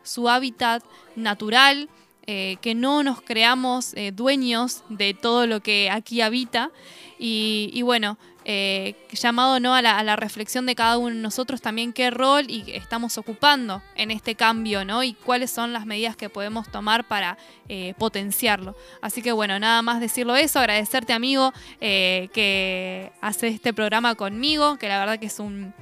su 0.04 0.28
hábitat 0.28 0.84
natural, 1.16 1.88
que 2.26 2.74
no 2.74 3.04
nos 3.04 3.20
creamos 3.20 3.94
dueños 4.14 4.82
de 4.88 5.14
todo 5.14 5.46
lo 5.46 5.60
que 5.60 5.90
aquí 5.90 6.20
habita. 6.20 6.72
Y, 7.20 7.70
y 7.72 7.82
bueno, 7.82 8.18
eh, 8.48 8.94
llamado 9.10 9.58
¿no? 9.58 9.74
a, 9.74 9.82
la, 9.82 10.14
reflexión 10.14 10.66
de 10.66 10.76
cada 10.76 10.98
uno 10.98 11.16
de 11.16 11.20
nosotros 11.20 11.60
también 11.60 11.92
qué 11.92 12.10
rol 12.10 12.44
y 12.48 12.70
estamos 12.72 13.18
ocupando 13.18 13.82
en 13.96 14.12
este 14.12 14.36
cambio 14.36 14.84
¿no? 14.84 15.02
y 15.02 15.14
cuáles 15.14 15.50
son 15.50 15.72
las 15.72 15.84
medidas 15.84 16.16
que 16.16 16.28
podemos 16.28 16.70
tomar 16.70 17.08
para 17.08 17.38
eh, 17.68 17.94
potenciarlo. 17.98 18.76
Así 19.02 19.20
que 19.20 19.32
bueno, 19.32 19.58
nada 19.58 19.82
más 19.82 19.98
decirlo 19.98 20.36
eso, 20.36 20.60
agradecerte 20.60 21.12
amigo 21.12 21.52
eh, 21.80 22.28
que 22.32 23.10
hace 23.20 23.48
este 23.48 23.74
programa 23.74 24.14
conmigo, 24.14 24.78
que 24.78 24.88
la 24.88 25.00
verdad 25.00 25.18
que 25.18 25.26
es 25.26 25.40
un 25.40 25.74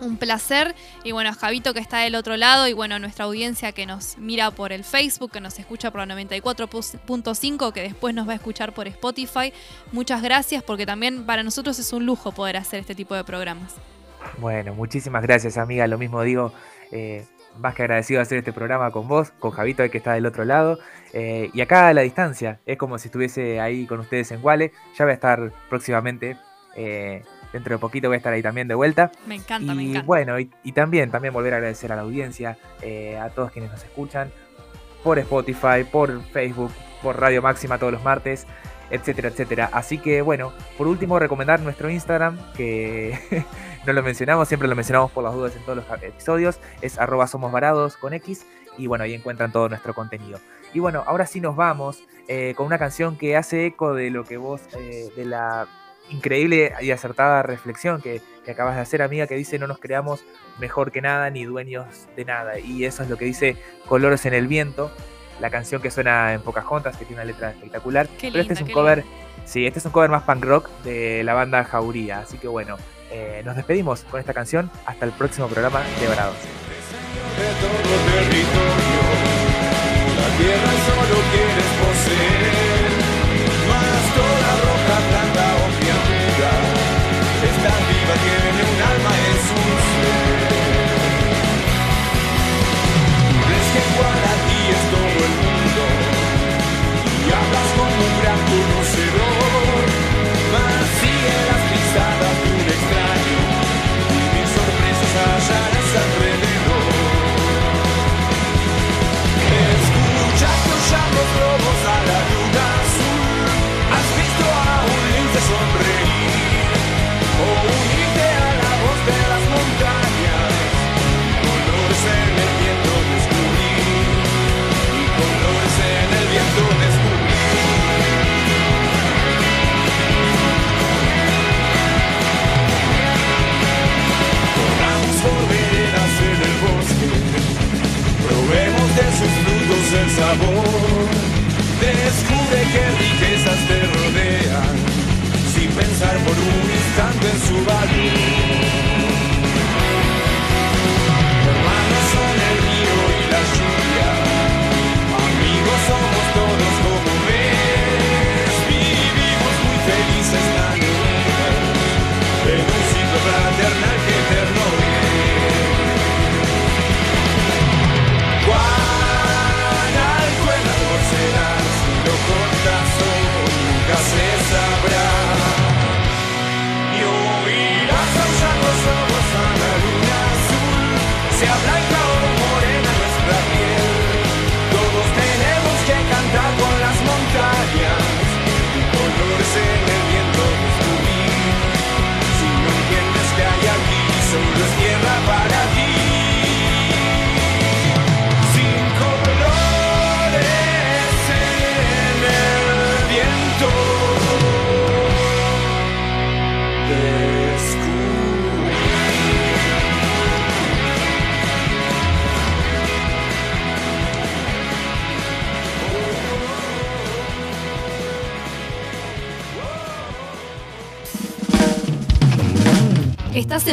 un 0.00 0.16
placer. 0.16 0.74
Y 1.02 1.12
bueno, 1.12 1.32
Javito 1.32 1.74
que 1.74 1.80
está 1.80 1.98
del 1.98 2.14
otro 2.14 2.36
lado 2.36 2.68
y 2.68 2.72
bueno, 2.72 2.98
nuestra 2.98 3.24
audiencia 3.24 3.72
que 3.72 3.86
nos 3.86 4.18
mira 4.18 4.50
por 4.50 4.72
el 4.72 4.84
Facebook, 4.84 5.32
que 5.32 5.40
nos 5.40 5.58
escucha 5.58 5.90
por 5.90 6.06
la 6.06 6.14
94.5, 6.14 7.72
que 7.72 7.82
después 7.82 8.14
nos 8.14 8.28
va 8.28 8.32
a 8.32 8.36
escuchar 8.36 8.72
por 8.72 8.86
Spotify. 8.88 9.52
Muchas 9.92 10.22
gracias 10.22 10.62
porque 10.62 10.86
también 10.86 11.24
para 11.26 11.42
nosotros 11.42 11.78
es 11.78 11.92
un 11.92 12.06
lujo 12.06 12.32
poder 12.32 12.56
hacer 12.56 12.80
este 12.80 12.94
tipo 12.94 13.14
de 13.14 13.24
programas. 13.24 13.74
Bueno, 14.38 14.74
muchísimas 14.74 15.22
gracias 15.22 15.58
amiga, 15.58 15.86
lo 15.86 15.98
mismo 15.98 16.22
digo. 16.22 16.52
Eh, 16.92 17.24
más 17.58 17.74
que 17.74 17.82
agradecido 17.82 18.18
de 18.18 18.22
hacer 18.22 18.38
este 18.38 18.52
programa 18.52 18.90
con 18.90 19.06
vos, 19.08 19.30
con 19.38 19.52
Javito 19.52 19.88
que 19.90 19.98
está 19.98 20.14
del 20.14 20.26
otro 20.26 20.44
lado. 20.44 20.78
Eh, 21.12 21.50
y 21.52 21.60
acá 21.60 21.88
a 21.88 21.94
la 21.94 22.02
distancia, 22.02 22.60
es 22.66 22.76
como 22.76 22.98
si 22.98 23.08
estuviese 23.08 23.60
ahí 23.60 23.86
con 23.86 24.00
ustedes 24.00 24.32
en 24.32 24.42
Guale. 24.42 24.72
Ya 24.96 25.04
voy 25.04 25.12
a 25.12 25.14
estar 25.14 25.52
próximamente 25.68 26.36
eh, 26.76 27.22
dentro 27.54 27.72
de 27.72 27.78
poquito 27.78 28.08
voy 28.08 28.16
a 28.16 28.18
estar 28.18 28.32
ahí 28.32 28.42
también 28.42 28.66
de 28.66 28.74
vuelta. 28.74 29.12
Me 29.26 29.36
encanta, 29.36 29.72
y, 29.72 29.76
me 29.76 29.82
encanta. 29.84 30.06
Bueno, 30.06 30.40
y, 30.40 30.50
y, 30.64 30.72
también, 30.72 31.12
también 31.12 31.32
volver 31.32 31.54
a 31.54 31.56
agradecer 31.58 31.92
a 31.92 31.96
la 31.96 32.02
audiencia, 32.02 32.58
eh, 32.82 33.16
a 33.16 33.30
todos 33.30 33.52
quienes 33.52 33.70
nos 33.70 33.84
escuchan, 33.84 34.32
por 35.04 35.20
Spotify, 35.20 35.84
por 35.90 36.20
Facebook, 36.24 36.72
por 37.00 37.20
Radio 37.20 37.42
Máxima 37.42 37.78
todos 37.78 37.92
los 37.92 38.02
martes, 38.02 38.48
etcétera, 38.90 39.28
etcétera. 39.28 39.70
Así 39.72 39.98
que 39.98 40.20
bueno, 40.20 40.52
por 40.76 40.88
último 40.88 41.20
recomendar 41.20 41.60
nuestro 41.60 41.88
Instagram, 41.88 42.38
que 42.54 43.16
no 43.86 43.92
lo 43.92 44.02
mencionamos, 44.02 44.48
siempre 44.48 44.68
lo 44.68 44.74
mencionamos 44.74 45.12
por 45.12 45.22
las 45.22 45.32
dudas 45.32 45.54
en 45.54 45.62
todos 45.62 45.76
los 45.76 46.02
episodios, 46.02 46.58
es 46.82 46.98
arroba 46.98 47.28
somos 47.28 47.52
varados 47.52 47.96
con 47.96 48.14
X, 48.14 48.44
y 48.76 48.88
bueno, 48.88 49.04
ahí 49.04 49.14
encuentran 49.14 49.52
todo 49.52 49.68
nuestro 49.68 49.94
contenido. 49.94 50.40
Y 50.72 50.80
bueno, 50.80 51.04
ahora 51.06 51.24
sí 51.24 51.40
nos 51.40 51.54
vamos 51.54 52.02
eh, 52.26 52.54
con 52.56 52.66
una 52.66 52.78
canción 52.78 53.16
que 53.16 53.36
hace 53.36 53.66
eco 53.66 53.94
de 53.94 54.10
lo 54.10 54.24
que 54.24 54.38
vos, 54.38 54.60
eh, 54.76 55.08
de 55.14 55.24
la 55.24 55.68
increíble 56.10 56.72
y 56.80 56.90
acertada 56.90 57.42
reflexión 57.42 58.00
que, 58.00 58.20
que, 58.44 58.50
acabas 58.50 58.76
de 58.76 58.82
hacer, 58.82 59.02
amiga, 59.02 59.26
que 59.26 59.34
dice 59.34 59.58
no 59.58 59.66
nos 59.66 59.78
creamos 59.78 60.24
mejor 60.58 60.92
que 60.92 61.00
nada 61.00 61.30
ni 61.30 61.44
dueños 61.44 61.86
de 62.16 62.24
nada. 62.24 62.58
Y 62.58 62.84
eso 62.84 63.02
es 63.02 63.10
lo 63.10 63.16
que 63.16 63.24
dice 63.24 63.56
Colores 63.86 64.26
en 64.26 64.34
el 64.34 64.46
Viento, 64.46 64.90
la 65.40 65.50
canción 65.50 65.82
que 65.82 65.90
suena 65.90 66.34
en 66.34 66.42
Pocahontas, 66.42 66.96
que 66.96 67.04
tiene 67.04 67.22
una 67.22 67.30
letra 67.30 67.50
espectacular. 67.50 68.08
Qué 68.18 68.30
Pero 68.30 68.42
este 68.42 68.54
es 68.54 68.60
un 68.60 68.70
cover, 68.70 69.04
sí, 69.44 69.66
este 69.66 69.78
es 69.78 69.84
un 69.84 69.92
cover 69.92 70.10
más 70.10 70.22
punk 70.22 70.44
rock 70.44 70.70
de 70.84 71.24
la 71.24 71.34
banda 71.34 71.64
Jauría. 71.64 72.20
Así 72.20 72.38
que 72.38 72.48
bueno, 72.48 72.76
eh, 73.10 73.42
nos 73.44 73.56
despedimos 73.56 74.02
con 74.04 74.20
esta 74.20 74.34
canción. 74.34 74.70
Hasta 74.86 75.04
el 75.06 75.12
próximo 75.12 75.46
programa 75.48 75.82
de 76.00 76.08
Varados. 76.08 76.36
La 80.16 80.36
tierra 80.36 80.72
solo 80.86 81.16
quieres 81.32 81.64
poseer, 81.80 82.63